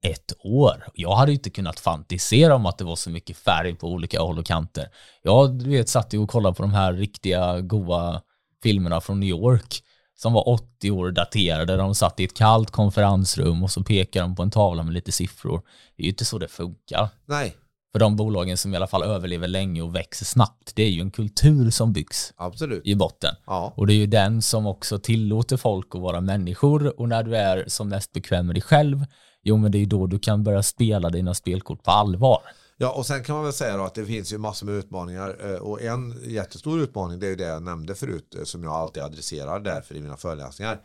ett 0.03 0.33
år. 0.39 0.85
Jag 0.95 1.17
hade 1.17 1.33
inte 1.33 1.51
kunnat 1.51 1.81
fantisera 1.81 2.55
om 2.55 2.67
att 2.67 2.79
det 2.79 2.85
var 2.85 2.97
så 2.97 3.11
mycket 3.11 3.37
färg 3.37 3.75
på 3.75 3.89
olika 3.89 4.21
håll 4.21 4.39
och 4.39 4.47
kanter. 4.47 4.89
Jag 5.23 5.59
du 5.59 5.71
vet, 5.71 5.89
satt 5.89 6.15
ju 6.15 6.19
och 6.19 6.31
kollade 6.31 6.55
på 6.55 6.63
de 6.63 6.73
här 6.73 6.93
riktiga 6.93 7.61
goa 7.61 8.23
filmerna 8.63 9.01
från 9.01 9.21
New 9.21 9.29
York 9.29 9.83
som 10.15 10.33
var 10.33 10.49
80 10.49 10.91
år 10.91 11.11
daterade. 11.11 11.77
De 11.77 11.95
satt 11.95 12.21
i 12.21 12.25
ett 12.25 12.37
kallt 12.37 12.71
konferensrum 12.71 13.63
och 13.63 13.71
så 13.71 13.83
pekar 13.83 14.21
de 14.23 14.37
på 14.37 14.43
en 14.43 14.51
tavla 14.51 14.83
med 14.83 14.95
lite 14.95 15.13
siffror. 15.13 15.63
Det 15.97 16.03
är 16.03 16.05
ju 16.05 16.11
inte 16.11 16.25
så 16.25 16.39
det 16.39 16.49
funkar. 16.49 17.09
Nej, 17.27 17.57
För 17.93 17.99
de 17.99 18.17
bolagen 18.17 18.57
som 18.57 18.75
i 18.75 18.77
alla 18.77 18.87
fall 18.87 19.03
överlever 19.03 19.49
länge 19.49 19.83
och 19.83 19.95
växer 19.95 20.25
snabbt, 20.25 20.73
det 20.75 20.83
är 20.83 20.91
ju 20.91 21.01
en 21.01 21.11
kultur 21.11 21.71
som 21.71 21.93
byggs 21.93 22.33
absolut. 22.37 22.87
i 22.87 22.95
botten. 22.95 23.35
Ja. 23.47 23.73
Och 23.77 23.87
det 23.87 23.93
är 23.93 23.97
ju 23.97 24.07
den 24.07 24.43
som 24.43 24.67
också 24.67 24.99
tillåter 24.99 25.57
folk 25.57 25.95
att 25.95 26.01
vara 26.01 26.21
människor 26.21 27.01
och 27.01 27.09
när 27.09 27.23
du 27.23 27.37
är 27.37 27.65
som 27.67 27.89
mest 27.89 28.13
bekväm 28.13 28.47
med 28.47 28.55
dig 28.55 28.63
själv, 28.63 29.05
jo 29.43 29.57
men 29.57 29.73
det 29.73 29.79
är 29.79 29.81
ju 29.81 29.87
då 29.87 30.07
du 30.07 30.19
kan 30.19 30.45
börja 30.45 30.63
spela 30.63 31.11
dina 31.11 31.35
spelkort 31.35 31.83
på 31.83 31.91
allvar. 31.91 32.43
Ja, 32.77 32.93
och 32.93 33.07
sen 33.07 33.25
kan 33.25 33.35
man 33.35 33.45
väl 33.45 33.53
säga 33.53 33.77
då 33.77 33.85
att 33.85 33.95
det 33.95 34.07
finns 34.07 34.33
ju 34.33 34.39
massor 34.39 34.67
med 34.67 34.75
utmaningar 34.75 35.53
eh, 35.53 35.59
och 35.59 35.83
en 35.83 36.23
jättestor 36.25 36.81
utmaning 36.81 37.21
det 37.21 37.27
är 37.27 37.31
ju 37.31 37.37
det 37.37 37.45
jag 37.45 37.63
nämnde 37.63 37.95
förut 37.95 38.35
eh, 38.35 38.45
som 38.45 38.65
jag 38.65 38.73
alltid 38.73 39.03
adresserar 39.03 39.61
därför 39.61 39.95
i 39.95 40.01
mina 40.01 40.17
föreläsningar. 40.17 40.81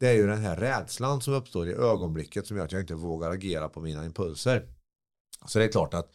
Det 0.00 0.08
är 0.08 0.12
ju 0.12 0.26
den 0.26 0.40
här 0.40 0.56
rädslan 0.56 1.20
som 1.20 1.34
uppstår 1.34 1.68
i 1.68 1.72
ögonblicket 1.72 2.46
som 2.46 2.56
gör 2.56 2.64
att 2.64 2.72
jag 2.72 2.80
inte 2.80 2.94
vågar 2.94 3.30
agera 3.30 3.68
på 3.68 3.80
mina 3.80 4.04
impulser. 4.04 4.66
Så 5.46 5.58
det 5.58 5.64
är 5.64 5.72
klart 5.72 5.94
att 5.94 6.08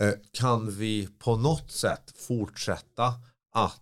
eh, 0.00 0.12
kan 0.32 0.70
vi 0.70 1.08
på 1.18 1.36
något 1.36 1.70
sätt 1.70 2.12
fortsätta 2.16 3.06
att 3.54 3.80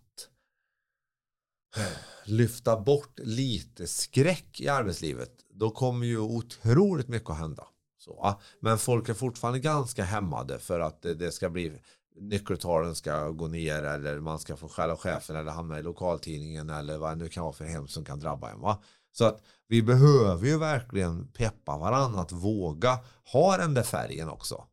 lyfta 2.24 2.80
bort 2.80 3.18
lite 3.18 3.86
skräck 3.86 4.60
i 4.60 4.68
arbetslivet 4.68 5.30
då 5.52 5.70
kommer 5.70 6.06
ju 6.06 6.18
otroligt 6.18 7.08
mycket 7.08 7.30
att 7.30 7.38
hända. 7.38 7.66
Så, 7.98 8.40
men 8.60 8.78
folk 8.78 9.08
är 9.08 9.14
fortfarande 9.14 9.58
ganska 9.58 10.04
hämmade 10.04 10.58
för 10.58 10.80
att 10.80 11.02
det 11.02 11.32
ska 11.32 11.50
bli 11.50 11.72
nyckeltalen 12.20 12.94
ska 12.94 13.28
gå 13.30 13.48
ner 13.48 13.82
eller 13.82 14.20
man 14.20 14.38
ska 14.38 14.56
få 14.56 14.68
skälla 14.68 14.96
chefen 14.96 15.36
eller 15.36 15.52
hamna 15.52 15.78
i 15.78 15.82
lokaltidningen 15.82 16.70
eller 16.70 16.98
vad 16.98 17.10
det 17.10 17.24
nu 17.24 17.28
kan 17.28 17.42
vara 17.42 17.52
för 17.52 17.64
hem 17.64 17.88
som 17.88 18.04
kan 18.04 18.20
drabba 18.20 18.50
en. 18.50 18.60
Va? 18.60 18.82
Så 19.12 19.24
att 19.24 19.42
vi 19.68 19.82
behöver 19.82 20.46
ju 20.46 20.58
verkligen 20.58 21.28
peppa 21.28 21.78
varandra 21.78 22.20
att 22.20 22.32
våga 22.32 22.98
ha 23.32 23.56
den 23.56 23.74
där 23.74 23.82
färgen 23.82 24.28
också. 24.28 24.64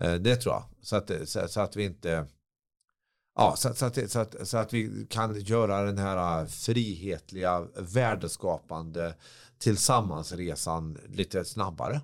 Eh, 0.00 0.14
det 0.14 0.36
tror 0.36 0.54
jag. 0.54 0.64
Så 0.82 0.96
att, 0.96 1.10
så, 1.24 1.48
så 1.48 1.60
att 1.60 1.76
vi 1.76 1.84
inte 1.84 2.26
Ja, 3.38 3.54
så, 3.56 3.74
så, 3.74 3.86
att, 3.86 4.10
så, 4.10 4.18
att, 4.18 4.48
så 4.48 4.58
att 4.58 4.72
vi 4.72 5.06
kan 5.10 5.40
göra 5.40 5.82
den 5.82 5.98
här 5.98 6.16
ah, 6.16 6.46
frihetliga, 6.46 7.66
värdeskapande 7.78 9.14
tillsammansresan 9.58 10.98
lite 11.08 11.44
snabbare. 11.44 12.00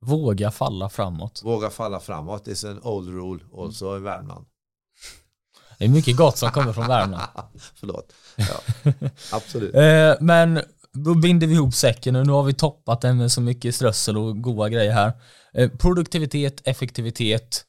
Våga 0.00 0.50
falla 0.50 0.88
framåt. 0.88 1.40
Våga 1.44 1.70
falla 1.70 2.00
framåt 2.00 2.48
is 2.48 2.64
an 2.64 2.80
old 2.82 3.08
rule 3.08 3.44
also 3.58 3.96
i 3.96 4.00
Värmland. 4.00 4.46
Det 5.78 5.84
är 5.84 5.88
mycket 5.88 6.16
gott 6.16 6.38
som 6.38 6.50
kommer 6.50 6.72
från 6.72 6.86
Värmland. 6.86 7.30
Förlåt. 7.74 8.12
Ja, 8.36 8.60
absolut. 9.32 9.74
Eh, 9.74 10.14
men 10.20 10.60
då 10.92 11.14
binder 11.14 11.46
vi 11.46 11.54
ihop 11.54 11.74
säcken 11.74 12.16
och 12.16 12.26
nu 12.26 12.32
har 12.32 12.42
vi 12.42 12.54
toppat 12.54 13.00
den 13.00 13.16
med 13.16 13.32
så 13.32 13.40
mycket 13.40 13.74
strössel 13.74 14.18
och 14.18 14.42
goda 14.42 14.68
grejer 14.68 14.92
här. 14.92 15.12
Eh, 15.54 15.70
produktivitet, 15.70 16.60
effektivitet, 16.64 17.64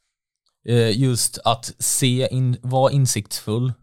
eh, 0.68 1.00
just 1.00 1.38
att 1.44 1.74
se, 1.80 2.28
in, 2.32 2.58
vara 2.62 2.92
insiktsfull, 2.92 3.74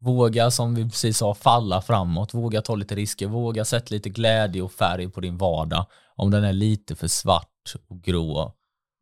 våga 0.00 0.50
som 0.50 0.74
vi 0.74 0.84
precis 0.84 1.18
sa 1.18 1.34
falla 1.34 1.82
framåt, 1.82 2.34
våga 2.34 2.62
ta 2.62 2.74
lite 2.74 2.94
risker, 2.94 3.26
våga 3.26 3.64
sätta 3.64 3.94
lite 3.94 4.08
glädje 4.08 4.62
och 4.62 4.72
färg 4.72 5.08
på 5.10 5.20
din 5.20 5.38
vardag 5.38 5.86
om 6.16 6.30
den 6.30 6.44
är 6.44 6.52
lite 6.52 6.96
för 6.96 7.08
svart 7.08 7.74
och 7.88 8.02
grå 8.02 8.52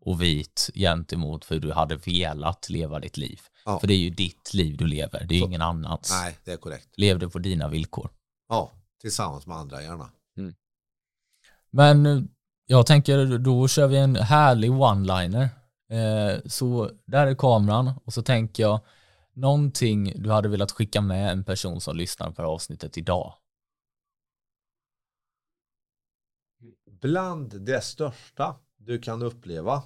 och 0.05 0.23
vit 0.23 0.71
gentemot 0.75 1.51
hur 1.51 1.61
du 1.61 1.73
hade 1.73 1.97
velat 1.97 2.71
leva 2.71 3.01
ditt 3.01 3.17
liv. 3.17 3.41
Ja. 3.65 3.79
För 3.79 3.87
det 3.87 3.95
är 3.95 3.99
ju 3.99 4.11
ditt 4.11 4.55
liv 4.55 4.77
du 4.77 4.87
lever, 4.87 5.25
det 5.29 5.35
är 5.35 5.37
ju 5.37 5.41
Så- 5.43 5.47
ingen 5.47 5.63
annans. 5.63 6.11
Nej, 6.23 6.37
det 6.45 6.53
är 6.53 6.57
korrekt. 6.57 6.89
Lev 6.97 7.19
det 7.19 7.29
på 7.29 7.39
dina 7.39 7.69
villkor. 7.69 8.11
Ja, 8.49 8.71
tillsammans 9.01 9.47
med 9.47 9.57
andra 9.57 9.83
gärna. 9.83 10.09
Men 11.71 12.07
eh, 12.07 12.21
jag 12.67 12.87
tänker 12.87 13.39
då 13.39 13.69
kör 13.69 13.87
vi 13.87 13.97
en 13.97 14.17
härlig 14.17 14.71
one-liner. 14.71 15.49
Eh, 15.91 16.41
så 16.47 16.91
där 17.07 17.27
är 17.27 17.35
kameran 17.35 17.91
och 18.05 18.13
så 18.13 18.23
tänker 18.23 18.63
jag 18.63 18.81
någonting 19.35 20.23
du 20.23 20.31
hade 20.31 20.49
velat 20.49 20.73
skicka 20.73 21.01
med 21.01 21.33
en 21.33 21.45
person 21.45 21.81
som 21.81 21.97
lyssnar 21.97 22.31
på 22.31 22.43
avsnittet 22.43 22.99
idag. 22.99 23.35
Bland 27.01 27.61
det 27.61 27.85
största 27.85 28.57
du 28.77 28.99
kan 28.99 29.23
uppleva 29.23 29.83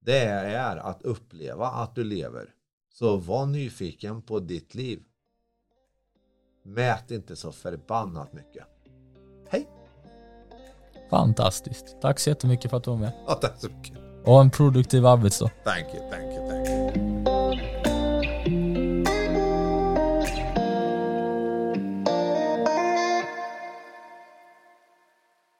det 0.00 0.24
är 0.24 0.76
att 0.76 1.02
uppleva 1.02 1.66
att 1.66 1.94
du 1.94 2.04
lever. 2.04 2.48
Så 2.94 3.16
var 3.16 3.46
nyfiken 3.46 4.22
på 4.22 4.40
ditt 4.40 4.74
liv. 4.74 5.02
Mät 6.62 7.10
inte 7.10 7.36
så 7.36 7.52
förbannat 7.52 8.32
mycket. 8.32 8.64
Hej! 9.48 9.68
Fantastiskt. 11.10 11.96
Tack 12.00 12.18
så 12.18 12.30
jättemycket 12.30 12.70
för 12.70 12.76
att 12.76 12.84
du 12.84 12.90
var 12.90 12.98
med. 12.98 13.12
Ja, 13.26 13.34
tack 13.34 13.60
så 13.60 13.68
mycket. 13.68 13.98
Och 14.24 14.40
en 14.40 14.50
produktiv 14.50 15.06
arbetsdag. 15.06 15.50
Thank 15.64 15.94
you, 15.94 16.10
thank 16.10 16.32
you, 16.32 16.50
thank 16.50 16.68
you. 16.68 16.77